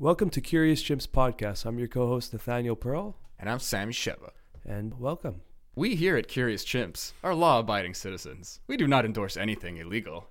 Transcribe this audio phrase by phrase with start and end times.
[0.00, 1.66] Welcome to Curious Chimps Podcast.
[1.66, 4.30] I'm your co host, Nathaniel Pearl, And I'm Sammy Sheva.
[4.64, 5.42] and welcome.
[5.74, 8.60] We here at Curious Chimps are law abiding citizens.
[8.66, 10.30] We do not endorse anything illegal.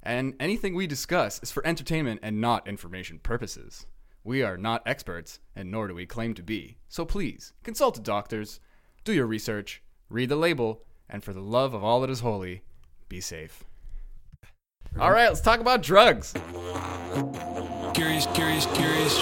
[0.00, 3.84] And anything we discuss is for entertainment and not information purposes.
[4.22, 6.76] We are not experts, and nor do we claim to be.
[6.88, 8.60] So please, consult the doctors,
[9.02, 12.62] do your research, read the label, and for the love of all that is holy,
[13.08, 13.64] be safe.
[15.00, 16.32] All right, let's talk about drugs.
[17.94, 19.14] Curious, curious, curious.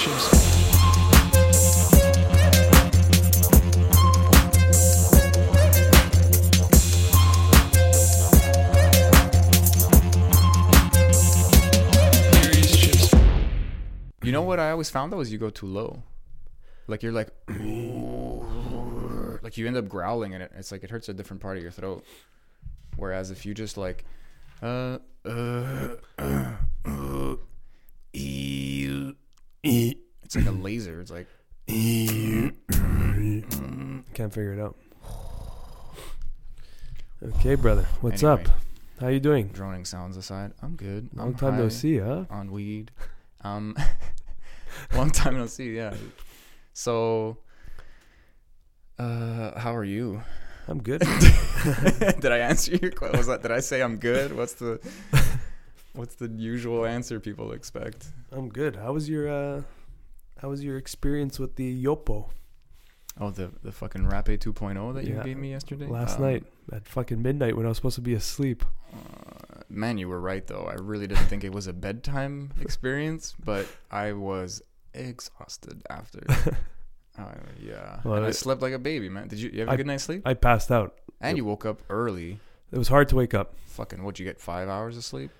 [14.23, 16.03] You know what I always found though is you go too low.
[16.87, 17.29] Like you're like
[19.43, 21.63] like you end up growling and it it's like it hurts a different part of
[21.63, 22.07] your throat.
[22.97, 24.07] Whereas if you just like
[24.63, 27.37] uh uh, uh,
[28.15, 29.17] it's
[30.37, 31.01] like a laser.
[31.01, 31.27] It's like
[34.15, 34.77] Can't figure it out.
[37.37, 37.87] Okay, brother.
[38.01, 38.43] What's Anyway.
[38.45, 38.49] up?
[39.01, 39.49] How you doing?
[39.49, 40.53] droning sounds aside.
[40.63, 41.09] I'm good.
[41.15, 42.25] Long I'm time no see, huh?
[42.31, 42.91] On weed.
[43.43, 43.77] Um
[44.95, 45.95] long time no see, yeah.
[46.73, 47.39] So
[48.99, 50.23] uh how are you?
[50.69, 51.01] I'm good.
[52.21, 53.19] did I answer your question?
[53.19, 54.37] Was that did I say I'm good?
[54.37, 54.79] What's the
[55.95, 58.07] what's the usual answer people expect?
[58.31, 58.77] I'm good.
[58.77, 59.63] How was your uh
[60.41, 62.31] how was your experience with the Yopo
[63.21, 65.23] Oh, the the fucking Rape 2.0 that you Yeah.
[65.23, 68.15] gave me yesterday last Um, night at fucking midnight when I was supposed to be
[68.15, 68.65] asleep?
[68.95, 70.65] uh, man, you were right though.
[70.65, 74.63] I really didn't think it was a bedtime experience, but I was
[74.95, 76.21] exhausted after.
[77.19, 79.29] Uh, yeah, Well, and I it- slept like a baby, man.
[79.29, 80.23] Did you, you have a I- good night's sleep?
[80.25, 80.99] I passed out.
[81.21, 82.41] and you woke up early.
[82.73, 83.55] It was hard to wake up.
[83.67, 84.41] Fucking, what'd you get?
[84.41, 85.31] Five hours of sleep?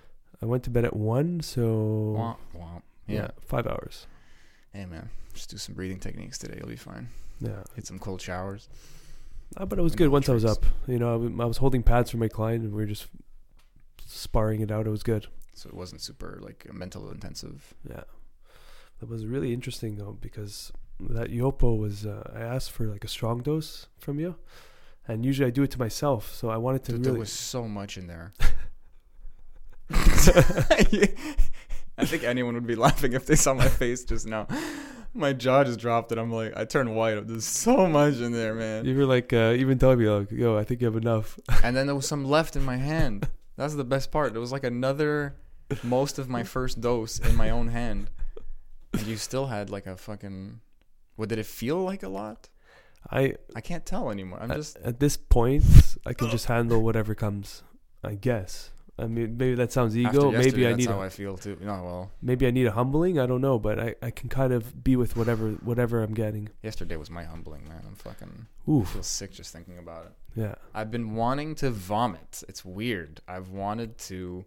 [0.43, 1.61] I went to bed at one, so
[2.17, 2.81] Womp, womp.
[3.07, 3.27] yeah, Yeah.
[3.45, 4.07] five hours.
[4.73, 6.57] Hey, man, just do some breathing techniques today.
[6.59, 7.07] You'll be fine.
[7.39, 8.67] Yeah, Hit some cold showers.
[9.55, 10.65] Uh, but it was good once I was up.
[10.87, 13.07] You know, I w- I was holding pads for my client, and we were just
[14.05, 14.85] sparring it out.
[14.85, 15.27] It was good.
[15.53, 17.73] So it wasn't super like mental intensive.
[17.89, 18.03] Yeah,
[18.99, 22.05] that was really interesting though because that Yopo was.
[22.05, 24.35] Uh, I asked for like a strong dose from you,
[25.07, 26.33] and usually I do it to myself.
[26.33, 27.11] So I wanted to Dude, really.
[27.11, 28.33] There was so much in there.
[31.97, 34.47] I think anyone would be laughing if they saw my face just now.
[35.13, 37.27] My jaw just dropped, and I'm like, I turned white.
[37.27, 38.85] There's so much in there, man.
[38.85, 41.75] you were like uh, even telling me like, "Yo, I think you have enough." And
[41.75, 43.29] then there was some left in my hand.
[43.55, 44.33] That's the best part.
[44.33, 45.35] There was like another,
[45.83, 48.09] most of my first dose in my own hand,
[48.93, 50.61] and you still had like a fucking.
[51.15, 52.49] What did it feel like a lot?
[53.11, 54.39] I I can't tell anymore.
[54.41, 54.77] I'm at, just.
[54.77, 55.63] at this point
[56.07, 57.61] I can just handle whatever comes.
[58.03, 58.71] I guess.
[58.97, 60.29] I mean, maybe that sounds ego.
[60.31, 60.89] Maybe I that's need.
[60.89, 61.57] how A, I feel too.
[61.59, 63.17] No, well, maybe I need a humbling.
[63.19, 66.49] I don't know, but I, I can kind of be with whatever whatever I'm getting.
[66.61, 67.81] yesterday was my humbling, man.
[67.87, 68.45] I'm fucking.
[68.67, 68.89] I Oof.
[68.89, 70.11] feel sick just thinking about it.
[70.35, 70.55] Yeah.
[70.75, 72.43] I've been wanting to vomit.
[72.47, 73.19] It's weird.
[73.27, 74.45] I've wanted to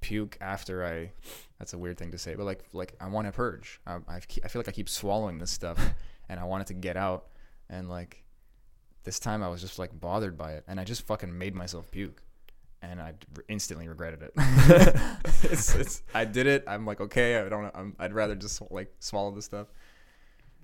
[0.00, 1.12] puke after I.
[1.58, 3.78] That's a weird thing to say, but like, like I want to purge.
[3.86, 5.78] I, I've, I feel like I keep swallowing this stuff,
[6.30, 7.26] and I want it to get out.
[7.68, 8.24] And like,
[9.04, 11.90] this time I was just like bothered by it, and I just fucking made myself
[11.90, 12.22] puke,
[12.82, 13.14] and I
[13.48, 14.32] instantly regretted it.
[15.44, 16.64] it's, it's, I did it.
[16.66, 17.70] I'm like, okay, I don't.
[17.74, 19.68] I'm, I'd rather just like swallow this stuff.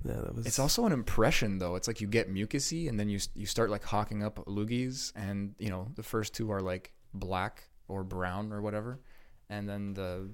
[0.05, 0.47] Yeah, that was.
[0.47, 1.77] It's also an impression though.
[1.77, 5.55] It's like you get mucusy and then you you start like hawking up loogies and
[5.59, 9.01] you know the first two are like black or brown or whatever,
[9.49, 10.29] and then the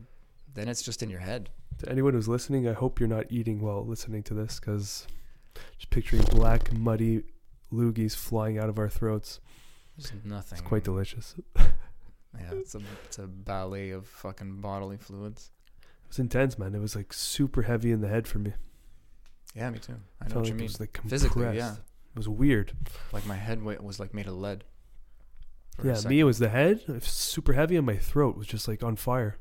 [0.55, 1.51] then it's just in your head.
[1.79, 5.07] To anyone who's listening, I hope you're not eating while listening to this because
[5.77, 7.25] just picturing black, muddy
[7.73, 9.41] loogies flying out of our throats.
[9.97, 10.59] There's nothing.
[10.59, 11.35] It's quite delicious.
[12.37, 15.51] Yeah, it's a it's a ballet of fucking bodily fluids.
[15.83, 16.75] It was intense, man.
[16.75, 18.55] It was like super heavy in the head for me.
[19.55, 19.95] Yeah, me too.
[20.21, 20.65] I I know what like you it mean.
[20.67, 21.23] was like compressed.
[21.23, 21.75] Physically, yeah.
[21.75, 22.73] It was weird.
[23.13, 24.65] Like my head was like made of lead.
[25.83, 26.83] Yeah, me it was the head.
[26.89, 29.39] It was super heavy, and my throat was just like on fire.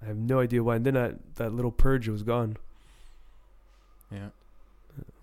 [0.00, 0.74] I have no idea why.
[0.76, 2.56] And then that that little purge was gone.
[4.10, 4.30] Yeah.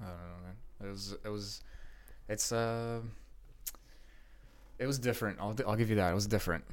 [0.02, 0.56] I don't know, man.
[0.82, 1.62] It was it was
[2.30, 3.02] it's uh
[4.80, 5.40] it was different.
[5.40, 6.12] I'll I'll give you that.
[6.12, 6.64] It was different.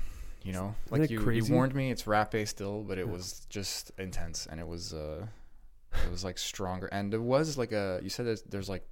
[0.44, 1.46] You know, Isn't like you, crazy?
[1.48, 1.90] you warned me.
[1.92, 3.12] It's rap still, but it Yeah.
[3.12, 5.24] was just intense, and it was uh,
[6.04, 8.00] it was like stronger, and it was like a.
[8.02, 8.84] You said there's, there's like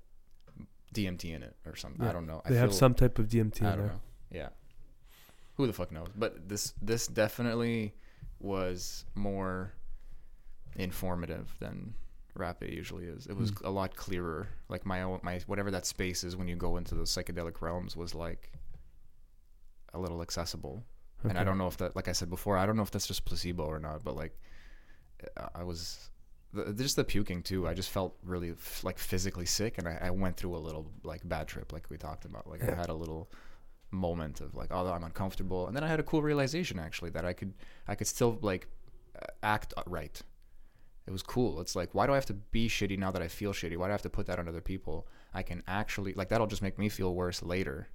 [0.94, 2.02] DMT in it or something.
[2.04, 2.10] Yeah.
[2.10, 2.40] I don't know.
[2.46, 3.86] They I have feel- some type of DMT I in don't there.
[3.88, 4.00] know.
[4.30, 4.48] Yeah.
[5.56, 6.08] Who the fuck knows?
[6.16, 7.94] But this this definitely
[8.38, 9.72] was more
[10.76, 11.94] informative than
[12.34, 13.26] rap usually is.
[13.26, 13.66] It was Hmm.
[13.66, 14.48] a lot clearer.
[14.68, 17.96] Like my own my whatever that space is when you go into those psychedelic realms
[17.96, 18.52] was like
[19.94, 20.84] a little accessible.
[21.22, 23.06] And I don't know if that like I said before, I don't know if that's
[23.06, 24.38] just placebo or not, but like
[25.54, 26.10] I- was
[26.52, 27.68] the, just the puking too.
[27.68, 30.90] I just felt really f- like physically sick, and I, I went through a little
[31.04, 32.48] like bad trip, like we talked about.
[32.48, 33.30] Like I had a little
[33.90, 37.24] moment of like, oh, I'm uncomfortable, and then I had a cool realization actually that
[37.24, 37.52] I could
[37.86, 38.66] I could still like
[39.42, 40.20] act right.
[41.06, 41.60] It was cool.
[41.60, 43.76] It's like, why do I have to be shitty now that I feel shitty?
[43.76, 45.06] Why do I have to put that on other people?
[45.34, 47.88] I can actually like that'll just make me feel worse later.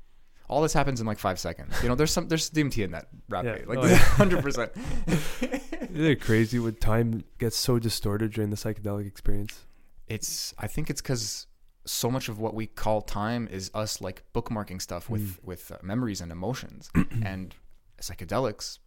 [0.48, 1.74] All this happens in like five seconds.
[1.82, 3.58] You know, there's some there's DMT in that rap Yeah.
[3.66, 3.96] Like Oh, yeah.
[3.98, 4.72] hundred percent.
[5.08, 9.66] Isn't it crazy when time gets so distorted during the psychedelic experience?
[10.08, 11.48] It's I think it's because
[11.86, 15.78] so much of what we call time is us like bookmarking stuff with with uh,
[15.82, 16.90] memories and emotions,
[17.24, 17.56] and
[18.02, 18.80] psychedelics,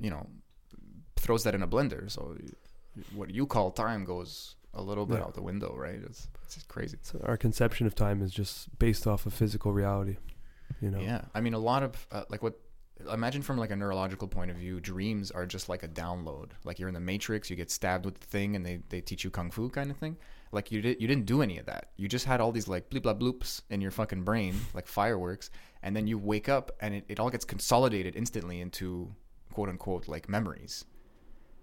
[0.00, 0.26] you know,
[1.16, 2.10] throws that in a blender.
[2.10, 2.36] So
[3.14, 5.24] what you call time goes a little bit Yeah.
[5.24, 6.00] out the window, right?
[6.04, 6.98] It's it's crazy.
[7.02, 10.16] So our conception of time is just based off of physical reality.
[10.80, 11.00] You know.
[11.00, 12.58] Yeah, I mean, a lot of uh, like what.
[13.12, 16.50] Imagine from like a neurological point of view, dreams are just like a download.
[16.62, 19.24] Like you're in the Matrix, you get stabbed with the thing, and they, they teach
[19.24, 20.16] you kung fu kind of thing.
[20.52, 21.90] Like you did you didn't do any of that.
[21.96, 25.50] You just had all these like bleep blah bloops in your fucking brain, like fireworks,
[25.82, 29.12] and then you wake up and it, it all gets consolidated instantly into
[29.52, 30.84] quote unquote like memories.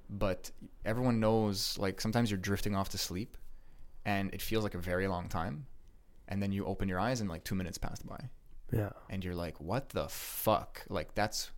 [0.09, 0.51] But
[0.83, 3.37] everyone knows like sometimes you're drifting off to sleep,
[4.03, 5.65] and it feels like a very long time,
[6.27, 8.29] and then you open your eyes and like two minutes passed by
[8.71, 8.89] Yeah.
[9.09, 10.83] and you're like, what the fuck?
[10.89, 11.51] Like that's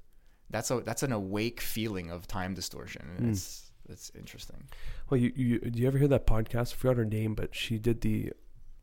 [0.49, 3.07] that's a that's an awake feeling of time distortion.
[3.17, 3.31] And Mm.
[3.31, 4.63] It's it's interesting.
[5.09, 6.73] Well, you, you do you ever hear that podcast?
[6.73, 8.31] I forgot her name, but she did the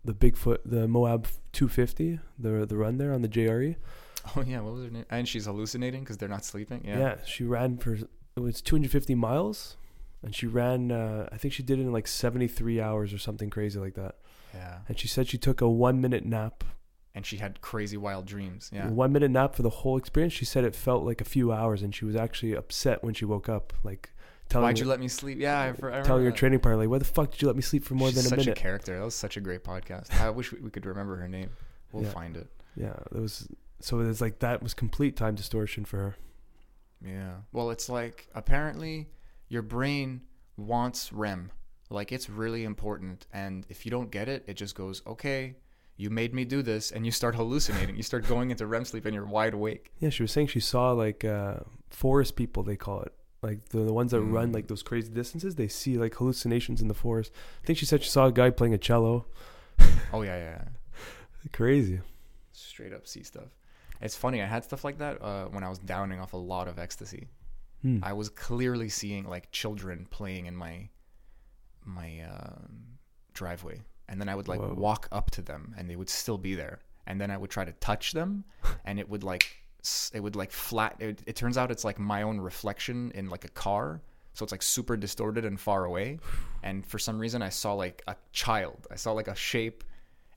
[0.05, 3.77] the Bigfoot, the Moab 250, the the run there on the JRE.
[4.37, 5.07] Oh yeah, what was her name?
[5.09, 6.83] And she's hallucinating because they're not sleeping.
[6.85, 6.99] Yeah.
[6.99, 7.17] Yeah.
[7.25, 9.79] she ran for it was 250 miles,
[10.23, 10.93] and she ran.
[10.93, 14.17] Uh, I think she did it in like 73 hours or something crazy like that.
[14.53, 14.81] Yeah.
[14.89, 16.65] And she said she took a one minute nap.
[17.15, 18.71] And she had crazy wild dreams.
[18.73, 18.89] Yeah.
[18.89, 20.33] One minute nap for the whole experience.
[20.33, 23.25] She said it felt like a few hours, and she was actually upset when she
[23.25, 24.11] woke up, like
[24.49, 25.39] telling Why'd you her, let me sleep?
[25.41, 26.37] Yeah, I, I remember telling her that.
[26.37, 28.27] training partner, like, "Why the fuck did you let me sleep for more She's than
[28.27, 28.97] a such minute?" a character.
[28.97, 30.13] That was such a great podcast.
[30.21, 31.51] I wish we, we could remember her name.
[31.93, 32.11] We'll Yeah.
[32.11, 32.47] find it.
[32.77, 33.49] yeah, it was.
[33.81, 36.17] So it's like that was complete time distortion for her.
[37.05, 37.33] Yeah.
[37.53, 39.09] Well, it's like apparently
[39.49, 40.21] your brain
[40.57, 41.51] wants REM.
[41.89, 43.27] Like it's really important.
[43.33, 45.57] And if you don't get it, it just goes, okay,
[46.01, 46.91] you made me do this.
[46.91, 47.97] And you start hallucinating.
[47.97, 49.93] you start going into REM sleep and you're wide awake.
[49.99, 51.57] Yeah, she was saying she saw like uh,
[51.91, 53.13] forest people, they call it.
[53.43, 54.55] Like the, the ones that run Mm.
[54.55, 57.33] like those crazy distances, they see like hallucinations in the forest.
[57.63, 59.27] I think she said she saw a guy playing a cello.
[60.13, 60.59] Oh, yeah, yeah.
[60.59, 61.49] yeah.
[61.53, 62.01] Crazy.
[62.53, 63.51] Straight up see stuff.
[64.01, 64.43] It's funny.
[64.43, 67.29] I had stuff like that uh, when I was downing off a lot of ecstasy.
[67.83, 67.99] Hmm.
[68.03, 70.89] I was clearly seeing like children playing in my
[71.85, 72.99] my um,
[73.33, 73.81] driveway,
[74.11, 74.75] and then I would like Whoa.
[74.75, 77.65] walk up to them, and they would still be there, and then I would try
[77.65, 78.45] to touch them,
[78.85, 79.57] and it would like
[80.13, 80.97] it would like flat.
[80.99, 84.03] It, it turns out it's like my own reflection in like a car,
[84.35, 86.19] so it's like super distorted and far away,
[86.63, 88.89] and for some reason I saw like a child.
[88.91, 89.85] I saw like a shape,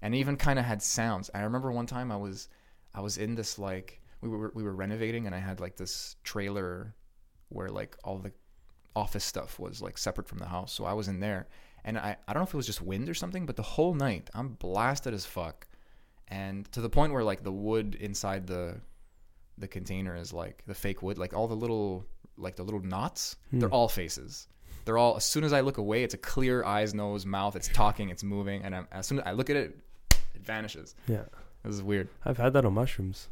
[0.04, 1.32] and even kind of had sounds.
[1.34, 2.50] I remember one time I was
[2.94, 6.16] I was in this like we were we were renovating, and I had like this
[6.24, 6.94] trailer
[7.50, 8.32] where like all the
[8.96, 10.72] office stuff was like separate from the house.
[10.72, 11.48] So I was in there
[11.86, 13.94] and I, I don't know if it was just wind or something, but the whole
[13.94, 15.68] night I'm blasted as fuck.
[16.28, 18.78] And to the point where like the wood inside the
[19.58, 22.06] the container is like the fake wood, like all the little
[22.38, 24.48] like the little knots, they're all faces.
[24.86, 27.68] They're all as soon as I look away, it's a clear eyes, nose, mouth, it's
[27.70, 29.78] talking, it's moving, and I'm, as soon as I look at it,
[30.34, 30.96] it vanishes.
[31.08, 31.24] Yeah,
[31.64, 32.10] This is weird.
[32.26, 33.28] I've had that on mushrooms.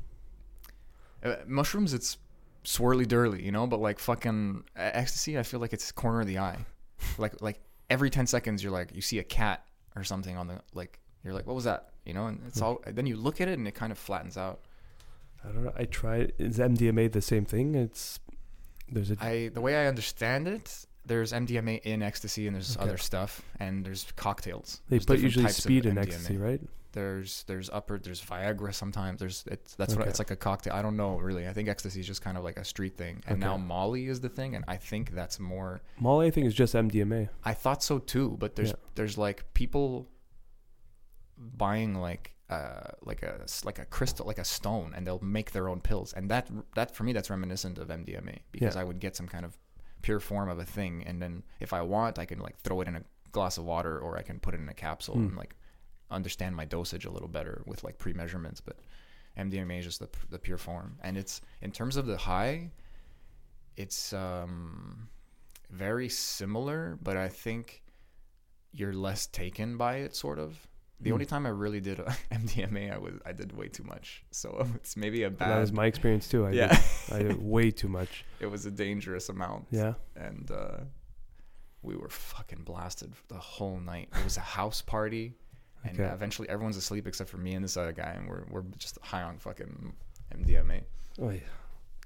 [1.23, 2.17] Uh, mushrooms, it's
[2.63, 6.27] swirly dirly, you know, but like fucking uh, ecstasy, I feel like it's corner of
[6.27, 6.57] the eye.
[7.17, 7.59] like like
[7.91, 9.63] every ten seconds, you're like you see a cat
[9.95, 12.65] or something on the like you're like what was that, you know, and it's hmm.
[12.65, 12.81] all.
[12.87, 14.61] Then you look at it and it kind of flattens out.
[15.43, 15.73] I don't know.
[15.77, 16.33] I tried.
[16.39, 17.75] Is MDMA the same thing?
[17.75, 18.19] It's
[18.89, 22.85] there's a I the way I understand it, there's MDMA in ecstasy and there's Okay.
[22.85, 24.81] other stuff and there's cocktails.
[24.89, 26.61] they There's put usually speed in ecstasy, right?
[26.93, 29.19] There's there's upper there's Viagra sometimes.
[29.19, 30.73] There's it's that's what it's like a cocktail.
[30.73, 31.47] I don't know really.
[31.47, 34.19] I think ecstasy is just kind of like a street thing, and now Molly is
[34.21, 37.29] the thing, and I think that's more Molly, I think, is just MDMA.
[37.45, 38.75] I thought so too, but there's Yeah.
[38.95, 40.07] there's like people
[41.37, 45.67] buying like uh like a like a crystal like a stone and they'll make their
[45.69, 48.81] own pills and that that for me that's reminiscent of MDMA because Yeah.
[48.81, 49.57] I would get some kind of
[50.01, 52.87] pure form of a thing and then if I want I can like throw it
[52.87, 55.27] in a glass of water or I can put it in a capsule Hmm.
[55.27, 55.55] and like
[56.11, 58.77] understand my dosage a little better with like pre-measurements but
[59.37, 62.69] MDMA is just the the pure form and it's in terms of the high
[63.77, 65.07] it's um
[65.69, 67.81] very similar, but I think
[68.73, 70.67] you're less taken by it, sort of.
[70.99, 71.13] The Hmm.
[71.13, 71.97] only time I really did
[72.29, 75.49] MDMA, I was I did way too much, so it's maybe a bad.
[75.49, 76.45] that was my experience too.
[76.45, 76.67] I yeah,
[77.07, 78.25] did, I did way too much.
[78.41, 79.67] it was a dangerous amount.
[79.71, 79.93] Yeah.
[80.17, 80.77] and uh,
[81.81, 84.09] we were fucking blasted the whole night.
[84.19, 85.33] It was a house party,
[85.83, 86.09] and Okay.
[86.13, 89.23] eventually everyone's asleep except for me and this other guy, and we're we're just high
[89.23, 89.93] on fucking
[90.35, 90.83] MDMA.
[91.19, 91.39] Oh yeah,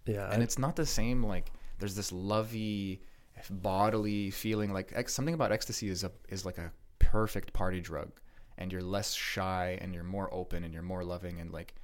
[0.06, 0.32] yeah.
[0.32, 1.24] And it's not the same.
[1.24, 3.02] Like there's this lovey,
[3.50, 4.74] bodily feeling.
[4.74, 8.12] Like ex- something about ecstasy is a is like a perfect party drug,
[8.58, 11.76] and you're less shy and you're more open and you're more loving and like.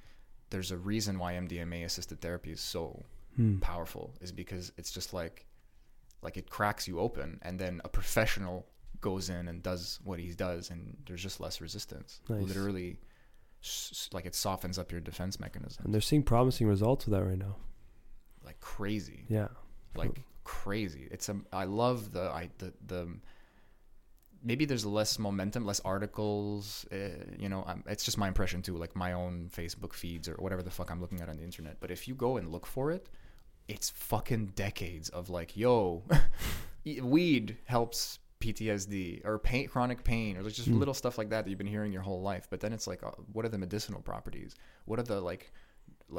[0.50, 3.04] There's a reason why MDMA assisted therapy is so
[3.36, 3.58] Hmm.
[3.60, 5.46] powerful is because it's just like
[6.20, 8.66] like it cracks you open and then a professional
[9.02, 12.42] goes in and does what he does and there's just less resistance Nice.
[12.48, 12.98] literally
[14.12, 17.38] like it softens up your defense mechanism and they're seeing promising results with that right
[17.38, 17.56] now.
[18.44, 19.48] like crazy Yeah.
[19.94, 23.06] like crazy it's a i love the i the the
[24.42, 26.96] maybe there's less momentum less articles uh,
[27.38, 30.62] you know um, it's just my impression too like my own facebook feeds or whatever
[30.62, 32.90] the fuck i'm looking at on the internet but if you go and look for
[32.90, 33.08] it
[33.68, 36.02] it's fucking decades of like yo
[37.02, 40.78] weed helps ptsd or pain chronic pain or just Mm.
[40.82, 43.02] little stuff like that that you've been hearing your whole life but then it's like
[43.08, 44.54] uh, what are the medicinal properties
[44.88, 45.44] what are the like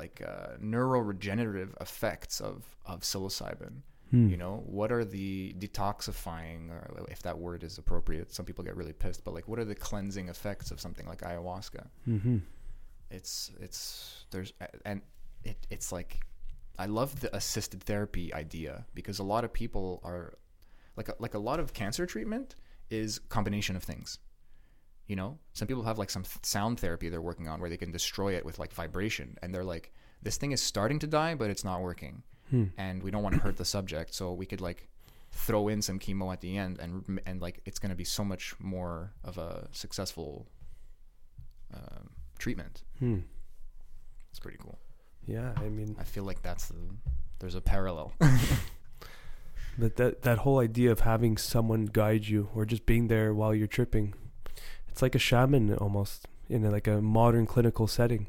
[0.01, 3.75] like uh, neuroregenerative effects of of psilocybin
[4.11, 4.29] Hmm.
[4.29, 8.75] you know what are the detoxifying or if that word is appropriate some people get
[8.75, 12.37] really pissed but like what are the cleansing effects of something like ayahuasca Mm-hmm.
[13.09, 14.53] it's it's there's
[14.85, 15.01] and
[15.43, 16.19] it it's like
[16.77, 20.33] I love the assisted therapy idea because a lot of people are
[20.95, 22.55] like a, like a lot of cancer treatment
[22.89, 24.19] is combination of things.
[25.07, 27.77] You know, some people have like some th- sound therapy they're working on where they
[27.77, 31.35] can destroy it with like vibration and they're like this thing is starting to die
[31.35, 32.23] but it's not working.
[32.49, 32.65] Hmm.
[32.77, 34.87] And we don't want to hurt the subject, so we could like
[35.31, 38.23] throw in some chemo at the end and and like it's going to be so
[38.23, 40.47] much more of a successful
[41.73, 42.83] um, treatment.
[42.99, 43.19] Hmm.
[44.29, 44.79] It's pretty cool.
[45.25, 45.53] Yeah.
[45.57, 46.75] I mean, I feel like that's the
[47.39, 48.13] there's a parallel.
[49.77, 53.53] that that that whole idea of having someone guide you or just being there while
[53.53, 54.13] you're tripping,
[54.89, 58.27] it's like a shaman almost in a, like a modern clinical setting.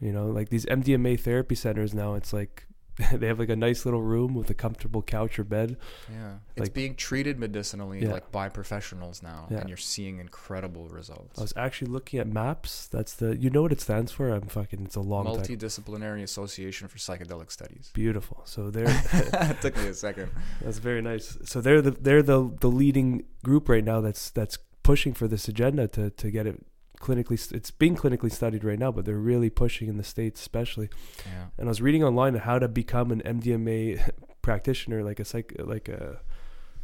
[0.00, 2.66] You know, like these MDMA therapy centers now, it's like
[3.12, 5.76] they have like a nice little room with a comfortable couch or bed.
[6.10, 8.12] yeah, it's Like- being treated medicinally Yeah.
[8.12, 9.58] like by professionals now, Yeah.
[9.60, 11.38] and you're seeing incredible results.
[11.38, 12.88] I was actually looking at MAPS.
[12.88, 14.28] That's the you know what it stands for.
[14.28, 14.84] I'm fucking.
[14.84, 15.36] It's a long time.
[15.36, 17.90] Multidisciplinary Association for Psychedelic Studies.
[17.94, 18.42] Beautiful.
[18.44, 20.30] So they're it took me a second.
[20.60, 21.38] That's very nice.
[21.44, 25.48] So they're the they're the the leading group right now that's that's pushing for this
[25.48, 26.60] agenda to to get it
[27.02, 27.52] clinically.
[27.52, 30.88] It's being clinically studied right now, but they're really pushing in the states, especially.
[31.26, 34.10] Yeah, And I was reading online how to become an MDMA
[34.42, 36.20] practitioner, like a psych, like a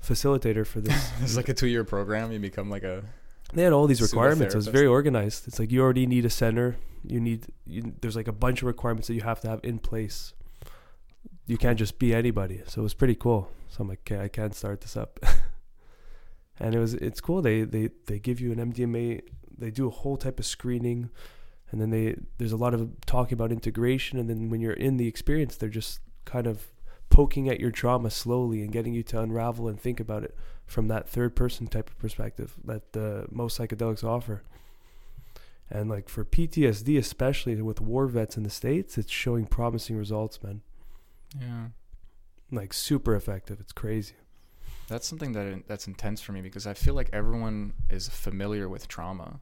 [0.04, 1.10] facilitator for this.
[1.22, 2.30] it's like a two-year program.
[2.32, 3.04] You become like a
[3.54, 4.54] they had all these requirements.
[4.54, 5.48] It was very organized.
[5.48, 6.76] It's like you already need a center.
[7.04, 9.78] You need you, there's like a bunch of requirements that you have to have in
[9.78, 10.34] place.
[11.46, 12.60] You can't just be anybody.
[12.66, 13.50] So it was pretty cool.
[13.70, 15.18] So I'm like, okay, I can't start this up.
[16.60, 17.42] and it was it's cool.
[17.42, 19.22] They they they give you an MDMA.
[19.56, 21.10] They do a whole type of screening,
[21.70, 24.18] and then they there's a lot of talking about integration.
[24.18, 26.66] And then when you're in the experience, they're just kind of
[27.10, 30.36] poking at your trauma slowly and getting you to unravel and think about it
[30.66, 34.42] from that third person type of perspective that the most psychedelics offer.
[35.70, 40.42] And like for PTSD, especially with war vets in the states, it's showing promising results,
[40.42, 40.62] man.
[41.38, 41.66] yeah.
[42.50, 43.60] Like super effective.
[43.60, 44.14] It's crazy.
[44.88, 48.88] That's something that that's intense for me because I feel like everyone is familiar with
[48.88, 49.40] trauma.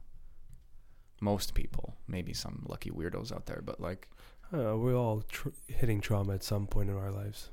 [1.21, 4.07] Most people, maybe some lucky weirdos out there, but like
[4.53, 7.49] Uh, we're all tr- hitting trauma at some point in our lives.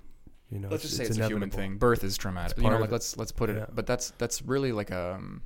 [0.51, 1.79] You know, let's just say it's, a human thing.
[1.79, 2.57] Birth is traumatic.
[2.59, 3.57] You know, like let's let's put it.
[3.57, 3.67] Yeah.
[3.73, 5.43] But that's that's really like a, um,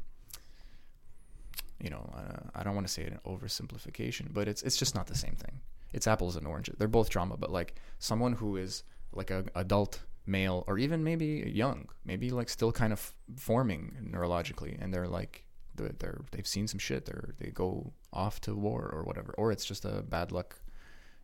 [1.81, 5.07] you know, uh, I don't want to say an oversimplification, but it's it's just not
[5.07, 5.61] the same thing.
[5.95, 6.77] It's apples and oranges.
[6.79, 11.51] They're both trauma, but like someone who is like a adult male or even maybe
[11.55, 15.45] young, maybe like still kind of forming neurologically, and they're like
[15.75, 17.05] they're, they're they've seen some shit.
[17.07, 20.61] They're they go off to war or whatever, or it's just a bad luck.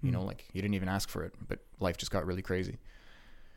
[0.03, 0.27] You know, Mm.
[0.27, 2.79] like you didn't even ask for it, but life just got really crazy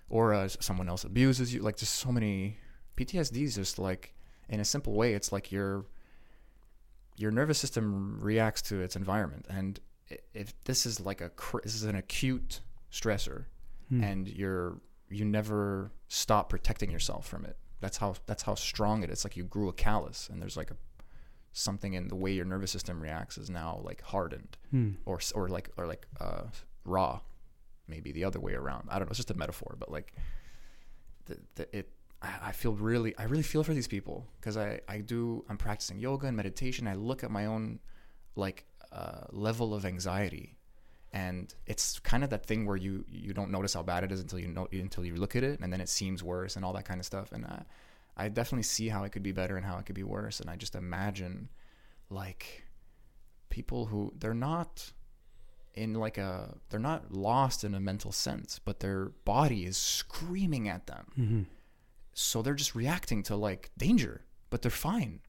[0.09, 1.61] or uh, someone else abuses you.
[1.61, 2.57] Like just so many
[2.95, 4.13] PTSD is just like
[4.47, 5.85] in a simple way, it's like your
[7.17, 9.79] your nervous system reacts to its environment, and
[10.33, 11.31] if this is like a
[11.63, 12.61] this is an acute
[12.91, 13.45] stressor,
[13.89, 14.03] Hmm.
[14.03, 17.57] and you're you never stop protecting yourself from it.
[17.79, 19.23] That's how that's how strong it is.
[19.23, 20.77] Like you grew a callus, and there's like a
[21.53, 24.91] something in the way your nervous system reacts is now like hardened Hmm.
[25.05, 26.43] or or like or like uh,
[26.85, 27.19] raw,
[27.87, 28.87] maybe the other way around.
[28.89, 29.11] I don't know.
[29.11, 30.13] It's just a metaphor, but like
[31.25, 31.89] the, the it.
[32.21, 35.57] I I feel really, I really feel for these people because I I do I'm
[35.57, 36.87] practicing yoga and meditation.
[36.87, 37.79] I look at my own
[38.35, 40.56] like uh, level of anxiety,
[41.17, 44.19] and it's kind of that thing where you you don't notice how bad it is
[44.19, 46.73] until you know until you look at it, and then it seems worse and all
[46.73, 47.31] that kind of stuff.
[47.31, 47.63] And I
[48.15, 50.39] I definitely see how it could be better and how it could be worse.
[50.39, 51.49] And I just imagine
[52.11, 52.65] like
[53.49, 54.91] people who they're not
[55.73, 60.69] in like a they're not lost in a mental sense, but their body is screaming
[60.69, 61.05] at them.
[61.17, 61.41] Mm-hmm.
[62.13, 64.21] So they're just reacting to like danger,
[64.51, 65.21] but they're fine.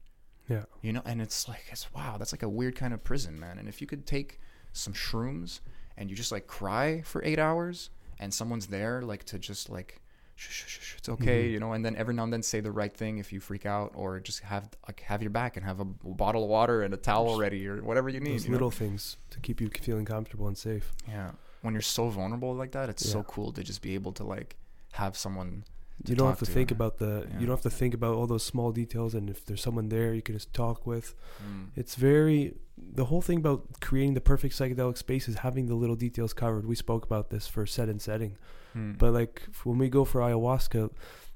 [0.47, 0.65] Yeah.
[0.81, 3.57] You know, and it's like it's wow, that's like a weird kind of prison, man.
[3.57, 4.39] And if you could take
[4.71, 5.61] some shrooms
[5.99, 10.01] and you just like cry for eight hours and someone's there like to just like
[10.35, 11.51] shh, shh, shh, shh, it's okay, Mhm.
[11.51, 13.65] you know, and then every now and then say the right thing if you freak
[13.65, 16.93] out or just have like have your back and have a bottle of water and
[16.93, 18.33] a towel ready or whatever you need.
[18.33, 18.55] Those you know?
[18.55, 20.93] little things to keep you feeling comfortable and safe.
[21.07, 21.31] Yeah.
[21.61, 24.55] When you're so vulnerable like that, it's so cool to just be able to like
[24.93, 25.65] have someone
[26.07, 27.27] You don't have to to think about the.
[27.29, 27.39] yeah.
[27.39, 30.13] You don't have to think about all those small details, and if there's someone there,
[30.13, 31.13] you can just talk with.
[31.45, 32.55] mm, It's very
[32.95, 36.65] the whole thing about creating the perfect psychedelic space is having the little details covered.
[36.65, 38.37] We spoke about this for set and setting,
[38.75, 40.89] mm, but like when we go for ayahuasca,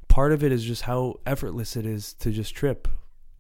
[0.08, 2.88] part of it is just how effortless it is to just trip.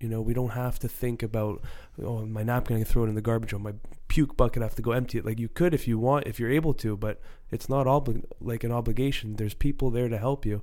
[0.01, 1.61] You know, we don't have to think about
[2.01, 3.73] oh my napkin I can throw it in the garbage or my
[4.09, 5.25] puke bucket I have to go empty it.
[5.25, 8.65] Like you could if you want if you're able to, but it's not obli- like
[8.65, 9.37] an obligation.
[9.37, 10.61] There's people there to help you,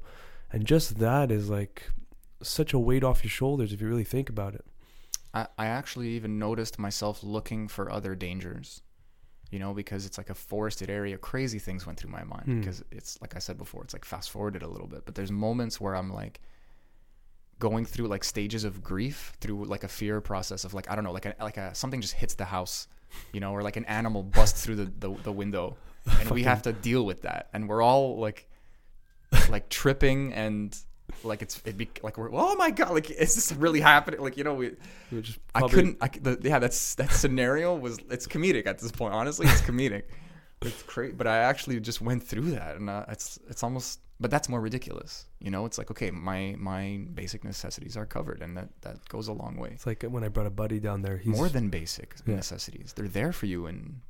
[0.53, 1.91] and just that is like
[2.43, 4.65] such a weight off your shoulders if you really think about it.
[5.33, 8.83] I, I actually even noticed myself looking for other dangers,
[9.51, 11.19] you know, because it's like a forested area.
[11.19, 12.59] Crazy things went through my mind Hmm.
[12.61, 15.05] because it's like I said before, it's like fast forwarded a little bit.
[15.05, 16.41] But there's moments where I'm like
[17.59, 21.05] going through like stages of grief through like a fear process of like I don't
[21.05, 22.89] know, like a, like a something just hits the house,
[23.33, 25.77] you know, or like an animal busts through the the, the window,
[26.21, 28.49] and we have to deal with that, and we're all like
[29.49, 30.77] like tripping and.
[31.25, 34.37] Like it's it be like we're oh my god like is this really happening like
[34.37, 34.77] you know we
[35.11, 35.99] is I probably- couldn't.
[36.01, 39.13] I, the, yeah, that's that scenario was it's comedic at this point.
[39.13, 40.05] Honestly, it's comedic.
[40.63, 43.99] it's great, but I actually just went through that, and uh, it's it's almost.
[44.21, 45.27] But that's more ridiculous.
[45.41, 49.27] You know, it's like okay, my my basic necessities are covered, and that that goes
[49.27, 49.71] a long way.
[49.73, 51.17] It's like when I brought a buddy down there.
[51.19, 52.37] He's more than basic Yeah.
[52.37, 52.93] necessities.
[52.95, 54.01] They're there for you, and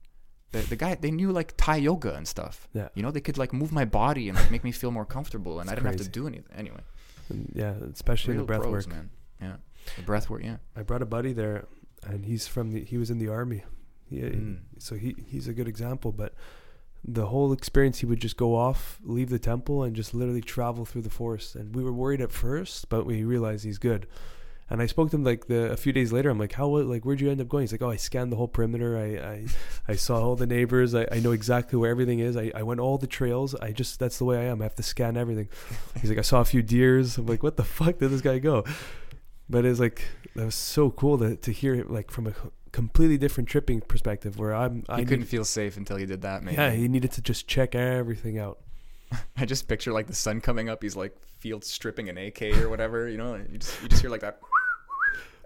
[0.52, 2.68] the the guy they knew like Thai yoga and stuff.
[2.72, 2.88] Yeah.
[2.94, 5.60] You know, they could like move my body and like make me feel more comfortable,
[5.60, 6.80] and I didn't have to do anything anyway.
[7.54, 8.88] yeah, especially Real the breath pros, work.
[8.88, 9.10] man.
[9.40, 9.56] Yeah,
[9.96, 10.42] the breath work.
[10.44, 10.56] Yeah.
[10.76, 11.66] I brought a buddy there,
[12.06, 12.84] and he's from the.
[12.84, 13.62] He was in the army.
[14.08, 14.58] He, Mm.
[14.78, 16.10] So he he's a good example.
[16.12, 16.34] But
[17.04, 20.84] the whole experience, he would just go off, leave the temple, and just literally travel
[20.84, 21.54] through the forest.
[21.54, 24.06] And we were worried at first, but we realized he's good.
[24.70, 26.30] And I spoke to him like the a few days later.
[26.30, 27.62] I'm like, how like where'd you end up going?
[27.62, 28.96] He's like, oh, I scanned the whole perimeter.
[28.96, 29.46] I I,
[29.88, 30.94] I saw all the neighbors.
[30.94, 32.37] I, I know exactly where everything is.
[32.37, 33.54] I, I went all the trails.
[33.56, 34.61] I just that's the way I am.
[34.61, 35.48] I have to scan everything.
[36.00, 37.18] He's like, I saw a few deers.
[37.18, 38.64] I'm like, what the fuck did this guy go?
[39.48, 40.02] But it's like
[40.37, 42.33] that was so cool to to hear it like from a
[42.70, 46.44] completely different tripping perspective where I'm I couldn't need- feel safe until he did that,
[46.44, 46.56] maybe.
[46.56, 48.61] yeah he needed to just check everything out.
[49.37, 50.80] I just picture like the sun coming up.
[50.80, 53.35] He's like field stripping an AK or whatever, you know.
[53.35, 54.38] You just you just hear like that,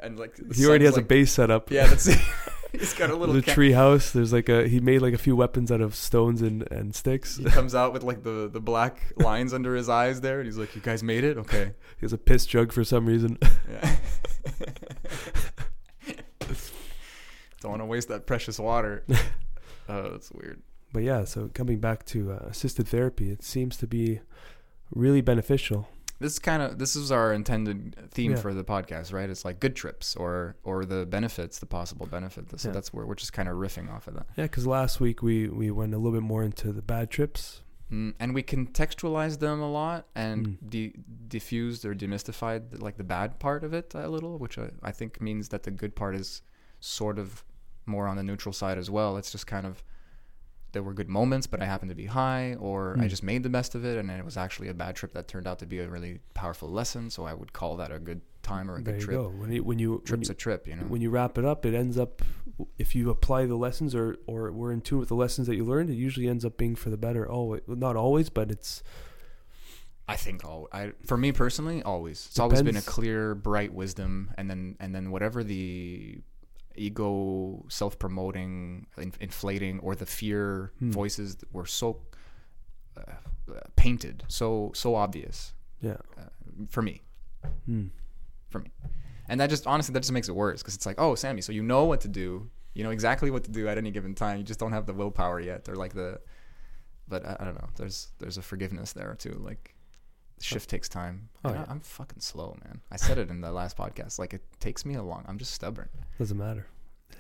[0.04, 1.70] and like He already has a base set up.
[1.70, 2.18] Yeah, that's it.
[2.78, 3.36] He's got a little.
[3.36, 4.10] A ca- tree house.
[4.10, 7.36] There's like a he made like a few weapons out of stones and and sticks.
[7.36, 10.58] He comes out with like the the black lines under his eyes there, and he's
[10.58, 13.38] like, "You guys made it, okay." He has a piss jug for some reason.
[13.70, 13.96] Yeah.
[17.60, 19.04] Don't want to waste that precious water.
[19.88, 20.60] Oh, that's weird.
[20.92, 24.20] But yeah, so coming back to uh, assisted therapy, it seems to be
[24.94, 25.88] really beneficial.
[26.20, 28.36] This kind of this is our intended theme Yeah.
[28.38, 29.28] for the podcast, right?
[29.28, 32.62] It's like good trips or or the benefits, the possible benefits.
[32.62, 32.72] So Yeah.
[32.74, 34.26] that's where we're just kind of riffing off of that.
[34.36, 37.62] Yeah, because last week we we went a little bit more into the bad trips.
[37.92, 40.70] Mm, and we contextualized them a lot and Mm.
[40.70, 40.94] de-
[41.28, 45.20] diffused or demystified like the bad part of it a little, which I, I think
[45.20, 46.40] means that the good part is
[46.80, 47.44] sort of
[47.86, 49.16] more on the neutral side as well.
[49.18, 49.84] It's just kind of
[50.74, 53.08] there were good moments, but I happened to be high, or I Mm.
[53.08, 55.26] just made the best of it, and then it was actually a bad trip that
[55.26, 57.08] turned out to be a really powerful lesson.
[57.08, 59.16] So I would call that a good time or a There good you trip.
[59.20, 59.28] go.
[59.30, 60.82] When you when you when Trip's you, a trip, you know.
[60.84, 62.20] when you wrap it up, it ends up
[62.78, 65.64] if you apply the lessons or or we're in tune with the lessons that you
[65.64, 67.30] learned, it usually ends up being for the better.
[67.30, 68.82] Oh, not always, but it's
[70.06, 72.26] I think all I for me personally, always.
[72.28, 76.18] It's always been a clear, bright wisdom, and then and then whatever the
[76.76, 80.90] ego, self-promoting, in, inflating, or the fear Hmm.
[80.90, 82.00] voices that were so
[82.96, 83.12] uh,
[83.52, 85.96] uh, painted, so so obvious yeah.
[86.16, 86.28] uh,
[86.68, 87.02] for me,
[87.68, 87.90] Mm.
[88.50, 88.70] for me,
[89.28, 91.52] and that just honestly that just makes it worse because it's like, oh, Sammy, so
[91.52, 94.38] you know what to do, you know exactly what to do at any given time,
[94.38, 96.20] you just don't have the willpower yet, or like the,
[97.08, 97.68] but I, I don't know.
[97.76, 99.73] There's there's a forgiveness there too, like.
[100.44, 101.28] Shift takes time.
[101.44, 101.64] Oh, I- yeah.
[101.68, 102.80] I'm fucking slow, man.
[102.90, 104.18] I said it in the last podcast.
[104.18, 105.24] Like it takes me a long.
[105.26, 105.88] I'm just stubborn.
[106.18, 106.66] Doesn't matter.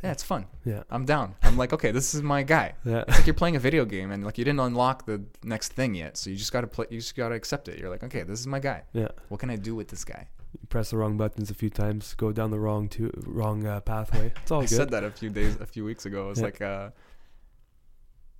[0.02, 0.46] Yeah, it's fun.
[0.64, 0.82] Yeah.
[0.90, 1.34] I'm down.
[1.42, 2.74] I'm like, okay, this is my guy.
[2.84, 3.04] Yeah.
[3.08, 5.94] It's like you're playing a video game and like you didn't unlock the next thing
[5.94, 6.86] yet, so you just gotta play.
[6.90, 7.78] You just gotta accept it.
[7.78, 8.82] You're like, okay, this is my guy.
[8.92, 9.08] Yeah.
[9.28, 10.28] What can I do with this guy?
[10.60, 13.80] You press the wrong buttons a few times, go down the wrong to wrong uh,
[13.80, 14.32] pathway.
[14.42, 14.76] It's all I good.
[14.76, 16.30] said that a few days, a few weeks ago.
[16.30, 16.44] It's Yeah.
[16.44, 16.90] like, uh,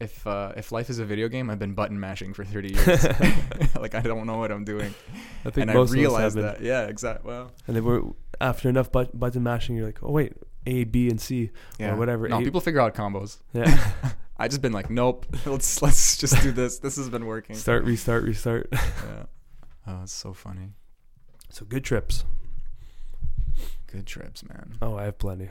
[0.00, 3.04] if uh, if life is a video game, I've been button mashing for 30 years.
[3.78, 4.94] like I don't know what I'm doing,
[5.44, 6.60] I think and I most us realized that.
[6.60, 7.28] Yeah, exactly.
[7.28, 8.02] Well, And then we're
[8.40, 10.34] after enough but- button mashing, you're like, oh wait,
[10.66, 11.50] A, B, and C.
[11.78, 13.38] yeah, whatever, No, eight- people figure out combos.
[13.52, 13.92] Yeah.
[14.36, 15.26] I just been like, nope.
[15.46, 16.80] Let's let's just do this.
[16.80, 17.54] This has been working.
[17.54, 18.68] Start, restart, restart.
[18.72, 19.26] Yeah.
[19.86, 20.70] Oh, it's so funny.
[21.50, 22.24] So good trips.
[23.86, 24.76] Good trips, man.
[24.82, 25.50] Oh, I have plenty.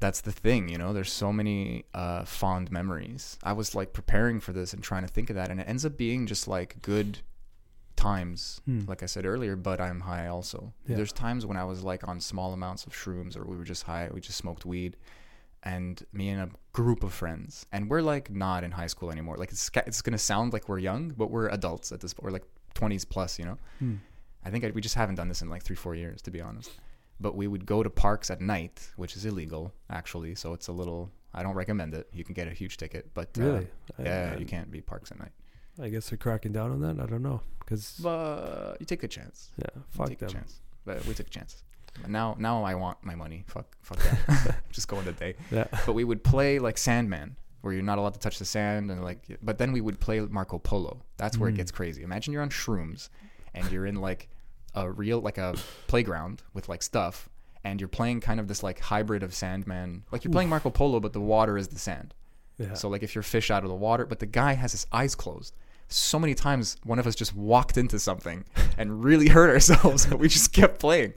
[0.00, 0.92] That's the thing, you know.
[0.92, 3.38] There's so many uh, fond memories.
[3.42, 5.84] I was like preparing for this and trying to think of that, and it ends
[5.84, 7.18] up being just like good
[7.96, 8.80] times, Hmm.
[8.86, 9.56] like I said earlier.
[9.56, 10.72] But I'm high also.
[10.86, 10.96] Yeah.
[10.96, 13.82] There's times when I was like on small amounts of shrooms, or we were just
[13.84, 14.08] high.
[14.12, 14.96] We just smoked weed,
[15.62, 19.36] and me and a group of friends, and we're like not in high school anymore.
[19.36, 22.14] Like it's it's gonna sound like we're young, but we're adults at this.
[22.14, 22.24] point.
[22.24, 23.58] We're like 20s plus, you know.
[23.80, 23.94] Hmm.
[24.44, 26.40] I think I, we just haven't done this in like three, four years, to be
[26.40, 26.70] honest.
[27.20, 30.34] But we would go to parks at night, which is illegal, actually.
[30.36, 31.10] So it's a little.
[31.34, 32.08] I don't recommend it.
[32.12, 33.66] You can get a huge ticket, but uh, Really?
[33.98, 35.32] yeah, I, you can't be parks at night.
[35.80, 37.00] I guess they're cracking down on that.
[37.02, 37.40] I don't know.
[37.60, 39.50] Because, But you take a chance.
[39.58, 40.34] yeah, You fuck take a them.
[40.34, 40.60] chance.
[40.84, 41.62] But we took chances.
[42.00, 43.44] But now, now I want my money.
[43.46, 44.56] Fuck, fuck that.
[44.72, 45.34] just going today.
[45.50, 45.66] Yeah.
[45.86, 49.02] But we would play like Sandman, where you're not allowed to touch the sand, and
[49.04, 49.38] like.
[49.42, 51.02] But then we would play Marco Polo.
[51.18, 51.56] That's where it Mm.
[51.58, 52.02] gets crazy.
[52.02, 53.08] Imagine you're on shrooms,
[53.54, 54.28] and you're in like
[54.74, 55.54] a real like a
[55.86, 57.28] playground with like stuff,
[57.64, 60.04] and you're playing kind of this like hybrid of Sandman.
[60.10, 62.14] Like you're playing Marco Polo, but the water is the sand.
[62.58, 62.74] Yeah.
[62.74, 65.14] So like if you're fish out of the water, but the guy has his eyes
[65.14, 65.56] closed.
[65.90, 68.44] So many times one of us just walked into something
[68.76, 71.14] and really hurt ourselves, but we just kept playing.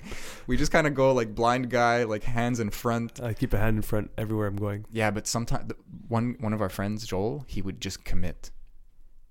[0.47, 3.21] We just kind of go like blind guy, like hands in front.
[3.21, 4.85] I keep a hand in front everywhere I'm going.
[4.89, 5.73] Yeah, but sometimes
[6.07, 8.51] one one of our friends, Joel, he would just commit.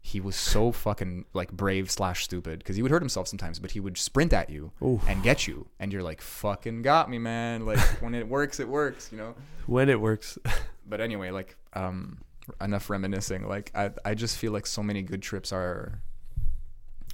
[0.03, 3.73] He was so fucking like brave slash stupid because he would hurt himself sometimes, but
[3.73, 5.01] he would sprint at you Ooh.
[5.07, 8.69] and get you, and you're like, "Fucking got me, man!" Like when it works, it
[8.69, 9.35] works, you know
[9.67, 10.39] When it works.
[10.87, 12.19] but anyway, like um
[12.61, 13.47] enough reminiscing.
[13.47, 16.03] Like I I just feel like so many good trips are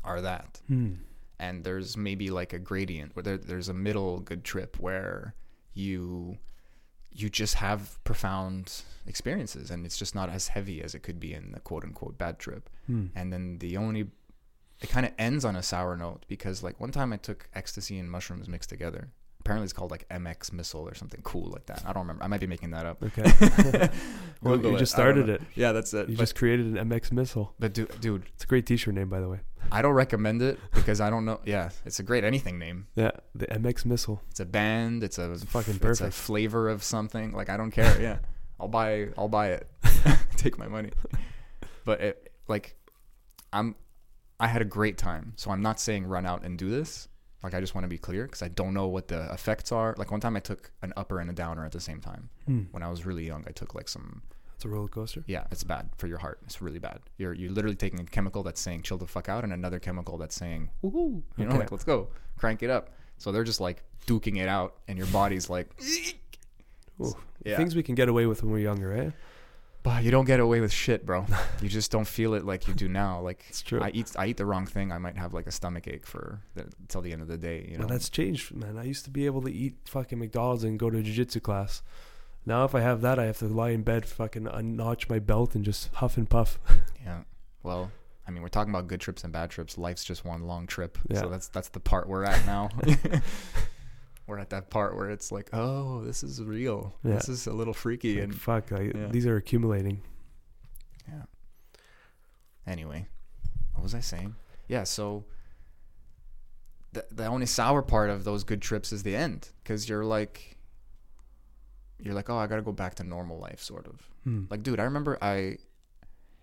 [0.05, 0.61] are that.
[0.69, 0.95] Hmm.
[1.39, 5.35] And there's maybe like a gradient where there, there's a middle good trip where
[5.75, 6.39] you
[7.17, 11.33] you just have profound experiences and it's just not as heavy as it could be
[11.33, 12.69] in the quote unquote bad trip.
[12.87, 13.07] Hmm.
[13.15, 14.09] And then the only
[14.81, 17.99] it kind of ends on a sour note because like one time I took ecstasy
[17.99, 19.09] and mushrooms mixed together.
[19.47, 21.85] Apparently it's called like MX missile or something cool like that.
[21.87, 22.25] I don't remember.
[22.25, 23.01] I might be making that up.
[23.01, 23.23] Okay.
[24.43, 25.41] well, you just started it.
[25.55, 26.09] Yeah, that's it.
[26.09, 27.55] You but, just created an MX missile.
[27.61, 29.39] but dude, dude, It's a great T-shirt name, by the way.
[29.71, 31.41] I don't recommend it because I don't know.
[31.45, 32.89] Yeah, it's a great anything name.
[32.97, 34.21] Yeah, the MX missile.
[34.31, 35.05] It's a band.
[35.05, 37.33] It's a It's fucking It's a flavor of something.
[37.33, 38.01] Like I don't care.
[38.01, 38.19] Yeah,
[38.59, 39.11] I'll buy.
[39.17, 39.69] I'll buy it.
[40.37, 40.91] Take my money.
[41.85, 42.75] But it, like,
[43.53, 43.77] I'm.
[44.41, 45.35] I had a great time.
[45.37, 47.07] So I'm not saying run out and do this.
[47.43, 49.95] Like I just want to be clear because I don't know what the effects are.
[49.99, 52.29] Like one time I took an upper and a downer at the same time.
[52.47, 52.63] Hmm.
[52.73, 54.23] When I was really young, I took like some
[54.57, 55.23] It's a roller coaster.
[55.27, 56.41] Yeah, it's bad for your heart.
[56.45, 57.01] It's really bad.
[57.19, 60.19] You're you're literally taking a chemical that's saying chill the fuck out and another chemical
[60.19, 61.23] that's saying woohoo.
[61.37, 61.59] You know, Okay.
[61.59, 62.91] like let's go, crank it up.
[63.19, 65.69] So they're just like duking it out, and your body's like,
[67.01, 67.15] Ooh.
[67.45, 67.57] yeah.
[67.57, 69.11] Things we can get away with when we're younger, eh?
[69.87, 71.25] But you don't get away with shit, bro.
[71.63, 73.21] you just don't feel it like you do now.
[73.21, 73.81] Like It's true.
[73.81, 76.41] I eat I eat the wrong thing, I might have like a stomach ache for
[76.57, 77.65] the, till the end of the day.
[77.71, 78.79] You know, Well, that's changed, man.
[78.79, 81.85] I used to be able to eat fucking McDonald's and go to jiu-jitsu class.
[82.45, 85.55] Now, if I have that, I have to lie in bed, fucking unnotch my belt,
[85.55, 86.59] and just huff and puff.
[87.05, 87.21] yeah.
[87.63, 87.93] Well.
[88.29, 89.79] I mean, we're talking about good trips and bad trips.
[89.79, 90.99] Life's just one long trip.
[91.09, 91.21] Yeah.
[91.21, 92.71] So that's that's the part we're at now.
[94.27, 96.95] we're at that part where it's like, oh, this is real.
[97.05, 97.15] Yeah.
[97.15, 98.15] This is a little freaky.
[98.15, 99.07] Like, and fuck, I, yeah.
[99.09, 100.03] these are accumulating.
[101.09, 101.23] yeah.
[102.67, 103.07] Anyway,
[103.75, 104.35] what was I saying?
[104.69, 104.85] Yeah.
[104.85, 105.25] So
[106.93, 110.57] the the only sour part of those good trips is the end, because you're like,
[111.99, 114.09] you're like, oh, I gotta go back to normal life, sort of.
[114.25, 114.45] Hmm.
[114.51, 115.59] Like, dude, I remember I.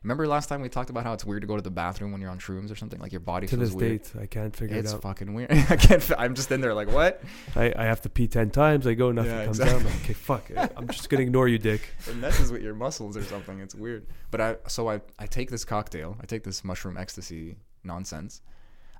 [0.04, 2.20] Remember last time we talked about how it's weird to go to the bathroom when
[2.20, 3.00] you're on shrooms or something?
[3.00, 4.04] Like your body feels weird.
[4.04, 4.30] to feels this weird.
[4.30, 4.98] date, I can't figure It's it out.
[4.98, 5.52] It's fucking weird.
[5.70, 6.04] I can't.
[6.04, 7.22] fi- I'm just in there like, what?
[7.56, 8.86] I, I have to pee ten times.
[8.86, 9.84] I go, nothing Yeah, comes exactly.
[9.84, 9.88] down.
[9.88, 10.50] I'm like, okay, fuck.
[10.50, 10.74] it.
[10.76, 11.82] I'm just gonna ignore you, dick.
[12.08, 13.60] It messes with your muscles or something.
[13.62, 14.06] It's weird.
[14.30, 16.18] But I so I I take this cocktail.
[16.22, 18.42] I take this mushroom ecstasy nonsense.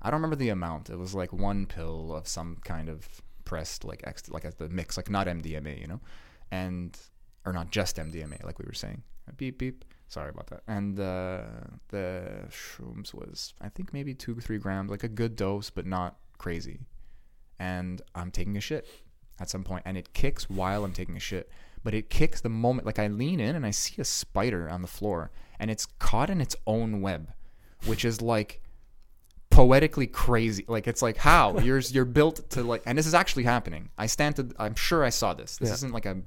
[0.00, 0.88] I don't remember the amount.
[0.90, 3.06] It was like one pill of some kind of
[3.44, 6.00] pressed like ext- like at the mix, like not MDMA, you know,
[6.50, 6.98] and
[7.44, 9.02] or not just MDMA, like we were saying.
[9.36, 9.84] Beep beep.
[10.14, 10.62] Sorry about that.
[10.68, 11.42] And uh,
[11.88, 16.18] the shrooms was I think maybe two three grams, like a good dose, but not
[16.38, 16.78] crazy.
[17.58, 18.86] And I'm taking a shit
[19.40, 21.50] at some point, and it kicks while I'm taking a shit.
[21.82, 24.82] But it kicks the moment, like I lean in and I see a spider on
[24.82, 27.32] the floor, and it's caught in its own web,
[27.84, 28.62] which is like
[29.50, 30.64] poetically crazy.
[30.68, 33.88] Like it's like how you're you're built to like, and this is actually happening.
[33.98, 34.48] I stand to.
[34.60, 35.56] I'm sure I saw this.
[35.56, 35.74] This Yeah.
[35.74, 36.22] isn't like a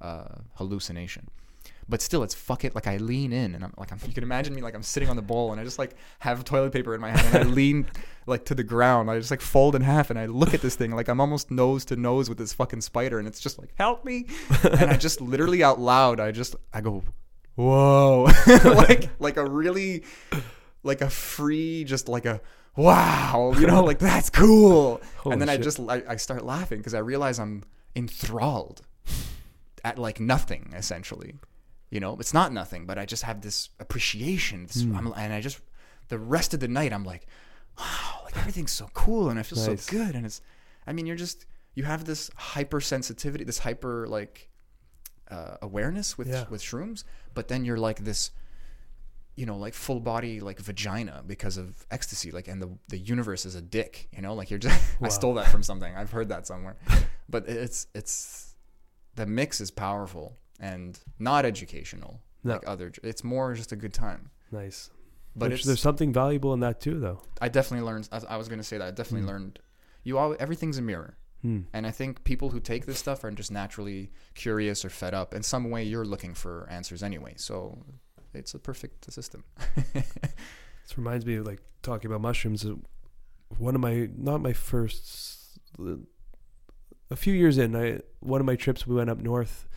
[0.00, 1.26] uh, hallucination.
[1.90, 2.74] But still, it's fuck it.
[2.74, 5.10] Like I lean in, and I'm like, I'm, you can imagine me like I'm sitting
[5.10, 7.52] on the bowl, and I just like have toilet paper in my hand, and I
[7.52, 7.90] lean
[8.26, 9.10] like to the ground.
[9.10, 11.50] I just like fold in half, and I look at this thing like I'm almost
[11.50, 14.26] nose to nose with this fucking spider, and it's just like, help me!
[14.62, 17.02] and I just literally out loud, I just I go,
[17.56, 18.28] whoa,
[18.64, 20.04] like like a really
[20.84, 22.40] like a free, just like a
[22.76, 25.00] wow, you know, like that's cool.
[25.16, 27.64] Holy and then I just I, I start laughing because I realize I'm
[27.96, 28.82] enthralled
[29.84, 31.34] at like nothing essentially.
[31.90, 34.82] You know, it's not nothing, but I just have this appreciation, this.
[34.82, 35.60] I'm, and I just
[36.08, 37.26] the rest of the night I'm like,
[37.78, 39.82] wow, like everything's so cool and I feel Nice.
[39.84, 40.40] so good, and it's,
[40.86, 44.50] I mean, you're just you have this hypersensitivity, this hyper like
[45.30, 46.44] uh, awareness with Yeah.
[46.48, 48.30] with shrooms, but then you're like this,
[49.36, 53.44] you know, like full body like vagina because of ecstasy, like, and the the universe
[53.46, 54.80] is a dick, you know, like you're just.
[55.02, 55.94] I stole that from something.
[55.96, 56.76] I've heard that somewhere,
[57.28, 58.54] but it's it's
[59.16, 62.52] the mix is powerful and not educational No.
[62.54, 62.92] like other.
[63.02, 64.30] It's more just a good time.
[64.52, 64.90] Nice.
[65.36, 67.22] But There's, there's something valuable in that too, though.
[67.40, 68.08] I definitely learned.
[68.12, 69.28] I, I was gonna say that I definitely Hmm.
[69.28, 69.58] learned.
[70.04, 71.16] You all everything's a mirror.
[71.42, 71.60] Hmm.
[71.72, 75.32] And I think people who take this stuff are just naturally curious or fed up.
[75.34, 77.34] In some way, you're looking for answers anyway.
[77.36, 77.78] So
[78.34, 79.44] it's a perfect system.
[79.94, 82.64] This reminds me of like talking about mushrooms.
[82.66, 82.74] uh,
[83.58, 85.58] One of my not my first,
[87.10, 89.68] a few years in, I one of my trips we went up north,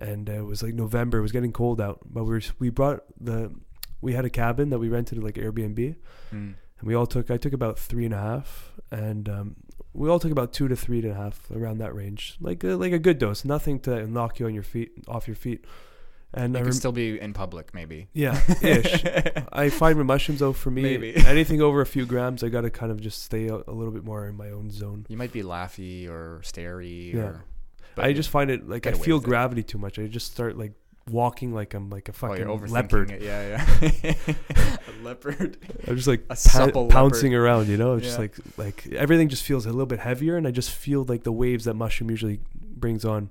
[0.00, 1.18] and uh, it was like November.
[1.18, 3.52] It was getting cold out, but we were, we brought the
[4.00, 5.94] we had a cabin that we rented like Airbnb,
[6.30, 9.56] and we all took I took about three and a half, and um,
[9.92, 12.68] we all took about two to three and a half around that range, like a,
[12.76, 15.64] like a good dose, nothing to knock you on your feet off your feet.
[16.32, 18.06] And I You rem- still be in public, maybe.
[18.12, 19.02] yeah, ish.
[19.52, 21.16] I find with mushrooms though, for me, Maybe.
[21.26, 24.04] anything over a few grams, I gotta kind of just stay a, a little bit
[24.04, 25.06] more in my own zone.
[25.08, 27.10] You might be laughy or starey.
[27.14, 27.20] Yeah.
[27.22, 27.44] Or,
[27.94, 29.28] but I just find it like I feel with it.
[29.28, 29.98] gravity too much.
[29.98, 30.72] I just start like
[31.10, 33.10] walking like I'm like a oh, fucking you're leopard.
[33.10, 33.22] it.
[33.22, 33.64] Yeah,
[34.02, 34.14] yeah.
[34.88, 35.58] a leopard.
[35.86, 37.94] I'm just like A pa- pouncing around, you know.
[37.94, 41.04] It's just like like everything just feels a little bit heavier, and I just feel
[41.04, 43.30] like the waves that mushroom usually brings on.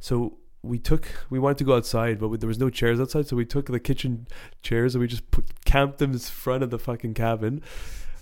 [0.00, 3.26] So we took we wanted to go outside, but we, there was no chairs outside,
[3.26, 4.26] so we took the kitchen
[4.62, 7.62] chairs and we just put camped them in front of the fucking cabin.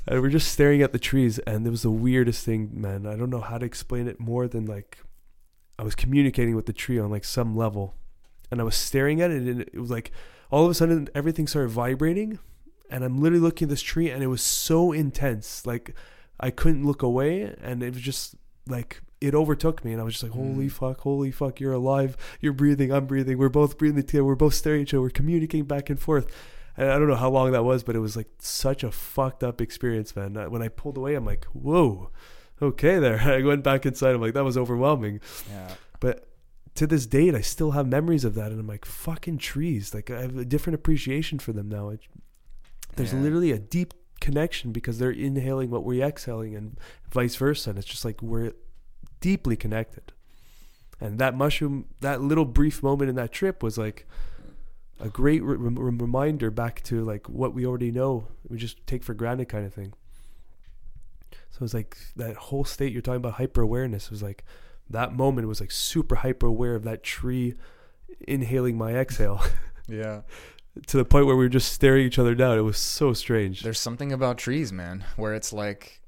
[0.06, 3.06] And we're just staring at the trees, and it was the weirdest thing, man.
[3.06, 4.98] I don't know how to explain it more than like
[5.78, 7.94] I was communicating with the tree on like some level,
[8.50, 10.10] and I was staring at it, and it was like
[10.50, 12.38] all of a sudden everything started vibrating,
[12.90, 15.94] and I'm literally looking at this tree, and it was so intense, like
[16.38, 18.36] I couldn't look away, and it was just
[18.68, 20.72] like it overtook me, and I was just like, "Holy Mm.
[20.72, 24.54] fuck, holy fuck, you're alive, you're breathing, I'm breathing, we're both breathing together, we're both
[24.54, 26.26] staring at each other, we're communicating back and forth."
[26.76, 29.42] And I don't know how long that was, but it was like such a fucked
[29.44, 30.34] up experience, man.
[30.50, 32.10] When I pulled away, I'm like, "Whoa."
[32.62, 33.20] Okay, there.
[33.24, 34.14] I went back inside.
[34.14, 35.74] I'm like, that was overwhelming Yeah.
[36.00, 36.28] but
[36.76, 39.94] to this date, I still have memories of that, and I'm like, fucking trees.
[39.94, 41.90] Like I have a different appreciation for them now.
[41.90, 42.00] It,
[42.96, 43.20] there's Yeah.
[43.20, 46.76] literally a deep connection because they're inhaling what we're exhaling, and
[47.12, 47.70] vice versa.
[47.70, 48.52] And it's just like we're
[49.20, 50.12] deeply connected.
[51.00, 54.06] And that mushroom, that little brief moment in that trip was like
[55.00, 58.28] a great re- rem- reminder back to like what we already know.
[58.48, 59.92] We just take for granted kind of thing.
[61.56, 64.42] So it's like that whole state you're talking about hyper awareness was like
[64.90, 67.54] that moment was like super hyper aware of that tree
[68.26, 69.40] inhaling my exhale
[69.88, 70.22] Yeah.
[70.88, 72.58] to the point where we were just staring each other down.
[72.58, 73.62] It was so strange.
[73.62, 76.00] There's something about trees, man, where it's like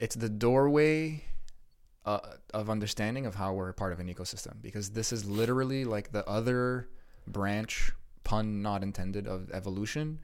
[0.00, 1.24] it's the doorway
[2.06, 2.20] uh,
[2.54, 6.26] of understanding of how we're part of an ecosystem because this is literally like the
[6.28, 6.88] other
[7.26, 7.92] branch
[8.24, 10.20] pun not intended of evolution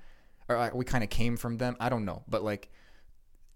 [0.49, 2.71] or uh, we kind of came from them i don't know but like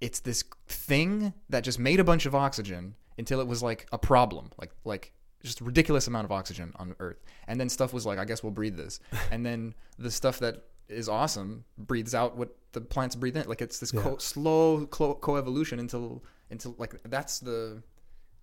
[0.05, 3.99] it's this thing that just made a bunch of oxygen until it was like a
[3.99, 5.13] problem like like
[5.43, 7.23] just ridiculous amount of oxygen on earth.
[7.49, 9.01] And then stuff was like i guess we'll breathe this.
[9.33, 10.55] And then the stuff that
[10.89, 13.49] is awesome breathes out what the plants breathe in.
[13.49, 17.83] Like it's this co- slow co- coevolution until until like that's the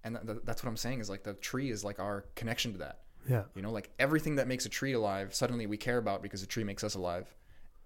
[0.04, 2.80] and th- that's what i'm saying is like the tree is like our connection to
[2.80, 2.96] that.
[3.30, 3.44] Yeah.
[3.56, 6.48] you know like everything that makes a tree alive suddenly we care about because the
[6.48, 7.28] tree makes us alive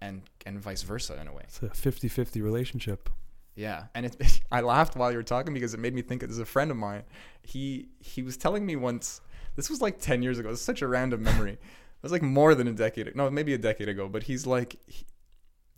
[0.00, 1.42] and and vice versa in a way.
[1.44, 3.10] It's a 50-50 relationship.
[3.56, 6.20] Yeah, and it, I laughed while you were talking because it made me think.
[6.20, 7.02] There's a friend of mine.
[7.42, 9.20] He he was telling me once.
[9.56, 10.50] This was like ten years ago.
[10.50, 11.58] It's such a random memory.
[11.96, 13.16] It was like more than a decade.
[13.16, 14.06] No, maybe a decade ago.
[14.06, 15.06] But he's like, he,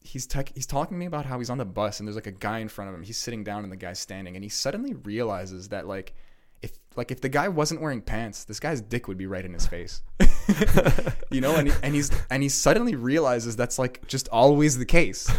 [0.02, 2.26] he's tech, he's talking to me about how he's on the bus and there's like
[2.26, 3.04] a guy in front of him.
[3.04, 6.14] He's sitting down and the guy's standing, and he suddenly realizes that like.
[6.60, 9.52] If like if the guy wasn't wearing pants, this guy's dick would be right in
[9.52, 10.02] his face,
[11.30, 14.84] you know, and he, and he's and he suddenly realizes that's like just always the
[14.84, 15.30] case,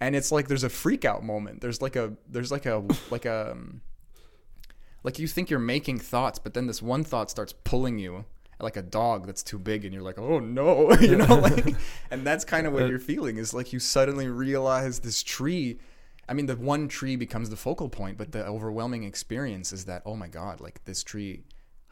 [0.00, 1.60] and it's like there's a freak out moment.
[1.60, 3.80] There's like a there's like a like a um,
[5.02, 8.24] like you think you're making thoughts, but then this one thought starts pulling you
[8.60, 11.74] like a dog that's too big and you're like oh no you know like
[12.10, 15.78] and that's kind of what you're feeling is like you suddenly realize this tree
[16.28, 20.00] i mean the one tree becomes the focal point but the overwhelming experience is that
[20.06, 21.42] oh my god like this tree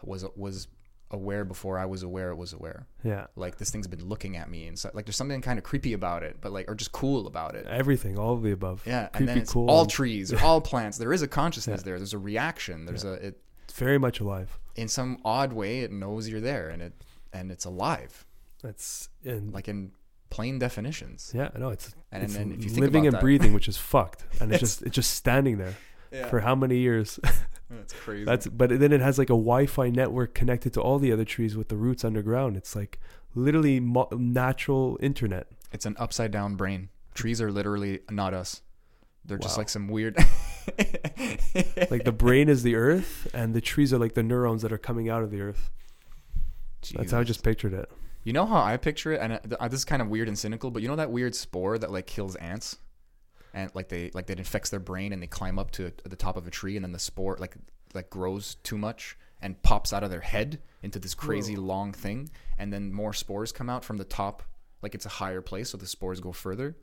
[0.02, 0.68] was was
[1.10, 3.26] aware before i was aware it was aware Yeah.
[3.36, 5.92] like this thing's been looking at me and so like there's something kind of creepy
[5.92, 8.82] about it but like or just cool about it Everything, all of the above.
[8.86, 9.68] yeah Creepy, and then it's cool.
[9.70, 11.84] all trees or all plants there is a consciousness Yeah.
[11.84, 14.58] there there's a reaction there's a it it's very much alive.
[14.76, 16.92] in some odd way it knows you're there and it
[17.32, 18.24] and it's alive
[18.62, 19.92] That's and like in
[20.30, 23.20] plain definitions yeah, I know it's, And it's then if you think living and that-
[23.20, 25.74] breathing, which is fucked, and it's It's- just it's just standing there
[26.10, 27.20] yeah for how many years?
[27.70, 31.12] that's crazy That's but then it has like a Wi-Fi network connected to all the
[31.12, 32.57] other trees with the roots underground.
[32.57, 33.00] It's like
[33.35, 35.48] literally mo- natural internet.
[35.72, 38.61] it's an upside down brain trees are literally not us
[39.24, 40.16] they're just like some weird
[41.90, 44.79] Like the brain is the earth, and the trees are like the neurons that are
[44.79, 45.70] coming out of the earth.
[46.94, 47.90] That's how I just pictured it.
[48.24, 50.38] you know how i picture it and uh, uh, this is kind of weird and
[50.38, 52.77] cynical but you know that weird spore that like kills ants
[53.54, 56.36] and like they like that infects their brain and they climb up to the top
[56.36, 57.56] of a tree and then the spore like
[57.94, 62.28] like grows too much and pops out of their head into this crazy long thing
[62.58, 64.42] and then more spores come out from the top
[64.82, 66.76] like it's a higher place so the spores go further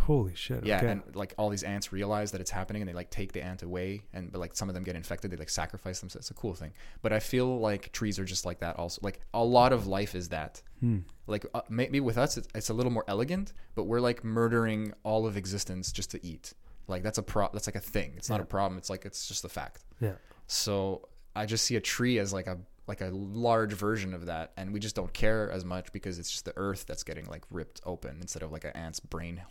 [0.00, 0.64] Holy shit!
[0.64, 0.88] yeah okay.
[0.90, 3.62] and like all these ants realize that it's happening and they like take the ant
[3.62, 6.30] away and but like some of them get infected they like sacrifice them so it's
[6.30, 9.42] a cool thing but i feel like trees are just like that also like a
[9.42, 10.98] lot of life is that Hmm.
[11.26, 14.92] Like uh, maybe with us it's, it's a little more elegant but we're like murdering
[15.02, 16.54] all of existence just to eat.
[16.88, 18.14] Like that's a pro that's like a thing.
[18.16, 18.78] It's not a problem.
[18.78, 19.84] It's like it's just a fact.
[20.00, 20.12] Yeah.
[20.46, 24.52] so i just see a tree as like a like a large version of that
[24.56, 27.42] and we just don't care as much because it's just the earth that's getting like
[27.50, 29.42] ripped open instead of like an ant's brain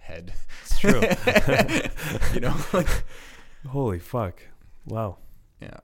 [0.00, 0.32] head.
[0.62, 1.00] It's true.
[2.34, 2.56] you know?
[2.72, 2.88] Like
[3.68, 4.40] Holy fuck!
[4.86, 5.18] Wow.
[5.60, 5.80] yeah.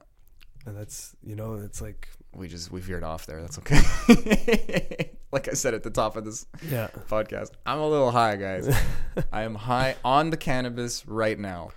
[0.65, 3.41] And that's you know it's like we just we veered off there.
[3.41, 5.11] That's okay
[5.46, 6.88] like i said at the top of this yeah.
[7.09, 8.75] podcast i'm a little high guys
[9.33, 11.70] i am high on the cannabis right now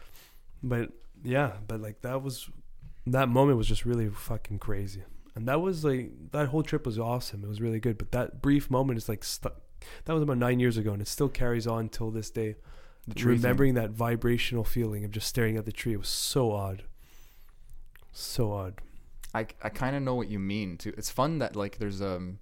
[0.64, 0.92] But
[1.24, 2.50] yeah, but like that was
[3.08, 5.04] that moment was just really fucking crazy.
[5.36, 7.44] And that was like that whole trip was awesome.
[7.44, 7.98] It was really good.
[7.98, 9.62] But that brief moment is like stuck.
[10.06, 12.56] That was about nine years ago, and it still carries on till this day.
[13.08, 13.44] the tree thing.
[13.44, 16.84] Remembering that vibrational feeling of just staring at the tree it was so odd.
[18.12, 18.82] So odd.
[19.34, 20.94] I, I kind of know what you mean too.
[20.98, 22.40] It's fun that like there's um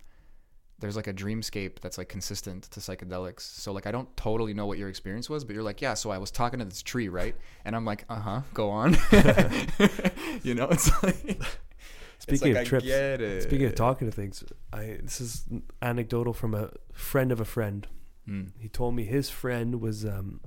[0.80, 3.42] there's like a dreamscape that's like consistent to psychedelics.
[3.42, 5.94] So like I don't totally know what your experience was, but you're like, yeah.
[5.96, 7.36] So I was talking to this tree, right?
[7.66, 8.42] And I'm like, uh huh.
[8.54, 8.94] Go on.
[10.44, 11.46] you know, it's like it's
[12.20, 13.44] Speaking like, of trips.
[13.44, 15.46] Speaking of talking to things, I this is
[15.82, 17.88] anecdotal from a friend of a friend.
[18.28, 18.52] Mm.
[18.60, 20.42] He told me his friend was um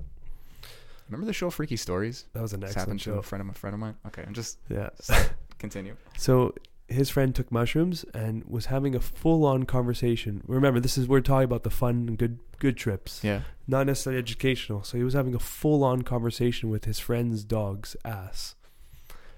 [1.09, 2.25] remember the show Freaky Stories?
[2.33, 3.17] that was an This excellent happened to show.
[3.19, 3.95] a friend of a friend of mine.
[4.07, 4.89] Okay, and just Yeah.
[5.59, 5.95] continue.
[6.17, 6.53] So
[6.91, 10.41] his friend took mushrooms and was having a full-on conversation.
[10.47, 13.41] Remember, this is we're talking about the fun and good good trips, Yeah.
[13.67, 14.83] not necessarily educational.
[14.83, 18.53] So he was having a full-on conversation with his friend's dog's ass.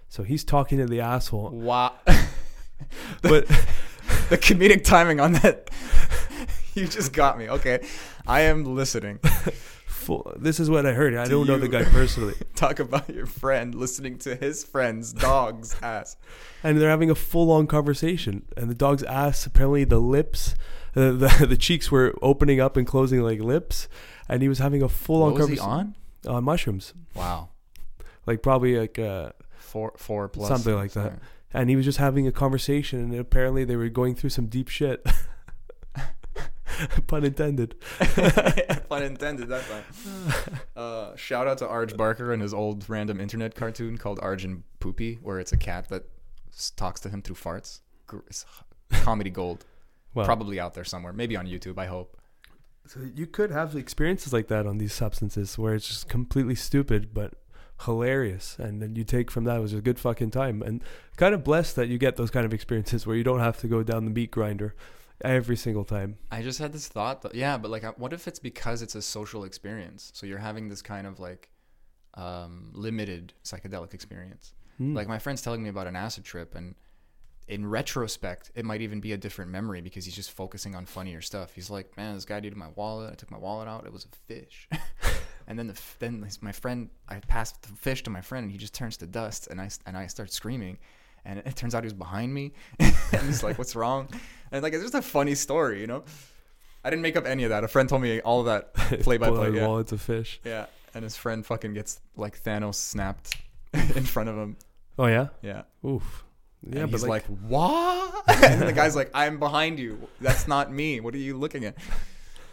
[0.09, 1.93] So he's talking to the asshole, Wow.
[3.21, 3.47] but
[4.29, 5.69] the comedic timing on that.
[6.73, 7.49] you just got me.
[7.49, 7.85] Okay,
[8.27, 9.19] I am listening.
[10.03, 11.15] Full, this is what I heard.
[11.15, 15.13] I Do don't know the guy personally, Talk about your friend listening to his friend's
[15.13, 16.15] dog's ass.
[16.63, 18.45] and they're having a full-on conversation.
[18.57, 20.55] And the dog's ass, apparently, the lips,
[20.95, 23.87] uh, the the cheeks were opening up and closing like lips,
[24.29, 25.95] and he was having a was he conversation on?
[26.27, 27.49] on mushrooms, Wow,
[28.25, 28.99] like probably like.
[28.99, 31.19] Uh, four four plus Something like that.
[31.51, 34.67] And he was just having a conversation and apparently they were going through some deep
[34.69, 35.03] shit
[37.07, 37.75] pun intended
[38.89, 40.59] Pun intended that time.
[40.75, 44.63] Uh, shout out to Arj Barker and his old random internet cartoon called Arj and
[44.79, 46.03] Poopy, where it's a cat that
[46.75, 47.79] talks to him through farts.
[48.27, 48.45] It's
[48.91, 49.65] comedy gold.
[50.13, 51.13] well Probably out there somewhere.
[51.13, 51.77] Maybe on YouTube.
[51.79, 52.17] I hope.
[52.85, 57.13] so you could have experiences like that on these substances where it's just completely stupid
[57.13, 57.33] but
[57.85, 60.83] hilarious and then you take from that it was a good fucking time and
[61.17, 63.67] kind of blessed that you get those kind of experiences where you don't have to
[63.67, 64.75] go down the meat grinder
[65.21, 67.21] every single time I just had this thought.
[67.21, 70.11] That, yeah, but like, what if it's because it's a social experience?
[70.13, 71.49] So you're having this kind of like
[72.15, 74.53] um, limited psychedelic experience.
[74.77, 74.95] Hmm.
[74.95, 76.75] Like my friend's telling me about an acid trip, and
[77.47, 81.21] in retrospect, it might even be a different memory because he's just focusing on funnier
[81.21, 81.53] stuff.
[81.53, 83.11] He's like, "Man, this guy did my wallet.
[83.11, 83.85] I took my wallet out.
[83.85, 84.67] It was a fish."
[85.47, 88.57] and then the then my friend, I passed the fish to my friend, and he
[88.57, 90.77] just turns to dust, and I and I start screaming.
[91.25, 94.09] And it turns out he was behind me, and he's like, "What's wrong?"
[94.51, 96.03] And like, it's just a funny story, you know.
[96.83, 97.63] I didn't make up any of that.
[97.63, 99.51] A friend told me all of that play by play.
[99.51, 99.67] Yeah.
[99.67, 100.41] wallets of fish.
[100.43, 103.37] yeah, and his friend fucking gets like Thanos snapped
[103.73, 104.57] in front of him.
[104.99, 105.27] Oh yeah.
[105.41, 106.25] Yeah, Oof.
[106.69, 109.97] Yeah, and but he's like, like, "What?" and the guy's like, "I'm behind you.
[110.21, 110.99] That's not me.
[110.99, 111.75] What are you looking at?"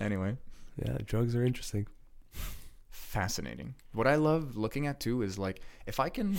[0.01, 0.37] Anyway,
[0.85, 1.87] yeah, drugs are interesting.
[2.91, 3.75] fascinating.
[3.93, 6.37] What I love looking at too is like if I can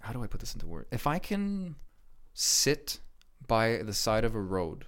[0.00, 0.88] how do I put this into words?
[0.90, 1.76] If I can
[2.34, 3.00] sit
[3.46, 4.86] by the side of a road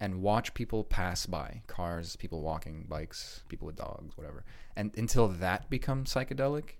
[0.00, 4.44] and watch people pass by, cars, people walking, bikes, people with dogs, whatever.
[4.76, 6.76] And until that becomes psychedelic,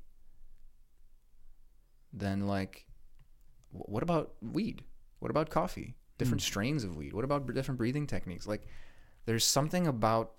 [2.13, 2.87] then like
[3.71, 4.83] what about weed?
[5.21, 5.95] What about coffee?
[6.19, 6.47] Different hmm.
[6.47, 7.13] strains of weed.
[7.13, 8.47] What about b- different breathing techniques?
[8.47, 8.67] Like
[9.25, 10.33] there's something about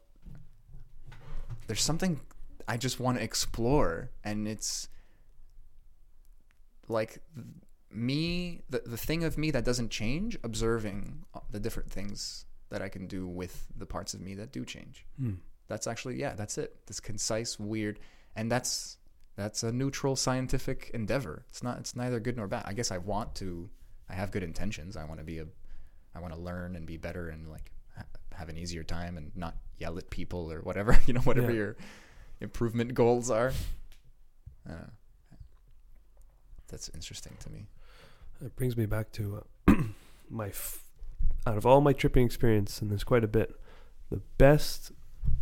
[1.68, 2.20] there's something
[2.68, 4.89] I just want to explore, and it's
[6.88, 7.20] like
[7.92, 12.82] me, the the thing of me that doesn't change, observing uh, the different things that
[12.82, 15.06] I can do with the parts of me that do change.
[15.20, 15.34] Hmm.
[15.68, 16.86] That's actually yeah, that's it.
[16.88, 18.00] This concise, weird,
[18.36, 18.98] and that's
[19.36, 21.46] that's a neutral scientific endeavor.
[21.50, 21.78] It's not.
[21.80, 22.64] It's neither good nor bad.
[22.66, 23.70] I guess I want to.
[24.10, 24.98] I have good intentions.
[24.98, 25.46] I want to be a.
[26.16, 28.04] I want to learn and be better and like ha-
[28.34, 30.98] have an easier time and not yell at people or whatever.
[31.08, 31.58] You know, whatever Yeah.
[31.58, 31.78] your
[32.42, 33.54] improvement goals are.
[36.74, 37.67] That's interesting to me.
[38.43, 39.74] It brings me back to uh,
[40.30, 40.82] my f-
[41.45, 43.55] out of all my tripping experience, and there's quite a bit.
[44.09, 44.91] The best,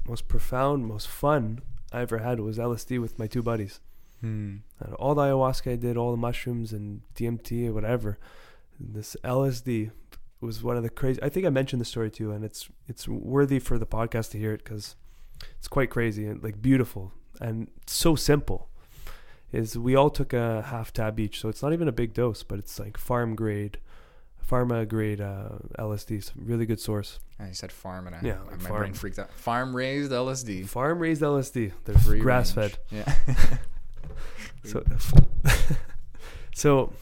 [0.05, 1.61] most profound, most fun
[1.93, 3.79] I ever had was LSD with my two buddies.
[4.19, 4.57] Hmm.
[4.83, 8.19] Out of all the ayahuasca I did, all the mushrooms and DMT or whatever,
[8.77, 9.91] this LSD
[10.41, 11.23] was one of the crazy.
[11.23, 14.37] I think I mentioned the story too, and it's it's worthy for the podcast to
[14.37, 14.97] hear it because
[15.57, 18.67] it's quite crazy and like beautiful and so simple.
[19.51, 22.41] Is we all took a half tab each, so it's not even a big dose,
[22.43, 23.79] but it's like farm grade,
[24.49, 26.31] pharma grade uh, LSD.
[26.35, 27.19] Really good source.
[27.45, 28.93] You said farm, and I, Yeah, my like brain farm.
[28.93, 29.31] freaked out.
[29.33, 31.71] Farm raised LSD, Farm raised LSD.
[31.85, 32.73] They're free grass range.
[32.73, 32.79] fed.
[32.91, 33.15] Yeah.
[34.63, 34.83] So,
[36.55, 36.93] so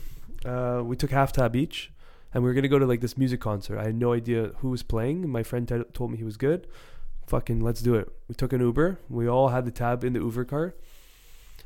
[0.46, 1.92] uh, we took half tab each,
[2.34, 3.78] and we were gonna go to like this music concert.
[3.78, 5.28] I had no idea who was playing.
[5.30, 6.68] My friend t- told me he was good.
[7.28, 8.10] Fucking let's do it.
[8.30, 9.00] We took an Uber.
[9.10, 10.74] We all had the tab in the Uber car,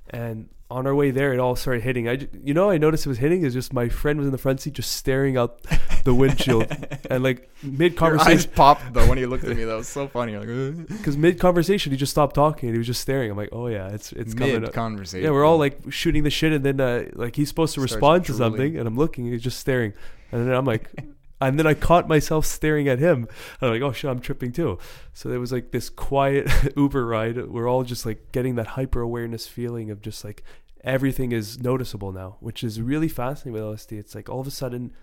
[0.09, 2.09] and on our way there, it all started hitting.
[2.09, 3.43] I, you know, I noticed it was hitting.
[3.43, 5.61] Is just my friend was in the front seat, just staring out
[6.03, 6.75] the windshield,
[7.09, 9.63] and like mid conversation, popped though when he looked at me.
[9.63, 10.35] That was so funny.
[10.35, 13.29] Like, because mid conversation, he just stopped talking and he was just staring.
[13.29, 14.61] I'm like, oh yeah, it's it's coming.
[14.61, 15.23] mid conversation.
[15.23, 17.93] Yeah, we're all like shooting the shit, and then uh, like he's supposed to Starts
[17.93, 18.51] respond to drooling.
[18.51, 19.93] something, and I'm looking, and he's just staring,
[20.31, 20.89] and then I'm like,
[21.41, 23.27] and then I caught myself staring at him,
[23.61, 24.79] and I'm like, oh shit, I'm tripping too.
[25.13, 27.49] So there was like this quiet Uber ride.
[27.49, 30.43] We're all just like getting that hyper awareness feeling of just like
[30.83, 33.97] everything is noticeable now, which is really fascinating with LSD.
[33.97, 34.93] It's like all of a sudden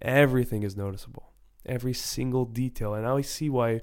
[0.00, 1.32] everything is noticeable,
[1.66, 3.80] every single detail, and I see why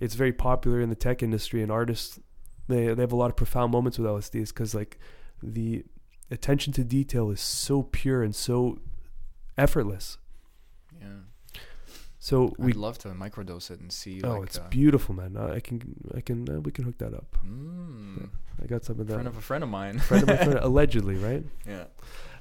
[0.00, 2.20] it's very popular in the tech industry and artists.
[2.68, 4.98] They they have a lot of profound moments with LSD, is because like
[5.42, 5.84] the
[6.30, 8.78] attention to detail is so pure and so
[9.58, 10.18] effortless.
[12.22, 12.28] Yeah.
[12.28, 14.22] So we I'd love to microdose it and see.
[14.22, 15.36] oh, like, it's uh, beautiful, man.
[15.36, 15.82] I can
[16.14, 17.36] I can uh, we can hook that up.
[17.44, 18.28] Mm,
[18.62, 19.14] I got some of that.
[19.14, 19.98] friend of a friend of mine.
[19.98, 21.44] friend of my friend, allegedly, right?
[21.66, 21.84] yeah.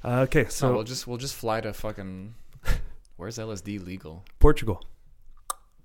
[0.03, 2.35] Uh, okay, So so we'll just we'll just fly to fucking.
[3.17, 4.23] Where's LSD legal?
[4.39, 4.83] Portugal.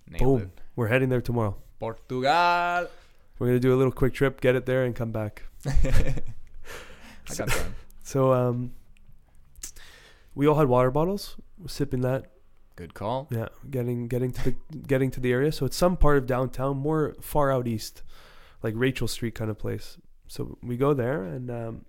[0.09, 0.40] Nailed Boom.
[0.42, 0.61] it.
[0.76, 1.57] We're heading there tomorrow.
[1.78, 2.22] Portugal.
[3.38, 5.42] We're gonna do a little quick trip, get it there, and come back.
[5.66, 7.74] I got time.
[8.03, 8.72] So um,
[10.34, 11.36] we all had water bottles.
[11.59, 12.30] We're sipping that.
[12.77, 13.27] Good call.
[13.31, 14.55] Yeah, getting getting to the
[14.87, 15.51] getting to the area.
[15.51, 18.03] So it's some part of downtown, more far out east,
[18.62, 19.97] like Rachel Street kind of place.
[20.29, 21.85] So we go there and um,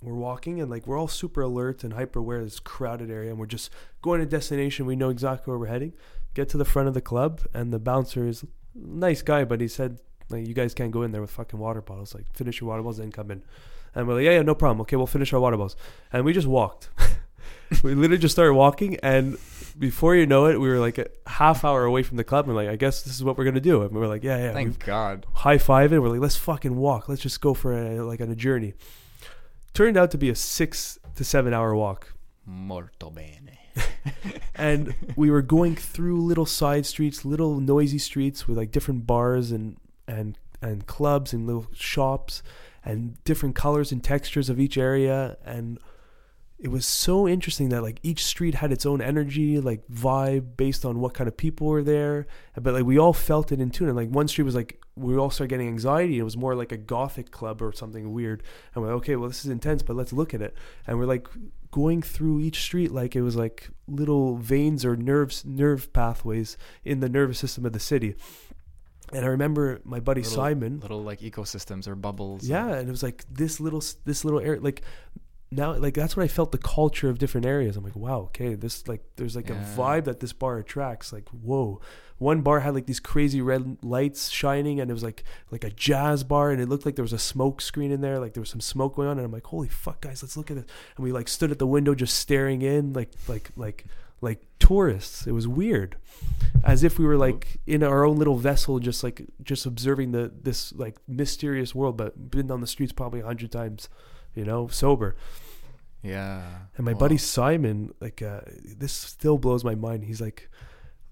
[0.00, 3.38] we're walking and like we're all super alert and hyper aware this crowded area, and
[3.38, 4.86] we're just going to destination.
[4.86, 5.92] We know exactly where we're heading.
[6.32, 8.44] Get to the front of the club, and the bouncer is
[8.74, 10.00] nice guy, but he said
[10.30, 12.14] like you guys can't go in there with fucking water bottles.
[12.14, 13.42] Like finish your water bottles, then come in.
[13.94, 14.80] And we're like, yeah, yeah, no problem.
[14.82, 15.76] Okay, we'll finish our water bottles.
[16.12, 16.90] And we just walked.
[17.82, 19.38] we literally just started walking, and
[19.78, 22.46] before you know it, we were like a half hour away from the club.
[22.46, 23.82] And like, I guess this is what we're gonna do.
[23.82, 24.52] And we were like, yeah, yeah.
[24.52, 25.26] Thank God.
[25.32, 25.98] high five it.
[25.98, 27.08] We're like, let's fucking walk.
[27.08, 28.74] Let's just go for a like on a journey.
[29.74, 32.14] Turned out to be a six to seven hour walk.
[32.44, 33.58] Molto bene.
[34.54, 39.50] and we were going through little side streets, little noisy streets with like different bars
[39.50, 39.76] and
[40.08, 42.42] and and clubs and little shops
[42.84, 45.78] and different colors and textures of each area and
[46.58, 50.86] it was so interesting that like each street had its own energy like vibe based
[50.86, 52.26] on what kind of people were there.
[52.58, 53.88] But like we all felt it in tune.
[53.88, 56.18] And like one street was like we all started getting anxiety.
[56.18, 58.42] It was more like a gothic club or something weird.
[58.74, 60.54] And we're like okay well this is intense but let's look at it.
[60.86, 61.28] And we're like
[61.72, 67.00] going through each street like it was like little veins or nerves nerve pathways in
[67.00, 68.14] the nervous system of the city.
[69.12, 70.80] And I remember my buddy Little- Simon.
[70.80, 72.48] little like ecosystems or bubbles.
[72.48, 74.82] Yeah, and it was like this little this little area like
[75.50, 77.76] now like that's what I felt the culture of different areas.
[77.76, 79.60] I'm like, wow, okay, this like there's like Yeah.
[79.62, 81.12] a vibe that this bar attracts.
[81.12, 81.80] Like, whoa.
[82.18, 85.70] One bar had like these crazy red lights shining and it was like like a
[85.70, 88.40] jazz bar and it looked like there was a smoke screen in there, like there
[88.40, 90.64] was some smoke going on and I'm like, holy fuck guys, let's look at this.
[90.96, 93.84] And we like stood at the window just staring in like like like
[94.22, 95.26] like tourists.
[95.26, 95.96] It was weird.
[96.64, 100.32] As if we were like in our own little vessel just like just observing the
[100.42, 103.90] this like mysterious world but been on the streets probably a hundred times,
[104.36, 105.16] you know, sober.
[106.02, 106.42] Yeah.
[106.76, 107.00] And my Wow.
[107.00, 108.42] buddy Simon, like, uh,
[108.78, 110.04] this still blows my mind.
[110.04, 110.48] He's like,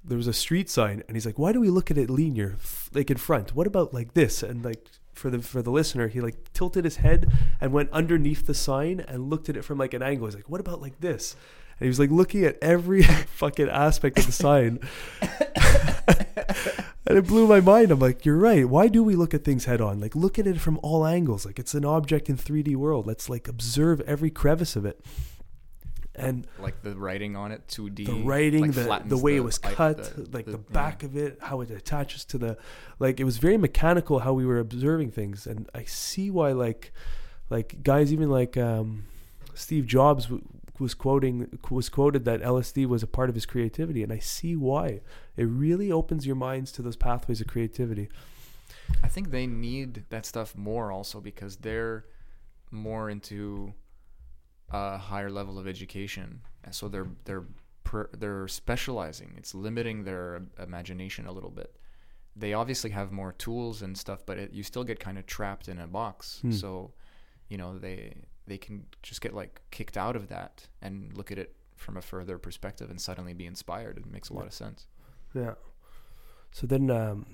[0.04, 2.56] there was a street sign, and he's like, why do we look at it linear,
[2.92, 3.56] like in front?
[3.56, 4.42] What about like this?
[4.42, 8.46] And like for the for the listener, he like tilted his head and went underneath
[8.46, 10.26] the sign and looked at it from like an angle.
[10.26, 11.34] He's like, what about like this?
[11.80, 13.02] And he was like looking at every
[13.42, 14.78] fucking aspect of the sign.
[17.06, 17.90] and it blew my mind.
[17.90, 18.68] I'm like, you're right.
[18.68, 20.00] Why do we look at things head on?
[20.00, 21.44] Like, look at it from all angles.
[21.44, 23.06] Like, it's an object in 3D world.
[23.06, 25.04] Let's like observe every crevice of it.
[26.16, 28.06] And Like the writing on it, 2D.
[28.06, 30.56] the writing, like, the, the way it was cut, the- like the, yeah.
[30.70, 32.56] back of it, how it attaches to the,
[33.00, 36.92] like it was very mechanical how we were observing things, and I see why like,
[37.50, 39.06] like guys even like um,
[39.54, 40.44] Steve Jobs w-
[40.78, 44.54] was quoting was quoted that LSD was a part of his creativity, and I see
[44.54, 45.00] why.
[45.36, 48.08] It really opens your minds to those pathways of creativity.
[49.02, 52.04] I think they need that stuff more also because they're
[52.70, 53.72] more into
[54.70, 57.44] a higher level of education, and so they're they're
[58.18, 59.34] they're specializing.
[59.36, 61.76] It's limiting their imagination a little bit.
[62.36, 65.68] They obviously have more tools and stuff, but it, you still get kind of trapped
[65.68, 66.40] in a box.
[66.40, 66.50] Hmm.
[66.50, 66.92] So,
[67.48, 68.14] you know, they
[68.46, 72.02] they can just get like kicked out of that and look at it from a
[72.02, 73.98] further perspective and suddenly be inspired.
[73.98, 74.86] It makes a lot of sense.
[75.34, 75.54] Yeah.
[76.52, 77.26] So then, um,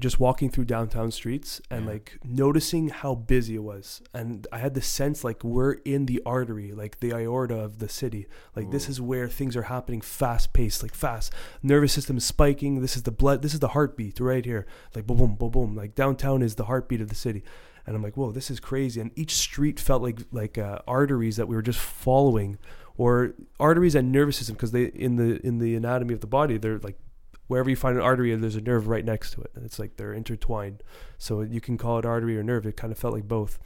[0.00, 1.92] just walking through downtown streets and Yeah.
[1.92, 6.22] like noticing how busy it was, and I had the sense like we're in the
[6.24, 8.26] artery, like the aorta of the city.
[8.56, 11.32] Like this is where things are happening fast paced, like fast.
[11.62, 12.80] Nervous system is spiking.
[12.80, 13.42] This is the blood.
[13.42, 14.64] This is the heartbeat right here.
[14.94, 15.76] Like boom, boom, boom, boom.
[15.76, 17.42] Like downtown is the heartbeat of the city.
[17.86, 18.98] And I'm like, whoa, this is crazy.
[19.02, 22.56] And each street felt like like uh, arteries that we were just following,
[22.96, 26.56] or arteries and nervous system because they in the in the anatomy of the body
[26.58, 26.98] they're like
[27.46, 29.50] wherever you find an artery, there's a nerve right next to it.
[29.54, 30.82] And it's like they're intertwined.
[31.18, 32.66] So you can call it artery or nerve.
[32.66, 33.58] It kind of felt like both.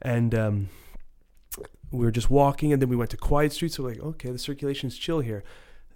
[0.00, 0.68] And um,
[1.90, 3.76] we were just walking, and then we went to quiet streets.
[3.76, 5.42] So we're like, okay, the circulation's chill here.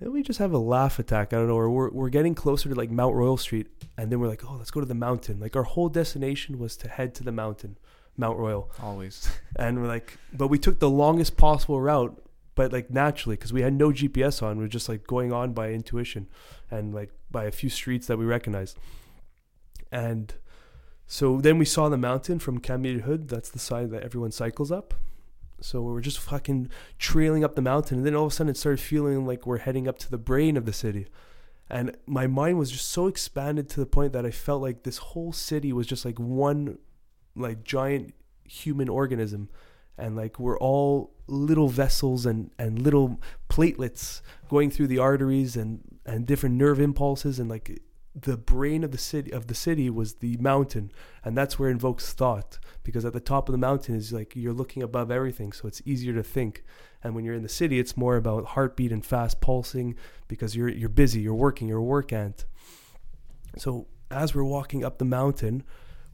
[0.00, 1.32] Then we just have a laugh attack.
[1.32, 1.54] I don't know.
[1.54, 3.68] Or we're, we're getting closer to like Mount Royal Street.
[3.96, 5.38] And then we're like, oh, let's go to the mountain.
[5.38, 7.76] Like our whole destination was to head to the mountain,
[8.16, 9.30] Mount Royal Always.
[9.56, 12.20] and we're like but we took the longest possible route
[12.60, 15.54] but like naturally because we had no gps on we were just like going on
[15.54, 16.28] by intuition
[16.70, 18.78] and like by a few streets that we recognized.
[19.90, 20.34] And
[21.06, 24.70] so then we saw the mountain from Camillien Houde that's the side that everyone cycles
[24.70, 24.92] up.
[25.62, 28.50] So we were just fucking trailing up the mountain and then all of a sudden
[28.50, 31.06] it started feeling like we're heading up to the brain of the city.
[31.70, 34.98] And my mind was just so expanded to the point that i felt like this
[34.98, 36.76] whole city was just like one
[37.34, 38.12] like giant
[38.44, 39.48] human organism
[40.00, 45.80] and like we're all little vessels and and little platelets going through the arteries and
[46.06, 47.80] and different nerve impulses and like
[48.14, 50.90] the brain of the city of the city was the mountain
[51.24, 54.52] and that's where invokes thought because at the top of the mountain is like you're
[54.52, 56.64] looking above everything so it's easier to think.
[57.02, 59.94] And when you're in the city it's more about heartbeat and fast pulsing
[60.28, 62.46] because you're you're busy you're working you're a work ant.
[63.56, 65.62] So as we're walking up the mountain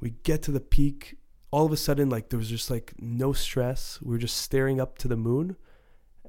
[0.00, 1.16] we get to the peak
[1.50, 3.98] all of a sudden like there was just like no stress.
[4.02, 5.56] We were just staring up to the moon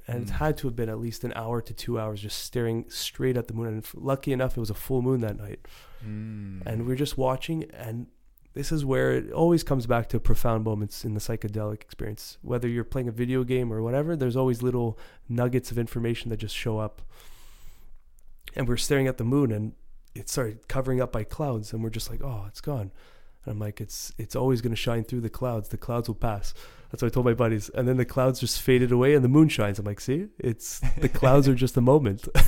[0.06, 0.38] and it Mm.
[0.38, 3.46] had to have been at least an hour to two hours just staring straight at
[3.48, 5.60] the moon and f- lucky enough it was a full moon that night.
[6.06, 6.62] Mm.
[6.66, 8.06] and we are just watching and
[8.54, 12.38] this is where it always comes back to profound moments in the psychedelic experience.
[12.42, 14.98] Whether you're playing a video game or whatever there's always little
[15.28, 17.02] nuggets of information that just show up.
[18.56, 19.72] And we're staring at the moon and
[20.14, 22.90] it started covering up by clouds and we're just like oh it's gone
[23.48, 25.70] and i'm like it's it's always going to shine through the clouds.
[25.70, 26.52] The clouds will pass.
[26.90, 27.70] That's what i told my buddies.
[27.70, 29.78] And then the clouds just faded away and the moon shines.
[29.78, 30.28] I'm like see?
[30.38, 32.28] It's the clouds are just a moment.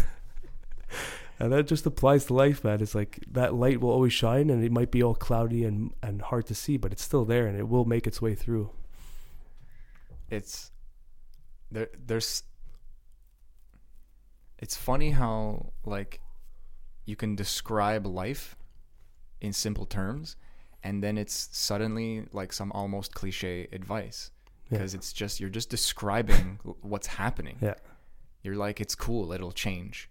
[1.42, 2.82] And that just applies to life man.
[2.82, 6.20] It's like that light will always shine and it might be all cloudy and and
[6.20, 8.68] hard to see but it's still there and it will make its way through.
[10.28, 10.70] It's
[11.70, 12.42] there there's
[14.59, 16.20] it's funny how like
[17.07, 18.55] you can describe life
[19.40, 20.36] in simple terms
[20.83, 24.31] and then it's suddenly like some almost cliche advice
[24.70, 24.78] Yeah.
[24.78, 27.74] because it's just you're just describing what's happening Yeah.
[28.43, 30.09] you're like it's cool it'll change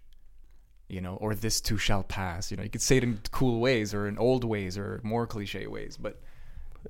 [0.88, 2.50] you know, or this too shall pass.
[2.50, 5.24] You know, you could say it in cool ways or in old ways or more
[5.24, 6.20] cliche ways, but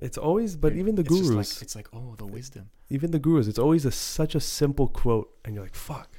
[0.01, 2.70] It's always, but even the it's gurus, like, it's like oh, the wisdom.
[2.89, 6.16] even the gurus, it's always a, such a simple quote, and you're like, fuck.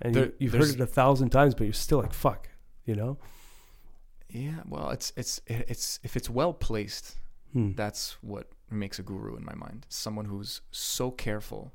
[0.00, 2.48] And There- you, you've heard it a thousand times, but you're still like, fuck,
[2.84, 3.18] you know?
[4.32, 7.16] Yeah, well, it's it's it's if it's well placed,
[7.52, 7.72] Hmm.
[7.72, 9.86] that's what makes a guru in my mind.
[9.88, 11.72] Someone who's so careful.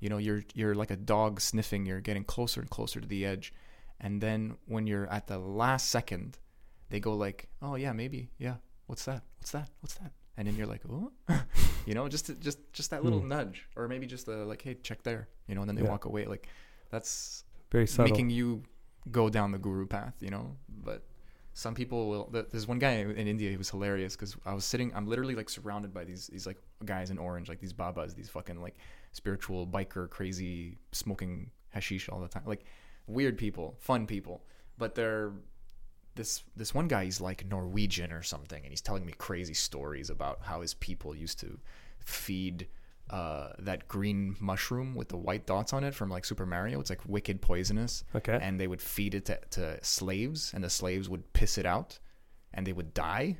[0.00, 3.24] You know, you're you're like a dog sniffing, you're getting closer and closer to the
[3.24, 3.52] edge.
[4.00, 6.38] And then when you're at the last second,
[6.90, 8.30] they go like, "Oh yeah, maybe.
[8.38, 8.56] Yeah.
[8.86, 9.22] What's that?
[9.38, 9.70] What's that?
[9.80, 11.12] What's that?" And then you're like, "Oh."
[11.86, 13.28] you know, just just just that little Hmm.
[13.28, 15.90] nudge or maybe just a like, "Hey, check there." You know, and then they Yeah.
[15.90, 16.48] walk away like
[16.90, 18.10] that's Very subtle.
[18.10, 18.64] making you
[19.12, 20.56] go down the guru path, you know.
[20.68, 21.04] But
[21.54, 22.30] some people will.
[22.50, 23.50] There's one guy in India.
[23.50, 24.92] He was hilarious because I was sitting.
[24.94, 28.28] I'm literally like surrounded by these these like guys in orange, like these babas, these
[28.28, 28.76] fucking like
[29.12, 32.64] spiritual biker, crazy, smoking hashish all the time, like
[33.06, 34.44] weird people, fun people.
[34.78, 35.32] But they're
[36.14, 37.04] this this one guy.
[37.04, 41.14] He's like Norwegian or something, and he's telling me crazy stories about how his people
[41.14, 41.58] used to
[41.98, 42.66] feed
[43.10, 46.80] uh, that green mushroom with the white dots on it from like Super Mario.
[46.80, 48.38] It's like wicked poisonous, okay.
[48.40, 51.98] and they would feed it to, to slaves, and the slaves would piss it out,
[52.54, 53.38] and they would die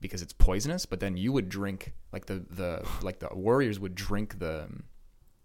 [0.00, 0.86] because it's poisonous.
[0.86, 4.68] But then you would drink like the the like the warriors would drink the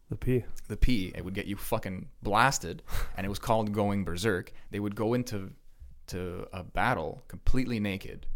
[0.09, 0.43] the P.
[0.67, 1.11] the pee.
[1.15, 2.83] It would get you fucking blasted,
[3.17, 4.51] and it was called going berserk.
[4.71, 5.51] They would go into
[6.07, 8.27] to a battle completely naked.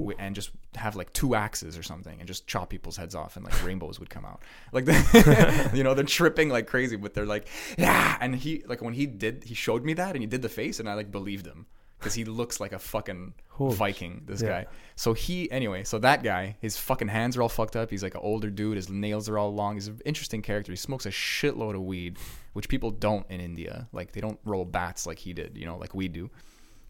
[0.00, 3.36] Wi- And just have like two axes or something, and just chop people's heads off,
[3.36, 4.42] and like rainbows would come out.
[4.72, 8.16] Like, the, you know, they're tripping like crazy, but they're like, yeah.
[8.20, 10.80] And he like when he did, he showed me that, and he did the face,
[10.80, 11.66] and I like believed him
[12.04, 14.22] because he looks like a fucking Viking.
[14.26, 14.48] This yeah.
[14.48, 14.66] guy.
[14.96, 15.84] So he anyway.
[15.84, 17.90] So that guy, his fucking hands are all fucked up.
[17.90, 18.76] He's like an older dude.
[18.76, 19.74] His nails are all long.
[19.74, 20.72] He's an interesting character.
[20.72, 22.18] He smokes a shitload of weed,
[22.52, 23.88] which people don't in India.
[23.92, 25.56] Like they don't roll bats like he did.
[25.56, 26.30] You know, like we do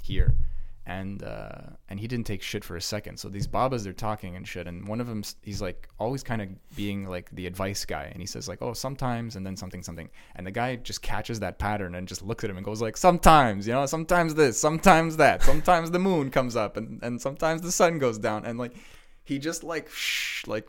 [0.02, 0.34] here.
[0.86, 3.18] And uh, and he didn't take shit for a second.
[3.18, 4.66] So these babas, they're talking and shit.
[4.66, 8.10] And one of them, he's like always kind of being like the advice guy.
[8.12, 10.10] And he says like, oh, sometimes, and then something, something.
[10.36, 12.98] And the guy just catches that pattern and just looks at him and goes like,
[12.98, 17.62] sometimes, you know, sometimes this, sometimes that, sometimes the moon comes up, and and sometimes
[17.62, 18.44] the sun goes down.
[18.44, 18.76] And like,
[19.24, 20.68] he just like shh, like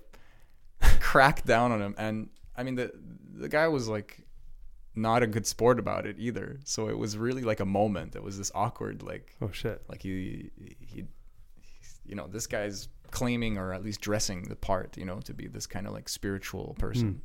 [1.01, 1.95] cracked down on him.
[1.97, 2.93] And I mean, the
[3.33, 4.24] the guy was like
[4.95, 6.59] not a good sport about it either.
[6.63, 8.15] So it was really like a moment.
[8.15, 9.81] It was this awkward like Oh shit.
[9.89, 11.03] like he he
[12.05, 15.47] you know this guy's claiming or at least dressing the part you know to be
[15.47, 17.21] this kind of like spiritual person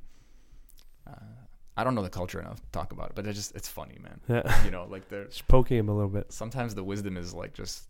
[1.07, 1.13] Hmm.
[1.13, 1.35] uh,
[1.77, 3.99] i don't know the culture enough to talk about it but it just it's funny
[4.01, 4.65] man Yeah.
[4.65, 6.33] you know like there's Just poking him a little bit.
[6.33, 7.85] sometimes the wisdom is like just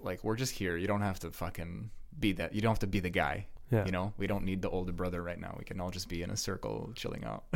[0.00, 2.86] like we're just here you don't have to fucking be that you don't have to
[2.88, 3.84] be the guy Yeah.
[3.86, 6.22] you know we don't need the older brother right now we can all just be
[6.22, 7.44] in a circle chilling out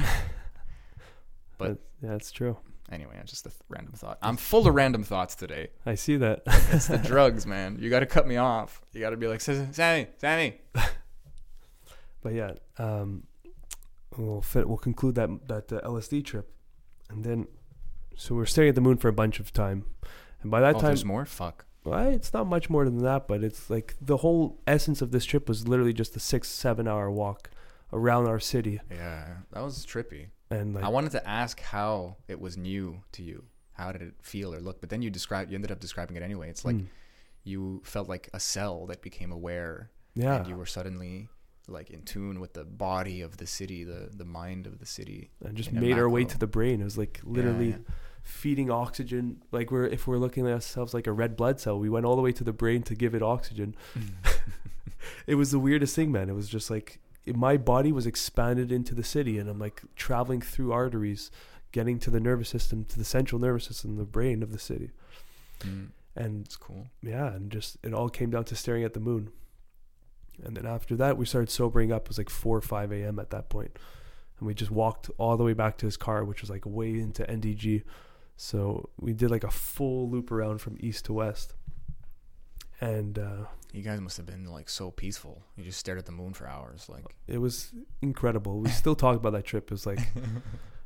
[1.58, 2.56] but- That- yeah, it's true.
[2.90, 6.42] anyway just a th- random thought i'm full of random thoughts today I see that.
[6.72, 7.76] It's the drugs, man.
[7.80, 8.80] You got to cut me off.
[8.92, 10.60] You got to be like, Sammy, Sammy.
[12.22, 13.24] But yeah, um,
[14.16, 16.50] we'll fit, we'll conclude that that uh, LSD trip,
[17.10, 17.46] and then
[18.16, 19.84] so we're staring at the moon for a bunch of time,
[20.42, 21.24] and by that oh, time, there's more.
[21.24, 21.64] Fuck.
[21.84, 25.24] well, it's not much more than that, but it's like the whole essence of this
[25.24, 27.50] trip was literally just a six seven hour walk
[27.92, 30.26] around our city, Yeah, that was trippy.
[30.50, 33.44] And like I wanted to ask how it was new to you.
[33.72, 34.80] How did it feel or look?
[34.80, 35.50] But then you described.
[35.50, 36.50] You ended up describing it anyway.
[36.50, 36.86] It's like mm,
[37.44, 41.28] you felt like a cell that became aware, yeah, and you were suddenly
[41.68, 45.30] like in tune with the body of the city, the the mind of the city.
[45.44, 46.80] and just made our way to the brain.
[46.80, 47.76] It was like literally Yeah,
[48.22, 49.42] feeding oxygen.
[49.52, 52.16] Like we're if we're looking at ourselves like a red blood cell, we went all
[52.16, 53.76] the way to the brain to give it oxygen.
[53.94, 54.32] yeah.
[55.26, 56.28] it was the weirdest thing, man.
[56.28, 56.98] It was just like
[57.34, 61.30] my body was expanded into the city, and I'm like traveling through arteries,
[61.72, 64.90] getting to the nervous system, to the central nervous system, the brain of the city,
[65.60, 66.86] Mm, and it's cool.
[67.02, 69.30] yeah, and just it all came down to staring at the moon.
[70.44, 72.02] And then after that, we started sobering up.
[72.02, 73.18] It was like four or five a.m.
[73.18, 73.76] at that point,
[74.38, 76.90] and we just walked all the way back to his car, which was like way
[77.00, 77.82] into NDG.
[78.36, 81.54] So we did like a full loop around from east to west,
[82.80, 85.42] and uh, You guys must have been like so peaceful.
[85.56, 86.88] You just stared at the moon for hours.
[86.88, 87.72] Like, it was
[88.02, 88.60] incredible.
[88.60, 89.64] We still talk about that trip.
[89.64, 90.00] It was like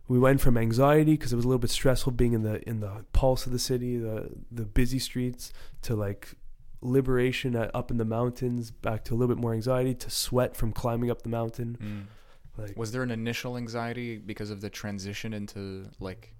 [0.08, 2.80] we went from anxiety because it was a little bit stressful being in the in
[2.80, 6.34] the pulse of the city, the the busy streets, to like
[6.80, 10.56] liberation at, up in the mountains, back to a little bit more anxiety, to sweat
[10.56, 11.78] from climbing up the mountain.
[11.80, 12.60] mm.
[12.60, 16.34] Like Was there an initial anxiety because of the transition into like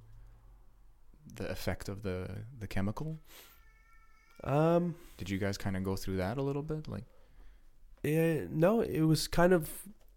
[1.36, 2.28] the effect of the
[2.59, 3.18] the chemical?
[4.45, 6.88] Um Did you guys kind of go through that a little bit?
[6.88, 7.05] Like,
[8.03, 9.70] yeah, no, it was kind of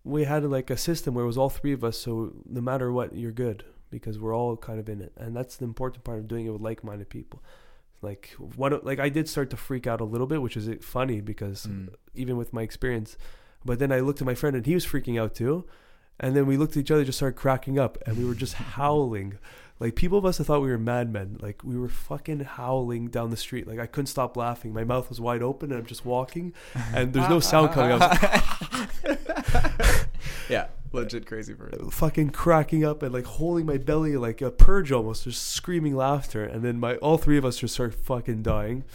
[0.04, 2.92] we had like a system where it was all three of us, so no matter
[2.92, 6.20] what, you're good because we're all kind of in it, and that's the important part
[6.20, 7.42] of doing it with like-minded people.
[8.02, 8.86] Like what?
[8.86, 11.90] Like I did start to freak out a little bit, which is funny because Mm.
[12.14, 13.18] even with my experience.
[13.64, 15.66] But then I looked at my friend and he was freaking out too.
[16.20, 18.54] And then we looked at each other, just started cracking up, and we were just
[18.78, 19.38] howling.
[19.86, 21.38] Like people must have thought we were madmen.
[21.40, 23.68] Like we were fucking howling down the street.
[23.68, 24.74] Like I couldn't stop laughing.
[24.74, 26.56] My mouth was wide open, and I'm just walking,
[26.92, 28.18] and there's no sound coming out.
[30.50, 31.92] yeah, legit crazy person.
[31.92, 36.44] fucking cracking up and like holding my belly like a purge almost, just screaming laughter.
[36.44, 38.86] And then my all three of us just start fucking dying,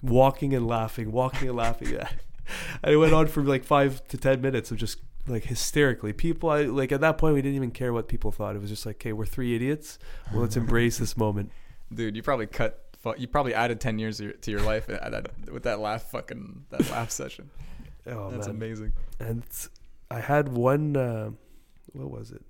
[0.00, 1.92] walking and laughing, walking and laughing.
[1.92, 2.08] Yeah.
[2.84, 6.12] and it went on for like five to ten minutes of just like hysterically.
[6.12, 8.56] People, I like at that point we didn't even care what people thought.
[8.56, 9.98] It was just like, okay, we're three idiots.
[10.32, 11.50] Well, let's embrace this moment.
[11.92, 12.82] Dude, you probably cut.
[13.18, 17.10] You probably added ten years to your, life that, with that laugh fucking that laugh
[17.10, 17.50] session.
[18.08, 18.54] Oh That's man.
[18.54, 18.92] amazing.
[19.18, 19.42] and
[20.12, 20.96] I had one.
[20.96, 21.30] Uh,
[21.92, 22.44] what was it?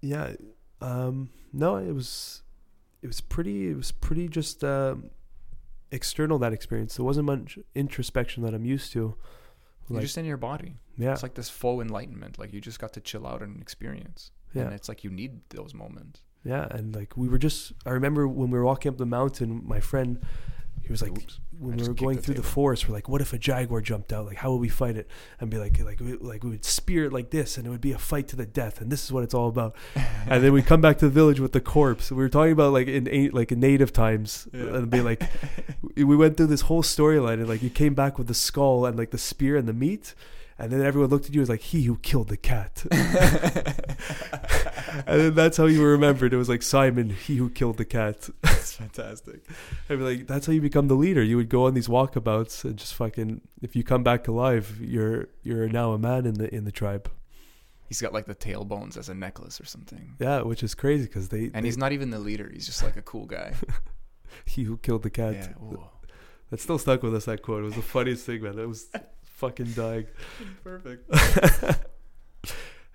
[0.00, 0.34] Yeah,
[0.80, 2.42] um, no, it was,
[3.02, 3.68] it was pretty.
[3.68, 5.10] It was pretty just um,
[5.90, 6.96] external that experience.
[6.96, 9.16] There wasn't much introspection that I'm used to.
[9.90, 10.76] You're Like, just in your body.
[10.96, 12.38] yeah, It's like this full enlightenment.
[12.38, 14.30] Like you just got to chill out and experience.
[14.54, 16.22] yeah, And it's like you need those moments.
[16.44, 17.72] yeah, and like we were just.
[17.84, 20.22] I remember when we were walking up the mountain, my friend,
[20.90, 21.38] he was like, Oops.
[21.60, 22.50] when I we were going the through the table.
[22.52, 24.26] forest, we're like, what if a jaguar jumped out?
[24.26, 25.08] Like, how would we fight it?
[25.38, 27.80] And be like, like, we, like we would spear it like this, and it would
[27.80, 29.76] be a fight to the death, and this is what it's all about.
[30.26, 32.10] and then we come back to the village with the corpse.
[32.10, 34.62] We were talking about like in like in native times, Yeah.
[34.78, 35.22] and be like,
[35.96, 38.84] we we went through this whole storyline, and like you came back with the skull
[38.84, 40.14] and like the spear and the meat.
[40.60, 42.84] And then everyone looked at you as like he who killed the cat,
[45.06, 46.32] and then that's how you were remembered.
[46.32, 48.28] It was like Simon, he who killed the cat.
[48.42, 49.40] That's fantastic.
[49.88, 51.22] I'd be like, that's how you become the leader.
[51.22, 53.40] You would go on these walkabouts and just fucking.
[53.62, 57.10] If you come back alive, you're you're now a man in the in the tribe.
[57.88, 60.14] He's got like the tailbones as a necklace or something.
[60.20, 61.44] Yeah, which is crazy because they.
[61.44, 62.50] And they- he's not even the leader.
[62.52, 63.54] He's just like a cool guy.
[64.44, 65.34] he who killed the cat.
[65.34, 65.76] yeah.
[66.50, 67.24] That still stuck with us.
[67.26, 68.58] That quote it was the funniest thing, man.
[68.58, 68.88] It was
[69.40, 70.06] fucking dying.
[70.64, 71.10] Perfect.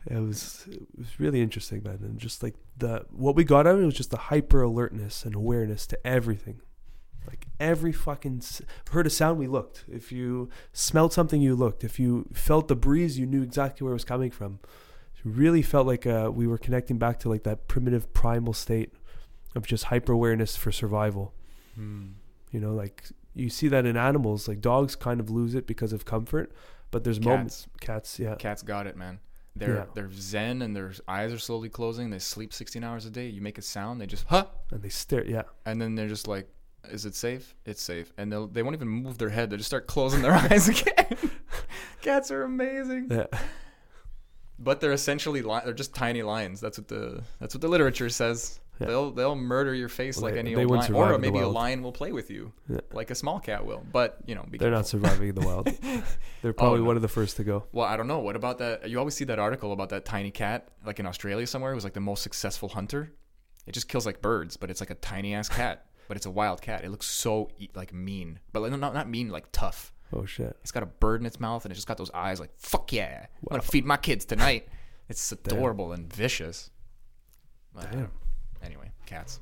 [0.07, 1.99] it was it was really interesting, man.
[2.01, 5.25] And just like the what we got out of it was just the hyper alertness
[5.25, 6.61] and awareness to everything.
[7.27, 9.83] Like every fucking s- heard a sound, we looked.
[9.91, 11.83] If you smelled something, you looked.
[11.83, 14.59] If you felt the breeze, you knew exactly where it was coming from.
[15.17, 18.93] It really felt like uh, we were connecting back to like that primitive primal state
[19.55, 21.33] of just hyper awareness for survival.
[21.73, 22.09] Hmm.
[22.51, 23.05] You know, like
[23.35, 24.47] you see that in animals.
[24.47, 26.51] Like dogs kind of lose it because of comfort,
[26.91, 27.67] but there's moments.
[27.81, 29.19] Cats, yeah, Cats got it, man.
[29.57, 29.85] They're Yeah.
[29.93, 32.09] they're zen and their eyes are slowly closing.
[32.09, 33.27] They sleep 16 hours a day.
[33.27, 35.25] You make a sound, they just huh, and they stare.
[35.25, 36.49] Yeah, and then they're just like,
[36.89, 37.55] "Is it safe?
[37.65, 39.49] It's safe." And they will they won't even move their head.
[39.49, 41.17] They just start closing their eyes again.
[42.01, 43.27] Cats are amazing, yeah.
[44.59, 46.59] but they're essentially li- they're just tiny lions.
[46.61, 48.59] That's what the that's what the literature says.
[48.79, 48.87] Yeah.
[48.87, 51.47] They'll they'll murder your face Well, like they- any they old lion, or maybe a
[51.47, 52.81] lion will play with you, Yeah.
[52.91, 53.83] like a small cat will.
[53.91, 55.65] But you know, They're not surviving in the wild.
[56.41, 56.87] They're probably Oh, no.
[56.87, 57.63] one of the first to go.
[57.71, 58.19] Well, I don't know.
[58.19, 58.89] What about that?
[58.89, 61.71] You always see that article about that tiny cat, like in Australia somewhere.
[61.71, 63.13] It was like the most successful hunter.
[63.65, 65.85] It just kills like birds, but it's like a tiny ass cat.
[66.07, 66.83] But it's a wild cat.
[66.85, 69.91] It looks so like mean, but like, not not mean, like tough.
[70.13, 70.55] Oh shit!
[70.61, 72.93] It's got a bird in its mouth, and it's just got those eyes like "fuck
[72.93, 74.67] yeah." I'm gonna feed my kids tonight.
[75.09, 76.69] It's adorable and vicious.
[77.91, 78.11] Damn.
[79.05, 79.39] Cats.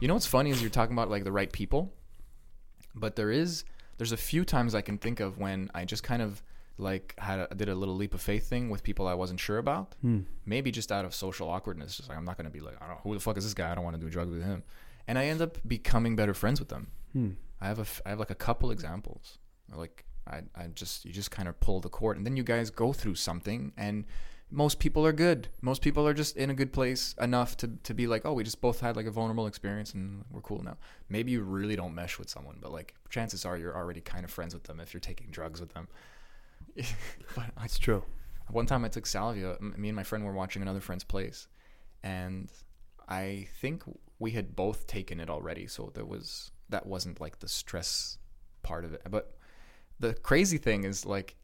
[0.00, 1.92] You know what's funny is you're talking about like the right people,
[2.94, 3.64] but there is
[3.96, 6.42] there's a few times I can think of when I just kind of
[6.80, 9.58] like had a, did a little leap of faith thing with people I wasn't sure
[9.58, 9.96] about.
[10.00, 10.20] Hmm.
[10.46, 12.96] Maybe just out of social awkwardness, just like I'm not gonna be like, I don't
[12.96, 13.72] know who the fuck is this guy.
[13.72, 14.62] I don't want to do drugs with him,
[15.08, 16.88] and I end up becoming better friends with them.
[17.12, 17.30] Hmm.
[17.60, 19.38] I have a f- I have like a couple examples.
[19.74, 22.70] Like I I just you just kind of pull the cord, and then you guys
[22.70, 24.04] go through something, and
[24.50, 25.48] most people are good.
[25.60, 28.44] Most people are just in a good place enough to to be like, oh, we
[28.44, 30.76] just both had like a vulnerable experience, and we're cool now.
[31.08, 34.30] Maybe you really don't mesh with someone, but like chances are you're already kind of
[34.30, 35.88] friends with them if you're taking drugs with them.
[37.34, 38.02] but I It's true.
[38.50, 39.56] one time I took salvia.
[39.60, 41.46] Me and my friend were watching another friend's place,
[42.02, 42.50] and
[43.08, 43.82] I think
[44.18, 45.66] we had both taken it already.
[45.66, 48.18] So there was that wasn't like the stress
[48.62, 49.02] part of it.
[49.10, 49.36] But
[50.00, 51.36] the crazy thing is like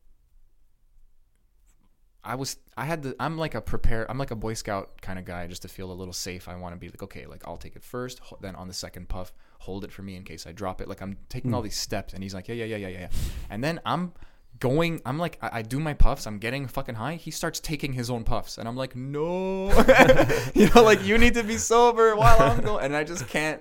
[2.24, 5.18] I was I had the I'm like a prepare I'm like a Boy Scout kind
[5.18, 6.48] of guy just to feel a little safe.
[6.48, 9.08] I want to be like okay, like I'll take it first, then on the second
[9.08, 10.88] puff, hold it for me in case I drop it.
[10.88, 11.64] Like I'm taking all hmm.
[11.64, 13.08] these steps, and he's like yeah yeah yeah yeah yeah, yeah.
[13.50, 14.12] and then I'm
[14.60, 17.16] going I'm like I, I do my puffs, I'm getting fucking high.
[17.16, 19.66] He starts taking his own puffs, and I'm like no,
[20.54, 23.60] you know like you need to be sober while I'm going, and I just can't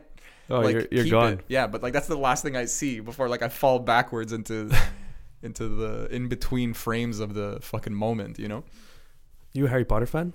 [0.49, 1.33] Oh, like you're you're gone.
[1.33, 1.45] it.
[1.47, 4.75] Yeah, but like that's the last thing I see before like I fall backwards into
[5.43, 8.63] into the in between frames of the fucking moment, you know?
[9.53, 10.33] You a Harry Potter fan?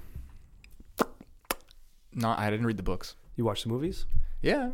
[2.15, 3.15] No, I didn't read the books.
[3.37, 4.07] You watch the movies?
[4.43, 4.71] Yeah.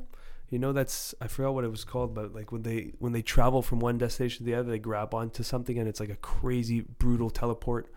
[0.50, 3.22] You know that's I forgot what it was called, but like when they when they
[3.22, 6.16] travel from one destination to the other, they grab onto something and it's like a
[6.16, 7.92] crazy brutal teleport.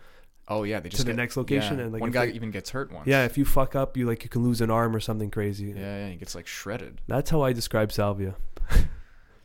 [0.48, 1.84] Oh yeah, they just to the get- next location yeah.
[1.84, 3.06] and, like, one guy they- even gets hurt once.
[3.06, 5.66] Yeah, if you fuck up, you like you can lose an arm or something crazy.
[5.66, 7.00] yeah, yeah, he gets like shredded.
[7.06, 8.34] That's how I describe salvia.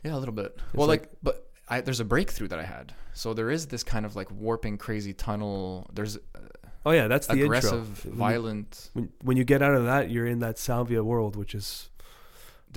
[0.02, 0.58] Yeah, a little bit.
[0.74, 2.92] well, like- like, but I, there's a breakthrough that I had.
[3.14, 5.88] So there is this kind of like warping, crazy tunnel.
[5.92, 6.18] There's
[6.86, 8.18] Oh yeah, that's the aggressive, intro.
[8.18, 8.90] Violent.
[8.92, 11.88] When, when you get out of that, you're in that salvia world, which is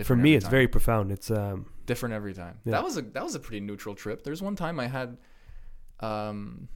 [0.04, 0.52] for me, it's time.
[0.52, 1.12] very profound.
[1.12, 2.60] It's um, different every time.
[2.64, 2.72] Yeah.
[2.72, 4.24] That was a that was a pretty neutral trip.
[4.24, 5.18] There's one time I had.
[6.00, 6.70] Um,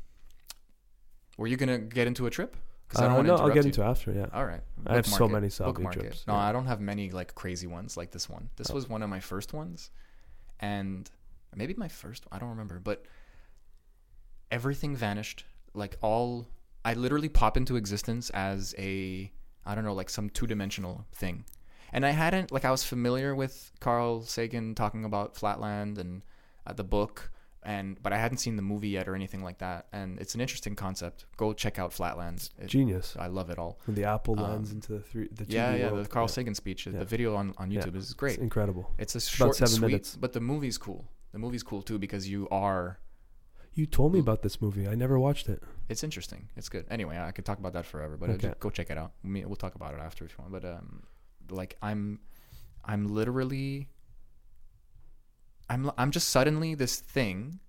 [1.38, 2.58] were you gonna get into a trip?
[2.88, 4.12] Because uh, wanna no, I'll get interrupt into after.
[4.12, 4.30] Yeah, you.
[4.34, 4.62] All right.
[4.86, 6.40] I have so many salvia trips, No, yeah.
[6.40, 8.50] I don't have many like crazy ones like this one.
[8.58, 8.74] This Oh.
[8.74, 9.92] was one of my first ones,
[10.60, 11.10] and
[11.56, 12.26] maybe my first.
[12.32, 13.06] I don't remember, but
[14.50, 15.46] everything vanished.
[15.74, 16.48] Like all,
[16.84, 19.32] I literally pop into existence as a
[19.66, 21.46] I don't know, like some two dimensional thing.
[21.94, 26.24] And I hadn't like I was familiar with Carl Sagan talking about Flatland and
[26.66, 27.32] uh, the book,
[27.64, 29.88] and but I hadn't seen the movie yet or anything like that.
[29.92, 31.26] And it's an interesting concept.
[31.38, 32.50] Go check out Flatland.
[32.58, 33.16] It- genius.
[33.20, 33.80] I love it all.
[33.86, 35.92] When the apple lands Um, into the three, the 2D Yeah, yeah.
[35.92, 36.06] world.
[36.06, 36.32] The Carl yeah.
[36.32, 37.00] Sagan speech, Yeah.
[37.00, 37.82] the video on, on Yeah.
[37.82, 38.40] YouTube is It's great.
[38.40, 38.90] incredible.
[38.98, 40.16] It's a about short, seven sweet, minutes.
[40.16, 41.08] but the movie's cool.
[41.32, 43.00] The movie's cool too because you are.
[43.74, 44.86] You told me about this movie.
[44.88, 45.64] I never watched it.
[45.88, 46.50] It's interesting.
[46.58, 46.86] It's good.
[46.92, 48.54] Anyway, I could talk about that forever, but Okay.
[48.60, 49.14] go check it out.
[49.24, 50.52] We'll talk about it after if you want.
[50.52, 51.04] But um,
[51.50, 52.20] like I'm,
[52.84, 53.88] I'm literally.
[55.70, 57.60] I'm I'm just suddenly this thing,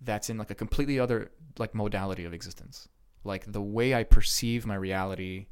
[0.00, 2.88] that's in like a completely other like modality of existence.
[3.22, 5.46] Like the way I perceive my reality,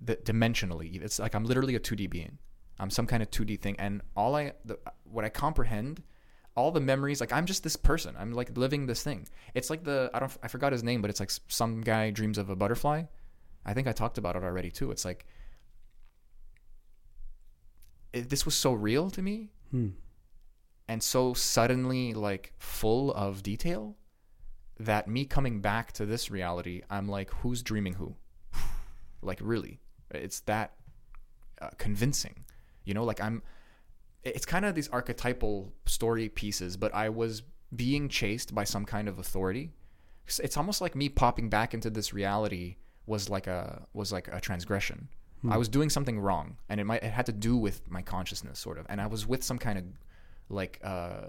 [0.00, 2.38] the dimensionally, it's like I'm literally a 2D being.
[2.80, 6.02] I'm some kind of 2D thing, and all I the, what I comprehend,
[6.56, 8.14] all the memories, like I'm just this person.
[8.18, 9.26] I'm like living this thing.
[9.54, 12.38] It's like the I don't I forgot his name, but it's like some guy dreams
[12.38, 13.04] of a butterfly.
[13.64, 14.90] I think I talked about it already too.
[14.90, 15.26] It's like
[18.12, 19.90] it, this was so real to me Hmm.
[20.88, 23.96] and so suddenly like full of detail
[24.80, 28.16] that me coming back to this reality i'm like who's dreaming who
[29.22, 29.78] like really
[30.10, 30.72] it's that
[31.62, 32.44] uh, convincing
[32.84, 33.42] you know like i'm
[34.22, 37.42] it's kind of these archetypal story pieces but i was
[37.74, 39.70] being chased by some kind of authority.
[40.42, 44.40] It's almost like me popping back into this reality was like a was like a
[44.40, 45.08] transgression.
[45.48, 48.58] I was doing something wrong and it might it had to do with my consciousness
[48.58, 48.86] sort of.
[48.90, 49.84] And i was with some kind of
[50.50, 51.28] like uh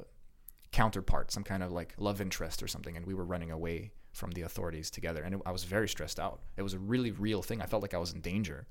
[0.73, 4.31] counterpart some kind of like love interest or something and we were running away from
[4.31, 5.23] the authorities together.
[5.23, 6.41] And it, i was very stressed out.
[6.57, 7.61] It was a really real thing.
[7.61, 8.67] I felt like i was in danger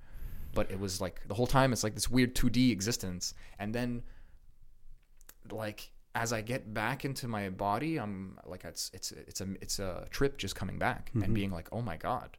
[0.55, 4.03] but it was like the whole time it's like this weird 2d existence and then
[5.51, 9.79] like as I get back into my body, I'm like it's it's it's a it's
[9.79, 12.37] a trip just coming back and being like, oh my god,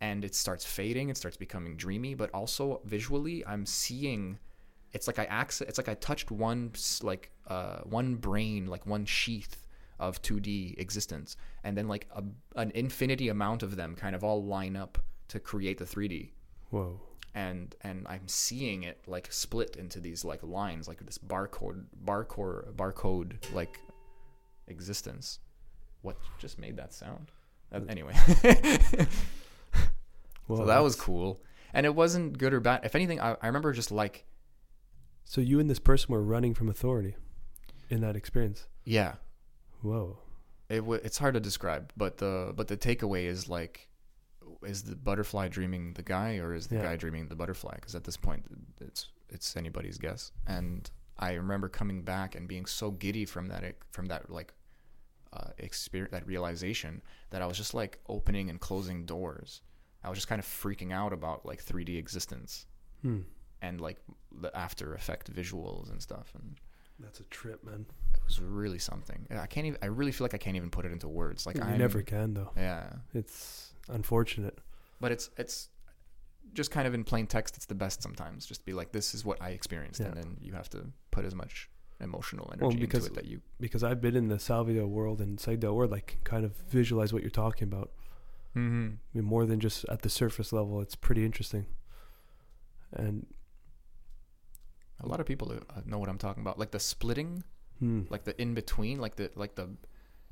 [0.00, 4.38] and it starts fading, it starts becoming dreamy, but also visually, I'm seeing.
[4.92, 5.68] It's like I access.
[5.68, 9.66] It's like I touched one like uh one brain, like one sheath
[10.00, 12.22] of 2D existence, and then like a,
[12.56, 14.98] an infinity amount of them kind of all line up
[15.28, 16.30] to create the 3D
[16.70, 17.00] Whoa.
[17.34, 22.72] And and I'm seeing it like split into these like lines, like this barcode, barcode,
[22.74, 23.78] barcode like
[24.68, 25.40] existence.
[26.02, 27.30] What just made that sound?
[27.72, 28.14] Uh, anyway,
[30.48, 31.40] well, so that was cool,
[31.72, 32.80] and it wasn't good or bad.
[32.84, 34.24] If anything, I, I remember just like
[35.24, 37.16] So you and this person were running from authority
[37.88, 38.66] in that experience.
[38.84, 39.14] yeah,
[39.82, 40.18] Whoa.
[40.68, 43.88] it w- it's hard to describe, but the but the takeaway is like.
[44.62, 46.82] Is the butterfly dreaming the guy, or is the Yeah.
[46.82, 47.74] guy dreaming the butterfly?
[47.76, 48.44] Because at this point,
[48.80, 50.32] it's it's anybody's guess.
[50.46, 54.54] And I remember coming back and being so giddy from that from that like
[55.32, 59.62] uh, experience, that realization that I was just like opening and closing doors.
[60.04, 62.66] I was just kind of freaking out about like 3D existence
[63.02, 63.22] Hmm.
[63.60, 63.98] and like
[64.40, 66.56] the After Effect visuals and stuff, and
[67.00, 67.86] That's a trip, man.
[68.14, 69.26] it was really something.
[69.30, 69.78] I can't even.
[69.82, 71.44] I really feel like I can't even put it into words.
[71.46, 72.52] Like I never can though.
[72.56, 74.58] Yeah, It's unfortunate.
[75.00, 75.68] but it's it's
[76.52, 77.56] just kind of in plain text.
[77.56, 78.46] It's the best sometimes.
[78.46, 81.34] Just be like, this is what I experienced, and then you have to put as
[81.34, 81.68] much
[82.00, 83.40] emotional energy Well, into because- it that you.
[83.60, 87.22] Because I've been in the salvia world and Saida world, like kind of visualize what
[87.22, 87.90] you're talking about.
[88.56, 88.88] Mm-hmm.
[88.94, 90.80] I mean, more than just at the surface level.
[90.80, 91.66] It's pretty interesting.
[92.92, 93.26] And
[95.00, 97.42] A lot of people uh, know what I'm talking about, like the splitting,
[97.80, 99.70] hmm, like the in between, like the like the.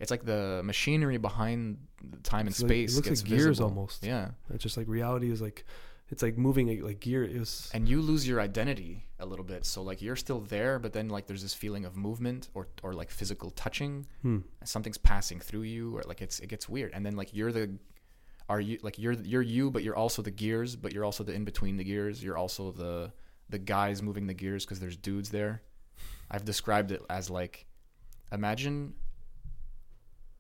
[0.03, 1.78] It's like the machinery behind
[2.24, 2.96] time and It's like- it space.
[2.96, 3.68] looks gets like gears visible.
[3.70, 4.05] almost.
[4.05, 5.64] Yeah, it's just like reality is like,
[6.11, 7.22] it's like moving like, like gear.
[7.38, 9.64] Was and you lose your identity a little bit.
[9.64, 12.92] So like you're still there, but then like there's this feeling of movement or or
[12.92, 14.07] like physical touching.
[14.22, 17.53] hmm, something's passing through you or like it's it gets weird and then like you're
[17.53, 17.78] the
[18.48, 21.32] are you like you're you're you but you're also the gears but you're also the
[21.32, 23.12] in between the gears you're also the
[23.48, 25.62] the guys moving the gears because there's dudes there
[26.30, 27.66] I've described it as like,
[28.32, 28.94] imagine,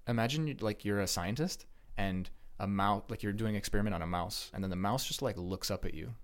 [0.08, 2.28] imagine you- like you're a scientist and
[2.58, 5.22] a mouse, like you're doing an experiment on a mouse, and then the mouse just
[5.22, 6.14] like looks up at you,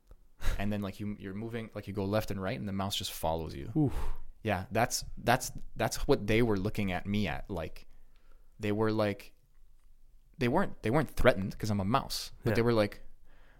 [0.58, 2.96] and then like you you're moving, like you go left and right, and the mouse
[2.96, 3.70] just follows you.
[3.76, 3.92] Oof.
[4.42, 7.50] Yeah, that's that's that's what they were looking at me at.
[7.50, 7.86] Like,
[8.60, 9.32] they were like,
[10.38, 12.54] they weren't they weren't threatened because I'm a mouse, but Yeah.
[12.56, 13.00] they were like,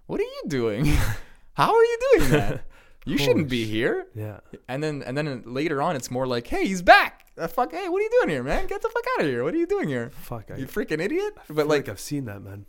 [0.06, 0.84] "What are you doing?
[1.54, 2.64] How are you doing that?
[3.06, 4.40] You shouldn't be here." Yeah.
[4.68, 7.17] And then and then later on, it's more like, "Hey, he's back.
[7.38, 8.66] Uh, fuck, hey, what are you doing here, man?
[8.66, 9.44] Get the fuck out of here.
[9.44, 10.10] What are you doing here?
[10.10, 10.50] Fuck.
[10.50, 12.66] I, You freaking idiot!" But like, like, I've seen that, man.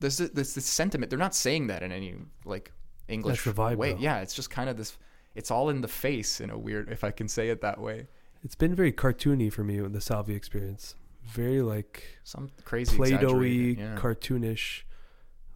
[0.00, 1.10] there's this, this this sentiment.
[1.10, 2.14] They're not saying that in any
[2.44, 2.72] like
[3.08, 3.92] English the vibe, way.
[3.92, 3.98] though.
[3.98, 4.96] Yeah, it's just kind of this.
[5.34, 8.06] It's all in the face in a weird, if I can say it that way.
[8.44, 10.94] It's been very cartoony for me with the Salvia experience.
[11.24, 13.96] Very like Some crazy Play-Doh-y, yeah.
[13.96, 14.82] cartoonish.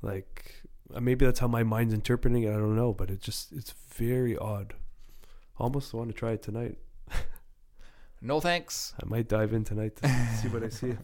[0.01, 0.63] Like
[0.95, 2.51] uh, maybe that's how my mind's interpreting it.
[2.51, 4.75] I don't know, but it just it's very odd.
[5.59, 6.79] Almost want to try it tonight.
[8.21, 8.95] No thanks.
[9.03, 10.09] I might dive in tonight to
[10.43, 10.95] see what I see.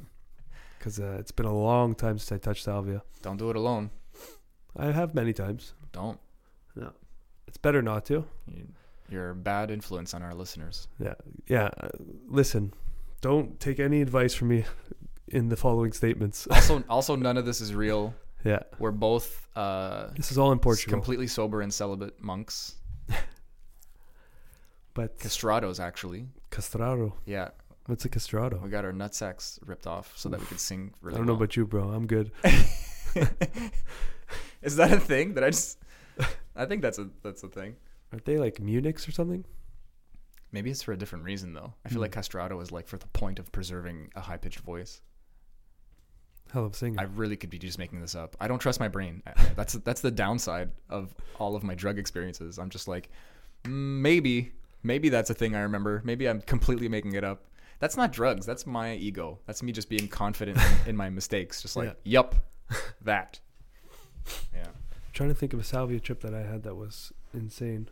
[0.79, 3.03] Because uh, it's been a long time since I touched salvia.
[3.23, 3.91] Don't do it alone.
[4.77, 5.75] I have many times.
[5.93, 6.19] Don't.
[6.75, 6.91] No.
[7.47, 8.25] It's better not to.
[8.49, 8.67] You,
[9.11, 10.89] you're a bad influence on our listeners.
[10.99, 11.15] Yeah,
[11.47, 11.69] yeah.
[11.79, 11.89] Uh,
[12.27, 12.73] listen,
[13.21, 14.65] don't take any advice from me
[15.29, 16.49] in the following statements.
[16.51, 18.15] Also, also, none of this is real.
[18.45, 20.93] yeah, We're both uh, this is all in Portugal.
[20.99, 22.77] completely sober and celibate monks.
[24.95, 26.27] But Castrados, actually.
[26.51, 27.15] castrado.
[27.25, 27.49] Yeah,
[27.87, 28.61] What's a castrado?
[28.63, 31.33] we got our nutsacks ripped off so that we could sing really I don't know
[31.33, 31.43] well.
[31.43, 31.89] about you, bro.
[31.91, 32.31] I'm good.
[34.63, 35.79] Is that a thing that I just?
[36.57, 37.77] I think that's a that's a thing.
[38.13, 39.45] Aren't they like eunuchs or something?
[40.53, 41.73] Maybe it's for a different reason though.
[41.85, 42.03] I feel Hmm.
[42.03, 45.01] like castrato is like for the point of preserving a high pitched voice.
[46.53, 47.01] Hell of a singer.
[47.01, 48.37] I really could be just making this up.
[48.39, 49.23] I don't trust my brain.
[49.57, 52.59] That's that's the downside of all of my drug experiences.
[52.59, 53.09] I'm just like,
[53.65, 56.01] "Mm, maybe, maybe that's a thing I remember.
[56.05, 57.45] Maybe I'm completely making it up.
[57.79, 58.47] That's not drugs.
[58.47, 59.41] That's my ego.
[59.47, 61.61] That's me just being confident in, in my mistakes.
[61.63, 62.35] Just like, yup,
[63.03, 63.41] that.
[64.55, 64.67] Yeah.
[64.67, 67.89] I'm trying to think of a salvia trip that I had that was insane.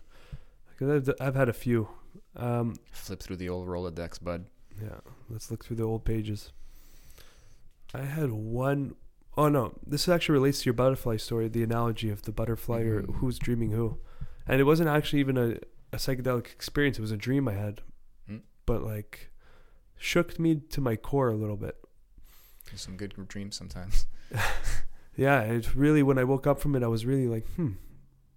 [0.71, 1.89] Because I've, I've had a few.
[2.37, 4.47] Um, Flip through the old Rolodex, bud.
[4.81, 6.53] yeah, let's look through the old pages.
[7.93, 8.95] I had one
[9.37, 13.03] oh no, this actually relates to your butterfly story, the analogy of the butterfly or
[13.03, 13.17] Mhm.
[13.17, 13.99] who's dreaming who.
[14.47, 15.57] And it wasn't actually even a,
[15.93, 17.81] a psychedelic experience, it was a dream I had.
[18.27, 18.39] Hmm.
[18.67, 19.31] But like
[19.97, 21.77] shook me to my core a little bit.
[22.75, 24.07] Some good dreams sometimes.
[25.17, 27.73] Yeah, it really when I woke up from it, I was really like, hmm,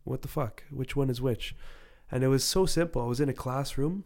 [0.03, 0.63] what the fuck?
[0.69, 1.55] Which one is which?
[2.11, 3.01] And it was so simple.
[3.01, 4.03] I was in a classroom,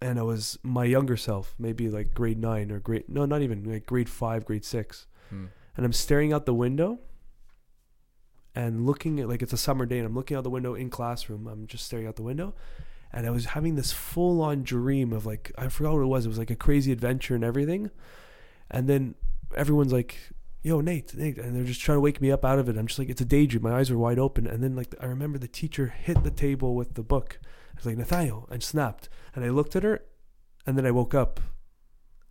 [0.00, 3.64] and I was my younger self, maybe like grade nine or grade no, not even
[3.64, 5.46] like grade five, grade six, Hmm.
[5.76, 7.00] and I'm staring out the window.
[8.56, 10.88] And looking at like it's a summer day, and I'm looking out the window in
[10.88, 11.46] classroom.
[11.46, 12.54] I'm just staring out the window,
[13.12, 16.24] and I was having this full on dream of like I forgot what it was.
[16.24, 17.90] It was like a crazy adventure and everything.
[18.70, 19.14] And then
[19.54, 20.16] everyone's like,
[20.62, 22.78] "Yo, Nate, Nate," and they're just trying to wake me up out of it.
[22.78, 25.04] I'm just like, "It's a daydream." My eyes are wide open, and then like I
[25.04, 27.38] remember the teacher hit the table with the book.
[27.44, 29.10] I was like, "Nathaniel," and snapped.
[29.34, 30.02] And I looked at her,
[30.66, 31.40] and then I woke up.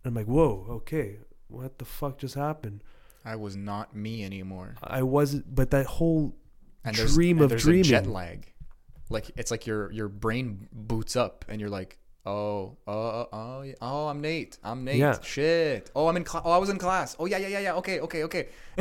[0.02, 2.82] And I'm like, "Whoa, okay, what the fuck just happened?"
[3.26, 4.76] I was not me anymore.
[4.82, 6.36] I wasn't, but that whole
[6.84, 7.84] and dream and of dreaming.
[7.84, 8.52] Jet lag.
[9.10, 13.28] Like it's like your your brain boots up and you're like, oh, uh, uh, oh,
[13.32, 14.58] oh, oh, oh, I'm Nate.
[14.62, 14.96] I'm Nate.
[14.96, 15.20] Yeah.
[15.22, 15.90] Shit.
[15.94, 16.42] Oh, I'm in class.
[16.44, 17.16] Oh, I was in class.
[17.18, 17.74] Oh, yeah, yeah, yeah, yeah.
[17.74, 18.48] Okay, okay, okay.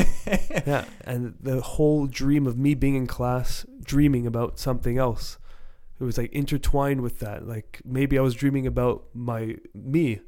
[0.67, 5.37] yeah, and the whole dream of me being in class, dreaming about something else.
[5.99, 7.47] It was like intertwined with that.
[7.47, 10.19] Like maybe I was dreaming about my me.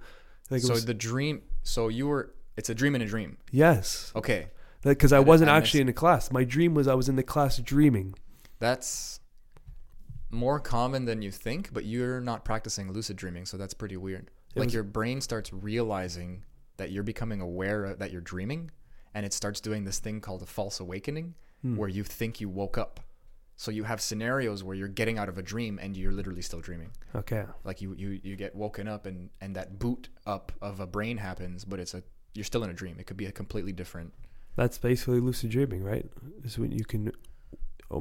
[0.49, 1.41] Like so was, the dream.
[1.63, 2.33] So you were.
[2.57, 3.37] It's a dream in a dream.
[3.51, 4.47] yes, Okay,
[4.83, 6.31] because I wasn't and actually in a class.
[6.31, 8.13] My dream was I was in the class dreaming.
[8.59, 9.19] that's
[10.29, 14.29] more common than you think, but you're not practicing lucid dreaming, so that's pretty weird.
[14.55, 16.43] It like was- your brain starts realizing
[16.77, 18.71] that you're becoming aware of, that you're dreaming,
[19.13, 21.75] and it starts doing this thing called a false awakening, Hmm.
[21.77, 22.99] where you think you woke up.
[23.55, 26.61] So you have scenarios where you're getting out of a dream and you're literally still
[26.61, 26.91] dreaming.
[27.15, 30.85] Okay, Like you you, you get woken up and and that boot up of a
[30.85, 32.03] brain happens, but it's a
[32.37, 32.97] you're still in a dream.
[32.99, 34.13] It could be a completely different.
[34.55, 36.05] that's basically lucid dreaming, right?
[36.43, 37.11] Is when you can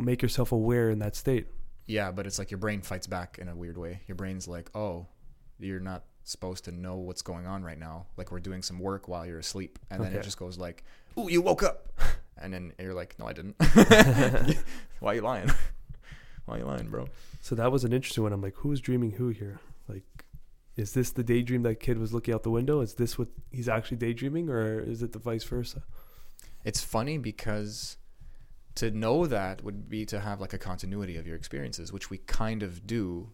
[0.00, 1.46] make yourself aware in that state.
[1.86, 4.00] Yeah, but it's like your brain fights back in a weird way.
[4.08, 5.06] Your brain's like, "Oh,
[5.58, 8.06] you're not supposed to know what's going on right now.
[8.16, 10.18] Like we're doing some work while you're asleep." And then Okay.
[10.20, 10.84] it just goes like,
[11.18, 11.88] "Ooh, you woke up."
[12.38, 13.56] And then you're like, "No, I didn't."
[15.00, 15.50] Why are you lying?
[16.44, 17.06] Why are you lying, bro?
[17.40, 18.32] So that was an interesting one.
[18.34, 19.58] I'm like, who's dreaming who here?
[20.76, 22.80] Is this the daydream that kid was looking out the window?
[22.80, 25.82] Is this what he's actually daydreaming, or is it the vice versa?
[26.64, 27.96] It's funny because
[28.74, 32.18] to know that would be to have like a continuity of your experiences, which we
[32.18, 33.30] kind of do.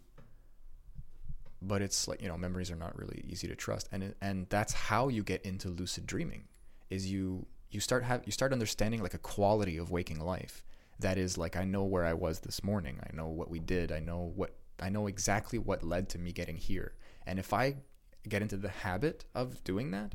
[1.60, 4.72] but it's like you know memories are not really easy to trust and and that's
[4.72, 6.44] how you get into lucid dreaming
[6.90, 10.64] is you you start have you start understanding like a quality of waking life
[10.98, 13.92] that is like I know where I was this morning I know what we did
[13.92, 16.94] I know what I know exactly what led to me getting here
[17.26, 17.76] and if I
[18.28, 20.14] get into the habit of doing that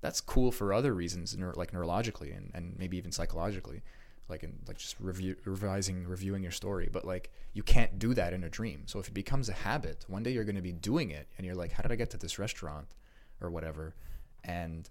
[0.00, 3.82] that's cool for other reasons like neurologically and, and maybe even psychologically
[4.28, 6.88] like in like just review revising reviewing your story.
[6.92, 8.82] But like you can't do that in a dream.
[8.86, 11.46] So if it becomes a habit one day you're going to be doing it and
[11.46, 12.86] you're like how did i get to this restaurant
[13.40, 13.94] or whatever?
[14.44, 14.88] And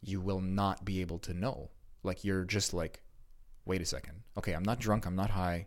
[0.00, 1.70] you will not be able to know.
[2.02, 3.02] Like you're just like
[3.64, 4.22] wait a second.
[4.38, 5.06] Okay i'm not drunk.
[5.06, 5.66] I'm not high.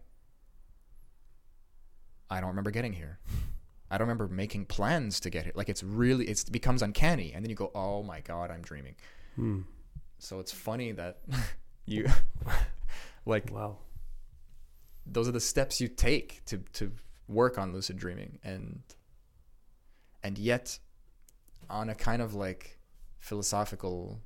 [2.29, 3.19] I don't remember getting here
[3.95, 7.31] i don't remember making plans to get here like it's really it's, it becomes uncanny
[7.33, 8.95] and then you go oh my god i'm dreaming
[9.35, 9.61] Hmm.
[10.19, 11.19] so it's funny that
[11.85, 12.07] you
[13.25, 13.77] like Wow.
[15.05, 16.91] those are the steps you take to to
[17.27, 18.81] work on lucid dreaming and
[20.23, 20.77] and yet
[21.69, 22.77] on a kind of like
[23.19, 24.19] philosophical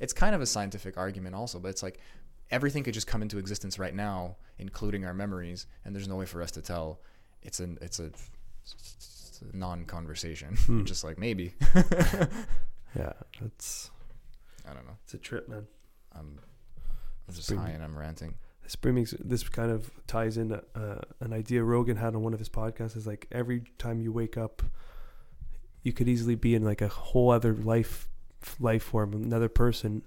[0.00, 2.00] it's kind of a scientific argument also but it's like
[2.50, 6.26] everything could just come into existence right now including our memories and there's no way
[6.26, 7.00] for us to tell
[7.42, 9.09] it's an it's a, it's a
[9.52, 10.84] non-conversation Hmm.
[10.92, 11.54] just like maybe
[12.96, 13.90] Yeah, that's
[14.68, 15.66] i don't know it's a trip, man.
[16.14, 16.38] i'm
[17.28, 21.00] i'm just Spring- high and i'm ranting This brings this kind of ties in uh,
[21.20, 22.96] an idea Rogan had on one of his podcasts.
[22.96, 24.62] Is like every time you wake up,
[25.82, 28.08] you could easily be in like a whole other life
[28.60, 30.02] life form, another person,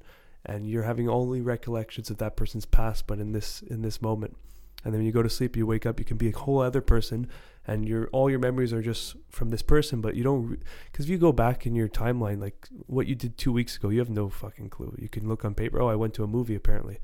[0.46, 4.38] and you're having only recollections of that person's past, but in this in this moment.
[4.86, 6.60] And then when you go to sleep, you wake up, you can be a whole
[6.62, 7.28] other person,
[7.66, 10.02] and your all your memories are just from this person.
[10.02, 10.60] But you don't,
[10.92, 13.90] because if you go back in your timeline, like what you did two weeks ago,
[13.90, 14.96] you have no fucking clue.
[15.00, 15.82] You can look on paper.
[15.82, 17.00] Oh, I went to a movie apparently,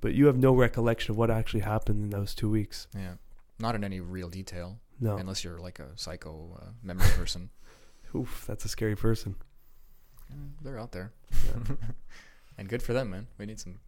[0.00, 2.86] but you have no recollection of what actually happened in those two weeks.
[2.94, 3.14] yeah
[3.58, 7.50] not in any real detail No, unless you're like a psycho uh, memory person
[8.16, 9.36] oof, that's a scary person.
[10.28, 11.12] Yeah, they're out there
[12.58, 13.78] and good for them man we need some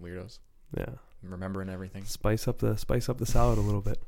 [0.00, 0.38] weirdos
[0.76, 0.90] Yeah,
[1.22, 4.00] remembering everything spice up the spice up the salad a little bit.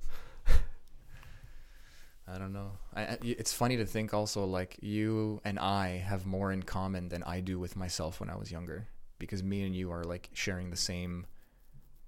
[2.32, 2.72] I don't know.
[2.94, 7.22] I, it's funny to think also like you and i have more in common than
[7.22, 10.70] i do with myself when i was younger because me and you are like sharing
[10.70, 11.26] the same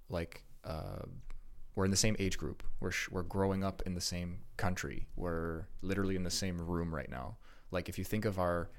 [0.08, 1.02] like uh
[1.74, 2.62] we're in the same age group.
[2.80, 5.06] We're sh- we're growing up in the same country.
[5.16, 7.36] We're literally in the same room right now.
[7.70, 8.70] Like if you think of our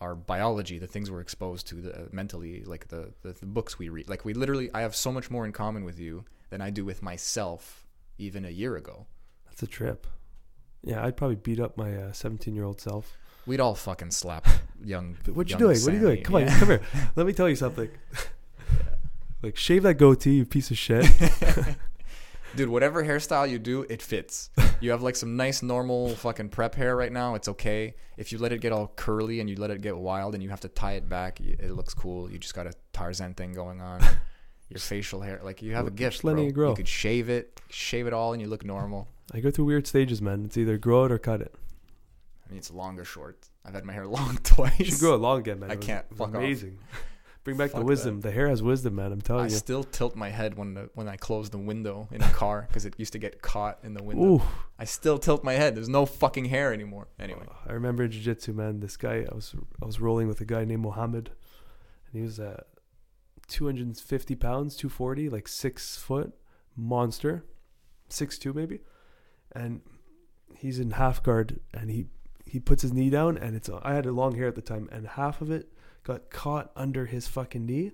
[0.00, 3.88] our biology the things we're exposed to the mentally like the, the the books we
[3.88, 6.70] read like we literally i have so much more in common with you than i
[6.70, 7.84] do with myself
[8.16, 9.06] even a year ago.
[9.46, 10.06] That's a trip.
[10.82, 13.16] Yeah, I'd probably beat up my uh, 17 year old self.
[13.46, 14.46] we'd all fucking slap
[14.84, 15.80] young what you young doing?
[15.80, 16.22] What are you doing?
[16.22, 16.82] Come on, come here.
[17.16, 17.88] Let me tell you something.
[19.42, 21.06] like shave that goatee, you piece of shit.
[22.56, 24.50] Dude, whatever hairstyle you do, it fits.
[24.80, 27.34] You have like some nice normal fucking prep hair right now.
[27.34, 27.94] It's okay.
[28.16, 30.48] If you let it get all curly and you let it get wild and you
[30.48, 32.30] have to tie it back, it looks cool.
[32.30, 34.00] You just got a Tarzan thing going on.
[34.70, 36.48] Your facial hair, like you have a Just gift, letting bro.
[36.48, 36.68] it grow.
[36.70, 39.08] You could shave it, shave it all, and you look normal.
[39.32, 40.44] I go through weird stages, man.
[40.44, 41.54] It's either grow it or cut it.
[42.46, 43.48] I mean, it's long or short.
[43.64, 44.78] I've had my hair long twice.
[44.78, 45.70] You should grow it long again, man.
[45.70, 46.06] I It was- can't.
[46.16, 46.34] Fuck off.
[46.34, 46.78] amazing.
[47.44, 48.20] Bring back Fuck the wisdom.
[48.20, 49.10] The hair has wisdom, man.
[49.10, 49.54] I'm I telling you.
[49.54, 52.66] I still tilt my head when the, when I close the window in a car
[52.68, 54.22] because it used to get caught in the window.
[54.36, 54.42] Ooh,
[54.78, 55.74] I still tilt my head.
[55.74, 57.06] There's no fucking hair anymore.
[57.18, 58.80] Anyway, I remember in jiu-jitsu, man.
[58.80, 61.30] This guy, I was I was rolling with a guy named Mohammed,
[62.12, 62.64] and he was uh,
[63.48, 66.34] 250 pounds, 240, like six foot
[66.76, 67.44] monster,
[68.08, 68.80] six two maybe,
[69.52, 69.80] and
[70.54, 72.06] he's in half guard, and he
[72.46, 74.88] he puts his knee down, and it's I had a long hair at the time,
[74.92, 75.72] and half of it
[76.04, 77.92] got caught under his fucking knee,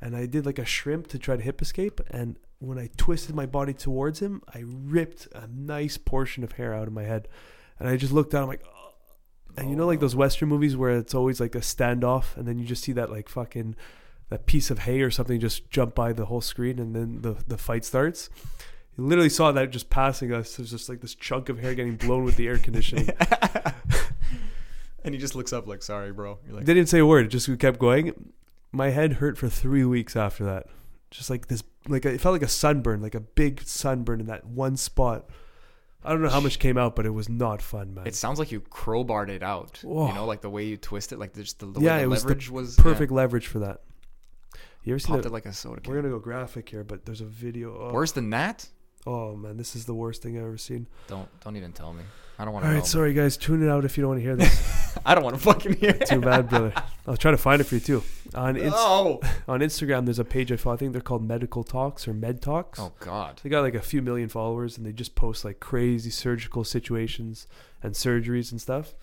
[0.00, 3.34] and I did like a shrimp to try to hip escape, and when I twisted
[3.34, 7.28] my body towards him, I ripped a nice portion of hair out of my head,
[7.78, 8.64] and I just looked down, I'm like.
[8.66, 8.80] "Oh."
[9.56, 10.00] And you know, like oh.
[10.00, 13.08] those Western movies where it's always like a standoff, and then you just see that
[13.08, 13.76] like fucking
[14.34, 17.36] that piece of hay or something just jump by the whole screen, and then the
[17.46, 18.28] the fight starts.
[18.98, 20.56] You literally saw that just passing us.
[20.56, 23.10] There's just like this chunk of hair getting blown with the air conditioning.
[25.04, 27.26] and he just looks up like, "Sorry, bro." You're like, They didn't say a word.
[27.26, 28.32] It just kept going.
[28.72, 30.66] My head hurt for three weeks after that.
[31.10, 34.44] Just like this, like it felt like a sunburn, like a big sunburn in that
[34.46, 35.30] one spot.
[36.04, 38.06] I don't know how much came out, but it was not fun, man.
[38.06, 39.78] it sounds like you crowbarred it out.
[39.82, 40.08] Whoa.
[40.08, 42.04] You know, like the way you twist it, like just the, the Yeah, way the
[42.04, 43.80] it was the leverage was, Perfect leverage for that.
[44.84, 45.30] You ever seen popped that?
[45.30, 45.92] it like a soda can.
[45.92, 47.76] We're gonna go graphic here, but there's a video.
[47.88, 48.68] Oh, Worse than that?
[49.06, 50.86] oh man, this is the worst thing I've ever seen.
[51.08, 52.02] Don't don't even tell me.
[52.38, 52.84] I don't want to right, know.
[52.84, 54.98] sorry guys, tune it out if you don't want to hear this.
[55.06, 56.06] I don't want to fucking hear it.
[56.06, 56.72] Too bad, brother.
[57.06, 58.02] I'll try to find it for you too.
[58.34, 59.20] On Inst- Oh.
[59.48, 60.74] on Instagram, there's a page I follow.
[60.74, 62.80] I think they're called Medical Talks or Med Talks.
[62.80, 63.40] Oh God.
[63.44, 67.46] They got like a few million followers, and they just post like crazy surgical situations
[67.84, 68.94] and surgeries and stuff.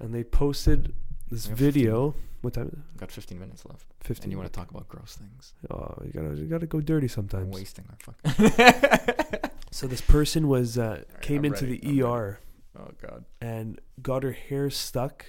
[0.00, 0.92] and they posted
[1.30, 2.14] this We have 15 video.
[2.42, 2.66] What time?
[2.68, 2.96] is it?
[2.98, 4.24] Got 15 minutes left, Fifteen.
[4.24, 5.54] and you want to talk about gross things?
[5.70, 7.54] Oh, you gotta you gotta go dirty I'm sometimes.
[7.54, 9.52] wasting my fuck.
[9.72, 12.40] So this person was uh, came I'm into ready, the I'm ER
[12.78, 13.24] oh god.
[13.42, 15.26] and got her hair stuck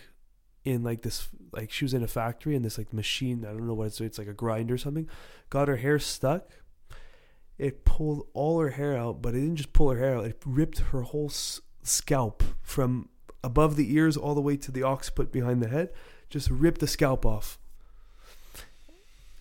[0.63, 3.67] in like this like she was in a factory and this like machine I don't
[3.67, 5.09] know what it's it's like a grinder or something.
[5.49, 6.49] Got her hair stuck.
[7.57, 10.25] It pulled all her hair out, but it didn't just pull her hair out.
[10.25, 13.09] It ripped her whole s- scalp from
[13.43, 15.89] above the ears all the way to the occiput behind the head.
[16.29, 17.57] Just ripped the scalp off.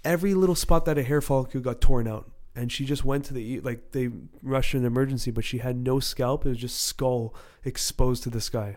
[0.04, 3.34] Every little spot that a hair follicle got torn out, and she just went to
[3.34, 4.10] the like they
[4.42, 6.46] rushed her in emergency, but she had no scalp.
[6.46, 7.34] It was just skull
[7.64, 8.76] exposed to the sky.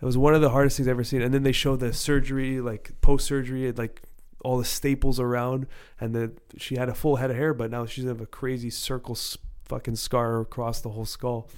[0.00, 1.20] It was one of the hardest things I've ever seen.
[1.20, 4.02] And then they show the surgery, like post surgery, like
[4.42, 5.66] all the staples around,
[6.00, 8.70] and that she had a full head of hair, but now she's have a crazy
[8.70, 9.16] circle
[9.64, 11.48] fucking scar across the whole skull.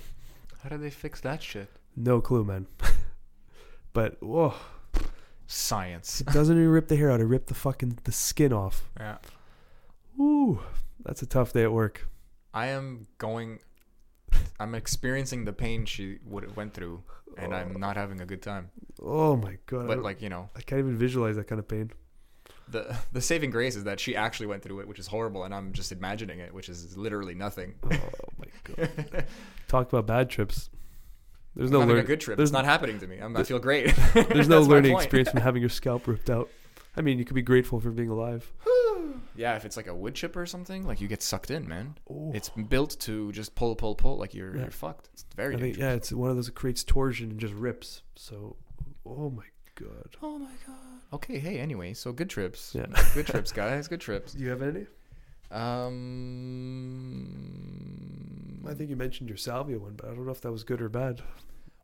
[0.63, 1.69] How did they fix that shit?
[1.97, 2.67] No clue, man.
[3.93, 4.55] but whoa,
[5.53, 6.23] Science.
[6.23, 8.89] it doesn't even rip the hair out; it ripped the fucking the skin off.
[8.99, 9.19] Yeah.
[10.19, 10.61] Ooh,
[11.05, 12.09] that's a tough day at work.
[12.55, 13.59] I am going.
[14.59, 17.03] I'm experiencing the pain she would went through,
[17.37, 17.79] and I'm oh.
[17.79, 18.71] not having a good time.
[19.03, 19.89] Oh my god!
[19.89, 21.91] But like you know, I can't even visualize that kind of pain.
[22.69, 25.55] the the saving grace is that she actually went through it, which is horrible, and
[25.55, 27.75] I'm just imagining it, which is literally nothing.
[27.85, 27.99] Oh
[28.39, 29.27] my god!
[29.69, 30.71] Talk about bad trips.
[31.55, 32.37] There's I'm no having learn- a good trip.
[32.37, 33.19] there's- It's not happening to me.
[33.19, 33.95] I'm, I feel great.
[34.15, 36.49] There's no learning experience from having your scalp ripped out.
[36.97, 38.51] I mean, you could be grateful for being alive.
[39.37, 41.97] yeah, if it's like a wood chip or something, like you get sucked in, man.
[42.11, 42.33] Oh.
[42.35, 44.19] It's built to just pull, pull, pull.
[44.19, 44.63] Like you're Yeah.
[44.63, 45.09] you're fucked.
[45.13, 48.03] It's very I think, yeah, it's one of those that creates torsion and just rips.
[48.17, 48.57] So,
[49.07, 50.17] oh my god.
[50.23, 50.77] Oh my god.
[51.15, 51.39] Okay.
[51.39, 51.59] Hey.
[51.61, 52.75] Anyway, so good trips.
[52.75, 52.87] Yeah.
[53.15, 53.89] Good trips, guys.
[53.89, 54.33] Good trips.
[54.35, 54.87] Do you have any?
[57.63, 58.67] Um.
[58.69, 60.81] I think you mentioned your salvia one, but I don't know if that was good
[60.81, 61.21] or bad.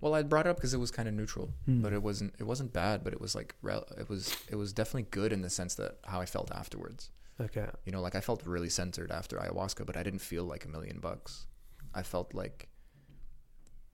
[0.01, 1.83] Well, I brought it up because it was kind of neutral, Hmm.
[1.83, 2.35] but it wasn't.
[2.39, 3.55] It wasn't bad, but it was like
[3.99, 4.37] it was.
[4.49, 7.11] It was definitely good in the sense that how I felt afterwards.
[7.41, 7.67] Okay.
[7.85, 10.69] You know, like I felt really centered after ayahuasca, but I didn't feel like a
[10.69, 11.47] million bucks.
[11.95, 12.69] I felt like,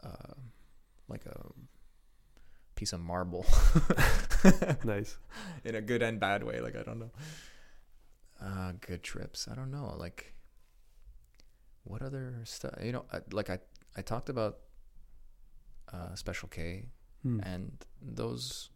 [0.03, 0.35] uh,
[1.09, 1.41] like a
[2.75, 3.45] piece of marble,
[4.85, 5.17] Nice.
[5.65, 6.61] in a good and bad way.
[6.61, 7.11] Like I don't know.
[8.45, 9.49] Uh, good trips.
[9.51, 9.95] I don't know.
[9.97, 10.35] Like,
[11.85, 12.75] what other stuff?
[12.83, 13.59] You know, I, like I
[13.97, 14.59] I talked about
[15.93, 16.87] uh, Special K
[17.23, 17.41] Hmm.
[17.43, 17.73] and
[18.03, 18.69] those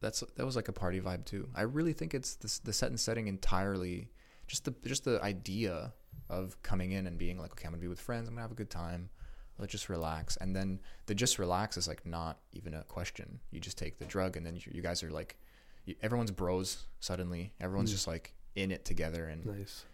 [0.00, 1.48] that's that was like a party vibe too.
[1.52, 4.08] I really think it's the, the set and setting entirely
[4.46, 5.92] just the just the idea
[6.30, 8.52] of coming in and being like okay I'm gonna be with friends I'm gonna have
[8.52, 9.10] a good time
[9.58, 13.58] let's just relax and then the just relax is like not even a question you
[13.58, 15.36] just take the drug and then you, you guys are like
[15.84, 17.94] you, everyone's bros suddenly everyone's Mm.
[17.94, 19.84] just like in it together and Nice.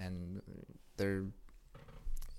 [0.00, 0.40] and
[0.96, 1.24] they're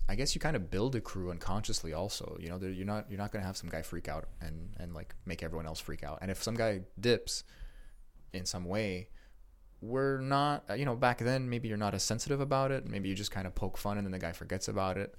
[0.08, 3.18] I guess you kind of build a crew unconsciously also you know you're not you're
[3.18, 6.04] not going to have some guy freak out and and like make everyone else freak
[6.04, 7.44] out and if some guy dips
[8.34, 9.10] in some way
[9.82, 13.10] we're not uh, you know back then maybe you're not as sensitive about it maybe
[13.10, 15.16] you just kind of poke fun and then the guy forgets about it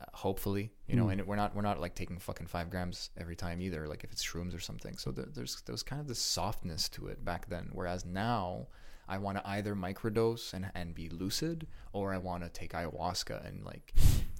[0.00, 1.12] uh, hopefully you know Mm.
[1.12, 4.12] and we're not we're not like taking fucking five grams every time either like if
[4.12, 7.24] it's shrooms or something so there, there's there was kind of this softness to it
[7.24, 8.66] back then whereas now
[9.10, 13.46] I want to either microdose and and be lucid, or I want to take ayahuasca
[13.46, 13.92] and like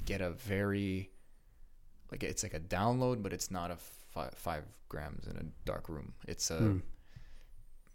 [0.05, 1.11] get a very
[2.11, 3.77] like it's like a download, but it's not a
[4.15, 6.15] five, five grams in a dark room.
[6.27, 6.79] It's a Hmm.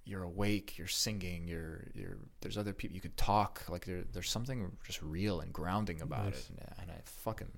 [0.05, 4.29] you're awake, you're singing, you're you're there's other people you could talk like there, there's
[4.29, 6.49] something just real and grounding about Nice.
[6.49, 7.51] it, and, and I fucking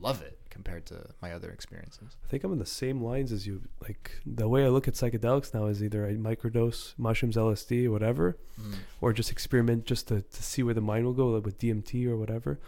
[0.00, 2.16] love it compared to my other experiences.
[2.24, 3.62] I think I'm in the same lines as you.
[3.82, 8.38] Like the way I look at psychedelics now is either I microdose mushrooms, LSD, whatever,
[8.60, 8.74] mm.
[9.00, 12.06] or just experiment just to, to see where the mind will go, like with DMT
[12.06, 12.58] or whatever.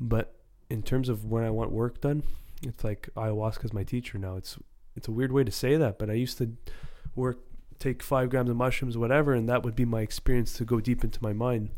[0.00, 0.34] But
[0.68, 2.22] in terms of when I want work done,
[2.62, 4.36] it's like ayahuasca's my teacher now.
[4.36, 4.58] It's
[4.96, 6.56] it's a weird way to say that, but I used to
[7.14, 7.38] work
[7.78, 11.04] take five grams of mushrooms, whatever, and that would be my experience to go deep
[11.04, 11.70] into my mind.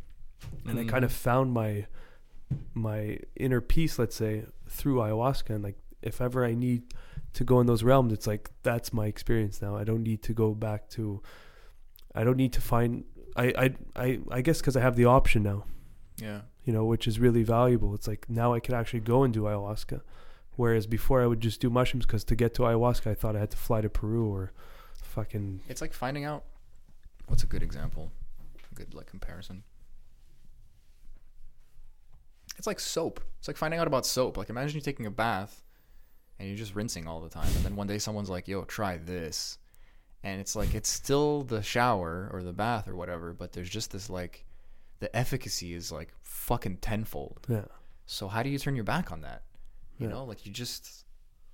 [0.66, 0.88] And I mm.
[0.88, 1.86] kind of found my
[2.74, 5.50] my inner peace, let's say, through ayahuasca.
[5.50, 6.94] And like if ever I need
[7.34, 9.76] to go in those realms, it's like that's my experience now.
[9.76, 11.22] I don't need to go back to.
[12.14, 13.04] I don't need to find.
[13.36, 15.64] I I I, I guess because I have the option now,
[16.16, 16.40] yeah.
[16.64, 17.94] you know, which is really valuable.
[17.94, 20.00] It's like now I could actually go and do ayahuasca,
[20.56, 23.40] whereas before I would just do mushrooms because to get to ayahuasca I thought I
[23.40, 24.52] had to fly to Peru or
[25.02, 26.44] fucking It's like finding out
[27.26, 28.10] what's a good example,
[28.70, 29.62] a good like comparison.
[32.60, 33.20] It's like soap.
[33.38, 34.36] It's like finding out about soap.
[34.36, 35.64] Like imagine you taking a bath
[36.38, 38.98] and you're just rinsing all the time, and then one day someone's like, "Yo, try
[38.98, 39.56] this,"
[40.22, 43.92] and it's like it's still the shower or the bath or whatever, but there's just
[43.92, 44.44] this like,
[44.98, 47.46] the efficacy is like fucking tenfold.
[47.48, 47.64] yeah.
[48.04, 49.44] So how do you turn your back on that?
[49.98, 50.12] You Yeah.
[50.16, 51.06] know, like you just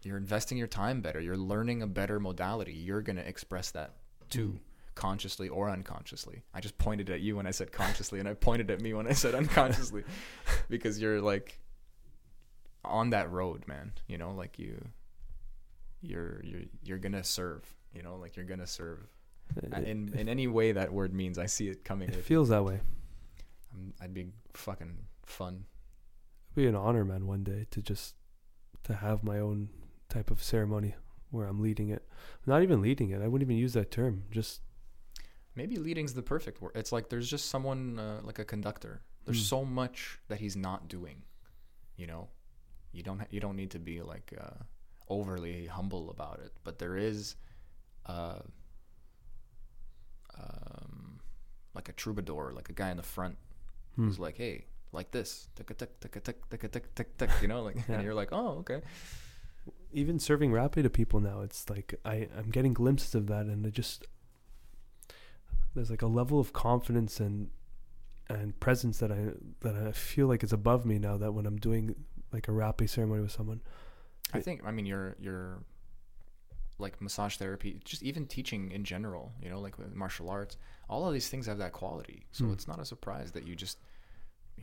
[0.03, 1.21] you're investing your time better.
[1.21, 2.73] You're learning a better modality.
[2.73, 3.95] You're gonna express that
[4.29, 4.59] too, Mm.
[4.97, 6.43] Consciously or unconsciously.
[6.53, 9.07] I just pointed at you when I said consciously, and I pointed at me when
[9.07, 10.03] I said unconsciously,
[10.69, 11.61] because you're like
[12.85, 13.93] on that road, man.
[14.09, 14.85] You know, like you,
[16.03, 17.63] you're you're you're gonna serve.
[17.95, 19.07] You know, like you're gonna serve
[19.73, 21.39] in in any way that word means.
[21.39, 22.09] I see it coming.
[22.09, 22.81] it feels that way.
[23.73, 25.67] I'm, I'd be fucking fun.
[26.49, 28.15] It'd be an honor, man, one day to just
[28.85, 29.69] to have my own
[30.09, 30.95] type of ceremony
[31.31, 32.09] where I'm leading it.
[32.47, 33.21] Not even leading it.
[33.21, 34.25] I wouldn't even use that term.
[34.31, 34.61] Just
[35.57, 36.73] Maybe leading's the perfect word.
[36.75, 39.01] It's like there's just someone uh, like a conductor.
[39.25, 39.49] There's Mm.
[39.49, 41.23] so much that he's not doing.
[41.97, 42.29] You know,
[42.93, 44.63] you don't ha- you don't need to be like uh,
[45.09, 47.37] overly humble about it, but there is,
[48.05, 48.41] uh,
[50.39, 51.21] um,
[51.75, 53.37] like a troubadour, like a guy in the front
[53.95, 54.05] hmm.
[54.07, 57.63] who's like, hey, like this, tick tick tick tick tick tick tick tick, you know,
[57.63, 57.97] like, Yeah.
[57.97, 58.81] and you're like, oh, okay.
[59.93, 63.65] even serving rapé to people now, it's like I I'm getting glimpses of that, and
[63.67, 64.07] it just
[65.77, 67.51] there's like a level of confidence and
[68.29, 69.29] and presence that I
[69.61, 71.17] that I feel like is above me now.
[71.17, 71.95] That when I'm doing
[72.33, 73.61] like a rapé ceremony with someone,
[74.33, 75.63] I think I mean you're you're
[76.79, 80.59] like massage therapy, just even teaching in general, you know, like with martial arts,
[80.91, 82.27] all of these things have that quality.
[82.33, 82.53] So Hmm.
[82.53, 83.79] it's not a surprise that you just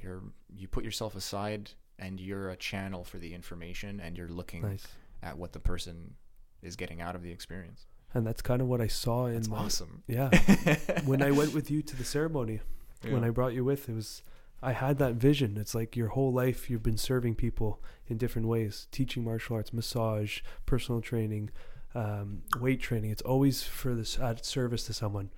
[0.02, 0.22] you're
[0.56, 4.86] you put yourself aside and you're a channel for the information and you're looking nice,
[5.22, 6.16] at what the person
[6.62, 7.86] is getting out of the experience.
[8.14, 10.04] And that's kind of what I saw in That's my awesome.
[10.08, 10.30] yeah.
[11.06, 12.62] when I went with you to the ceremony,
[13.10, 14.24] when I brought you with, it was
[14.62, 15.58] I had that vision.
[15.58, 19.74] It's like your whole life you've been serving people in different ways, teaching martial arts,
[19.74, 21.50] massage, personal training,
[21.96, 23.12] um, weight training.
[23.12, 25.32] It's always for this at service to someone,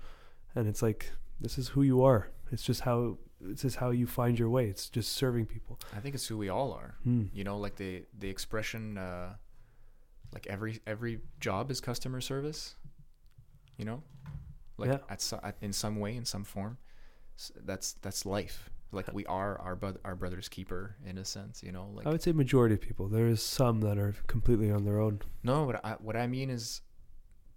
[0.53, 1.11] and it's like
[1.41, 2.29] this is who you are.
[2.51, 4.67] It's just how this is how you find your way.
[4.67, 5.79] It's just serving people.
[5.95, 6.95] I think it's who we all are.
[7.03, 7.23] Hmm.
[7.33, 9.33] You know, like the the expression uh
[10.35, 12.75] like every every job is customer service.
[13.77, 14.03] You know?
[14.77, 14.97] Like Yeah.
[15.09, 16.77] at, so, at in some way in some form.
[17.39, 18.69] S- that's that's life.
[18.91, 21.89] Like we are our bro- our brother's keeper in a sense, you know?
[21.93, 23.07] Like I would say majority of people.
[23.07, 25.21] There is some that are completely on their own.
[25.43, 26.81] No, what I what I mean is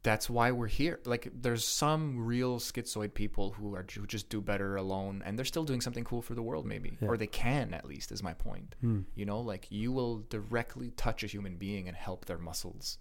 [0.02, 1.00] that's why we're here.
[1.04, 5.44] Like there's some real schizoid people who are who just do better alone and they're
[5.44, 6.96] still doing something cool for the world maybe.
[7.00, 7.08] Yeah.
[7.08, 8.76] Or they can at least is my point.
[8.80, 9.00] Hmm.
[9.14, 12.98] You know, like you will directly touch a human being and help their muscles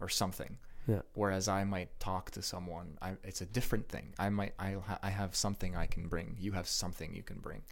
[0.00, 0.58] or something.
[0.86, 1.00] Yeah.
[1.14, 4.12] Whereas I might talk to someone, I, it's a different thing.
[4.18, 6.36] I might, I, ha- I have something I can bring.
[6.38, 7.62] You have something you can bring.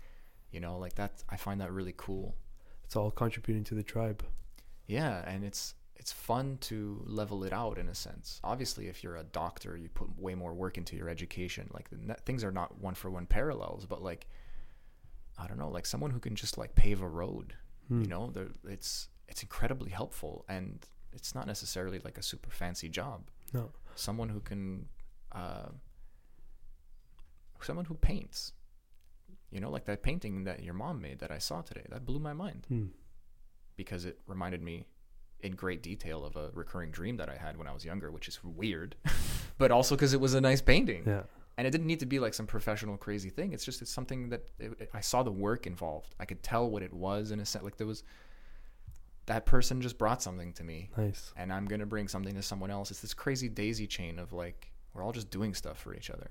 [0.50, 1.22] You know, like that.
[1.28, 2.34] I find that really cool.
[2.84, 4.22] It's all contributing to the tribe.
[4.86, 8.40] Yeah, and it's it's fun to level it out in a sense.
[8.42, 11.70] Obviously, if you're a doctor, you put way more work into your education.
[11.72, 14.26] Like the, things are not one for one parallels, but like
[15.38, 17.54] I don't know, like someone who can just like pave a road.
[17.86, 18.02] Hmm.
[18.02, 18.32] You know,
[18.68, 23.30] it's it's incredibly helpful, and it's not necessarily like a super fancy job.
[23.52, 23.70] No.
[23.94, 24.88] Someone who can,
[25.30, 25.68] uh,
[27.60, 28.52] someone who paints.
[29.52, 31.86] You know, like that painting that your mom made that I saw today.
[31.90, 32.86] That blew my mind Hmm.
[33.76, 34.86] because it reminded me
[35.42, 38.28] in great detail of a recurring dream that I had when I was younger, which
[38.28, 38.94] is weird,
[39.58, 41.02] but also because it was a nice painting.
[41.06, 41.22] Yeah.
[41.58, 43.52] And it didn't need to be like some professional crazy thing.
[43.52, 46.14] It's just it's something that it, it- I saw the work involved.
[46.18, 47.64] I could tell what it was in a sense.
[47.64, 48.04] Like there was
[49.26, 51.32] that person just brought something to me, Nice.
[51.36, 52.90] and I'm gonna bring something to someone else.
[52.90, 56.28] It's this crazy daisy chain of like we're all just doing stuff for each other,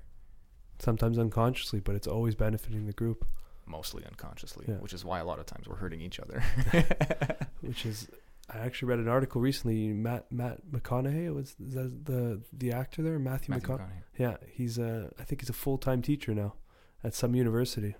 [0.78, 3.26] Sometimes unconsciously, but it's always benefiting the group.
[3.66, 4.74] mostly unconsciously, Yeah.
[4.76, 6.42] which is why a lot of times we're hurting each other.
[7.60, 8.08] which is
[8.54, 9.88] I actually read an article recently.
[9.92, 13.78] Matt Matt McConaughey was is the the actor there, Matthew, Matthew McConaughey.
[13.78, 14.18] McConaughey.
[14.18, 16.54] Yeah, he's a I think he's a full time teacher now
[17.02, 17.94] at some university.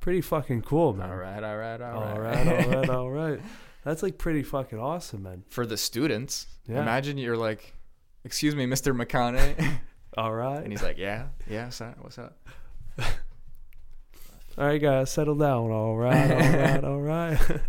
[0.00, 1.10] Pretty fucking cool, man.
[1.10, 3.40] All right, all right, all right, all right, all right, all right.
[3.84, 5.44] That's like pretty fucking awesome, man.
[5.48, 6.46] for the students.
[6.66, 6.82] Yeah.
[6.82, 7.74] Imagine you're like,
[8.24, 8.94] "Excuse me, Mr.
[8.96, 9.78] McConaughey,"
[10.16, 12.36] All right, and he's like, "Yeah, yeah, sir, what's up?"
[12.98, 13.06] all
[14.66, 15.70] right, guys, settle down.
[15.70, 17.60] All right, all right, all right.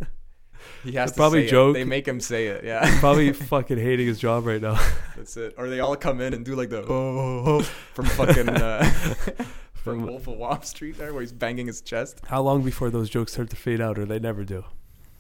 [0.84, 1.52] He has to probably say it.
[1.52, 1.74] joke.
[1.74, 2.64] They make him say it.
[2.64, 4.80] Yeah, Probably fucking hating his job right now.
[5.16, 5.56] that's it.
[5.58, 7.62] Or they all come in and do like the oh
[7.94, 8.84] from fucking uh,
[9.74, 12.22] from Wolf of Wall Street there, where he's banging his chest.
[12.28, 14.64] How long before those jokes start to fade out, or they never do?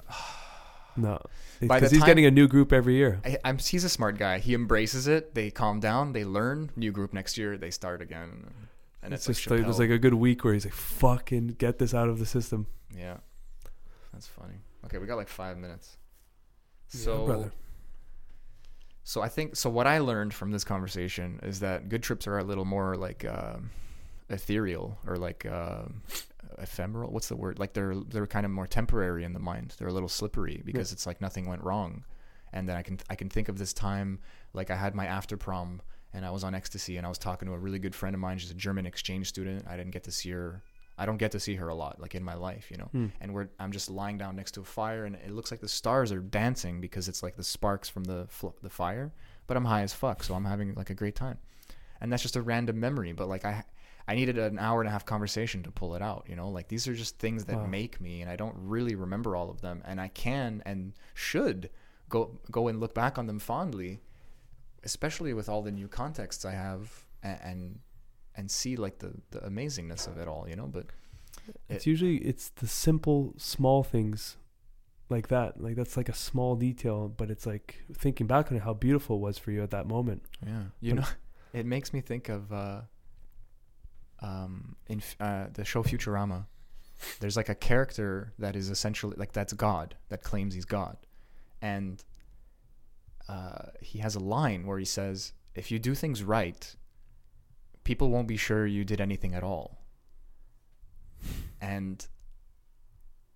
[0.97, 1.22] No,
[1.61, 3.22] because he's getting a new group every year.
[3.23, 4.39] I, I'm, he's a smart guy.
[4.39, 5.34] He embraces it.
[5.34, 6.11] They calm down.
[6.11, 6.69] They learn.
[6.76, 7.57] New group next year.
[7.57, 8.51] They start again.
[9.01, 11.55] And it's it's, just like like, there's like a good week where he's like, "Fucking
[11.59, 13.18] get this out of the system." yeah,
[14.11, 14.55] that's funny.
[14.86, 15.98] Okay, we got like five minutes.
[16.94, 17.52] Yeah, So brother.
[19.03, 19.70] So I think so.
[19.70, 23.26] What I learned from this conversation is that good trips are a little more like
[23.26, 23.72] um,
[24.30, 26.03] ethereal or like um
[26.60, 27.12] ephemeral.
[27.12, 27.60] What's the word?
[27.60, 29.76] Like they're they're kind of more temporary in the mind.
[29.78, 32.03] They're a little slippery because it's like nothing went wrong,
[32.53, 34.20] and then I can I can think of this time
[34.53, 35.82] like I had my after prom
[36.14, 38.20] and I was on ecstasy and I was talking to a really good friend of
[38.20, 38.38] mine.
[38.38, 39.66] She's a German exchange student.
[39.68, 40.62] I didn't get to see her.
[41.02, 42.90] I don't get to see her a lot, like in my life, you know.
[42.91, 43.07] Hmm.
[43.19, 45.68] And we're I'm just lying down next to a fire, and it looks like the
[45.68, 49.11] stars are dancing because it's like the sparks from the fl- the fire.
[49.48, 51.40] But I'm high as fuck, so I'm having like a great time.
[51.99, 53.64] And that's just a random memory, but like I
[54.07, 56.49] I needed an hour and a half conversation to pull it out, you know.
[56.49, 57.65] Like these are just things that Wow.
[57.65, 61.69] make me, and I don't really remember all of them, and I can and should
[62.10, 64.02] go go and look back on them fondly
[64.84, 67.80] especially with all the new contexts I have and and,
[68.41, 70.65] and see like the, the amazingness of it all, you know.
[70.68, 70.88] But
[71.69, 74.38] It's usually it's the simple small things
[75.09, 75.61] like that.
[75.61, 79.18] Like that's like a small detail, but it's like thinking back on it, how beautiful
[79.18, 80.23] it was for you at that moment.
[80.45, 81.07] yeah, you But know,
[81.59, 82.81] it makes me think of uh,
[84.22, 86.45] um, in uh, the show Futurama.
[87.19, 90.97] There's like a character that is essentially like that's God that claims he's God,
[91.61, 92.03] and
[93.27, 96.76] uh, he has a line where he says, "If you do things right,
[97.91, 99.68] people won't be sure you did anything at all."
[101.59, 101.97] And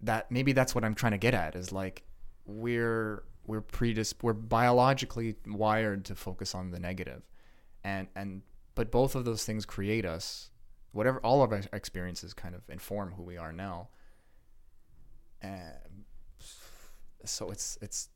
[0.02, 2.04] that maybe that's what I'm trying to get at is like
[2.46, 7.24] we're we're predisp we're biologically wired to focus on the negative,
[7.84, 8.30] and and
[8.76, 10.52] but both of those things create us.
[10.94, 13.90] Whatever all of our experiences kind of inform who we are now.
[15.42, 16.06] And
[17.26, 18.10] so it's it's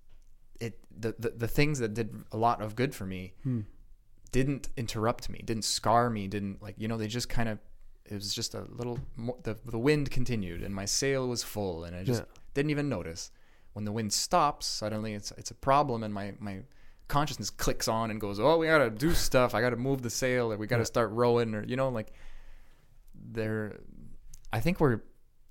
[0.61, 3.61] it the, the the things that did a lot of good for me Hmm.
[4.31, 7.59] Didn't interrupt me, didn't scar me, didn't like you know they just kind of
[8.05, 11.83] it was just a little more, the the wind continued and my sail was full
[11.83, 12.25] and I just Yeah.
[12.53, 13.31] didn't even notice.
[13.73, 16.63] When the wind stops, suddenly it's it's a problem and my my
[17.07, 19.53] consciousness clicks on and goes, "Oh, we got to do stuff.
[19.55, 20.85] I got to move the sail or we got to Yeah.
[20.85, 22.11] start rowing or you know like
[23.13, 23.79] there
[24.51, 25.01] I think we're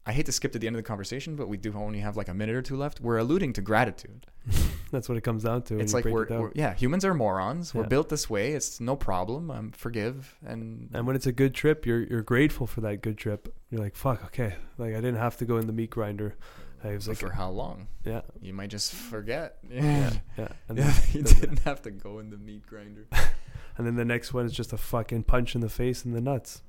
[0.06, 2.16] I hate to skip to the end of the conversation, but we do only have
[2.16, 2.98] like a minute or two left.
[3.00, 4.26] We're alluding to gratitude
[4.90, 5.78] That's what it comes down to.
[5.78, 8.96] it's like we're, it we're yeah humans are morons we're built this way it's no
[8.96, 13.02] problem um, forgive and and when it's a good trip, you're you're grateful for that
[13.02, 13.54] good trip.
[13.70, 16.34] You're like, fuck, okay, like I didn't have to go in the meat grinder.
[16.84, 20.48] I was like, for how long yeah, you might just forget yeah, yeah, yeah.
[20.68, 23.06] And, yeah then, you then- didn't have to go in the meat grinder
[23.76, 26.20] and then the next one is just a fucking punch in the face and the
[26.20, 26.62] nuts.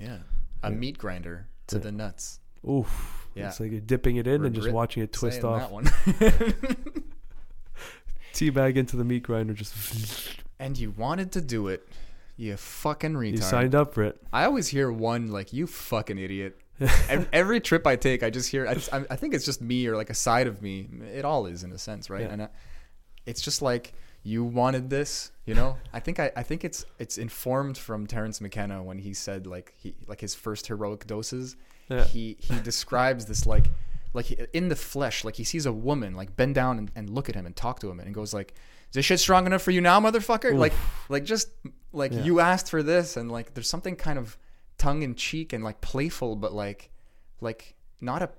[0.00, 0.18] yeah
[0.62, 0.76] a Yeah.
[0.76, 1.82] meat grinder to Yeah.
[1.82, 3.23] the nuts Oof.
[3.34, 3.48] Yeah.
[3.48, 5.60] It's like you're dipping it in and just watching it twist off.
[5.60, 5.84] that one
[8.32, 9.74] Teabag into the meat grinder, just
[10.58, 11.88] and you wanted to do it
[12.36, 14.20] you fucking retard you signed up for it.
[14.32, 16.58] I always hear one like you fucking idiot.
[17.32, 18.66] every, trip I take, I just hear.
[18.66, 20.88] I, I I think it's just me or like a side of me.
[21.14, 22.22] It all is in a sense, right?
[22.22, 22.32] Yeah.
[22.32, 22.48] And I,
[23.26, 23.94] it's just like
[24.24, 25.76] you wanted this, you know.
[25.92, 29.72] I think I, I think it's it's informed from Terence McKenna when he said like
[29.76, 31.56] he like his first heroic doses.
[31.88, 32.04] Yeah.
[32.04, 33.66] He he describes this like
[34.12, 37.28] like in the flesh, like he sees a woman like bend down and, and look
[37.28, 38.52] at him and talk to him and goes like,
[38.90, 40.72] "Is this shit strong enough for you now, motherfucker?" Like
[41.08, 41.48] like just
[41.92, 42.22] like Yeah.
[42.24, 44.38] you asked for this and like there's something kind of
[44.78, 46.90] tongue in cheek and like playful but like
[47.40, 48.30] like not a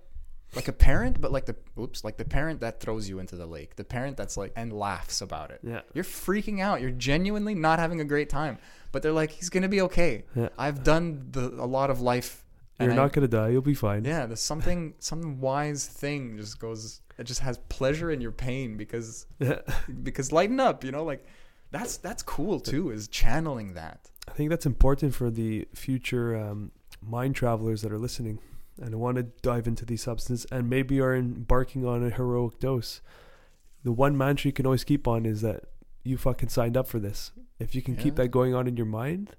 [0.56, 3.46] like a parent but like the oops like the parent that throws you into the
[3.46, 5.82] lake the parent that's like and laughs about it Yeah.
[5.94, 8.58] you're freaking out you're genuinely not having a great time
[8.94, 10.50] but they're like he's gonna be okay Yeah.
[10.58, 12.45] i've done the a lot of life
[12.80, 13.50] You're and I- not gonna die.
[13.50, 14.04] You'll be fine.
[14.06, 18.78] yeah there's something some wise thing just goes it just has pleasure in your pain
[18.78, 19.26] because
[20.04, 21.26] because lighten up you know like
[21.72, 26.72] that's that's cool too is channeling that I think that's important for the future um,
[27.02, 28.40] mind travelers that are listening
[28.82, 33.02] and want to dive into these substances and maybe are embarking on a heroic dose.
[33.84, 35.66] The one mantra you can always keep on is that
[36.04, 37.32] you fucking signed up for this.
[37.60, 39.36] If you can keep that going on in your mind,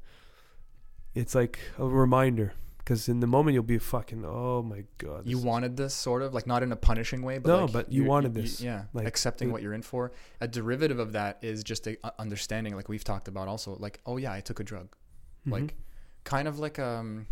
[1.15, 2.55] it's like a reminder.
[2.87, 5.27] Because in the moment you'll be fucking, oh my god.
[5.27, 7.93] you wanted this sort of like not in a punishing way but No, like but
[7.93, 8.61] you wanted this.
[8.61, 11.97] yeah Like, accepting the- what you're in for a derivative of that is just a,
[12.07, 14.95] uh, understanding like we've talked about also like oh yeah i took a drug
[15.47, 15.51] Mhm.
[15.53, 15.75] like
[16.23, 17.27] kind of like um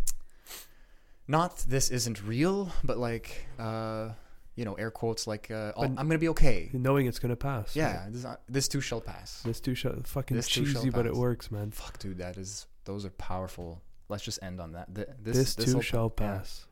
[1.27, 4.09] not this isn't real but like uh
[4.55, 7.75] you know air quotes like uh, But- i'm gonna be okay knowing it's gonna pass.
[7.75, 10.89] yeah this, uh, this too shall pass This too shall fucking This too shall cheesy,
[10.89, 11.71] but it works, man.
[11.71, 15.65] fuck dude that is those are powerful let's just end on that Th- This, this
[15.65, 16.27] too will- shall yeah.
[16.37, 16.67] pass.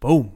[0.00, 0.32] Boom.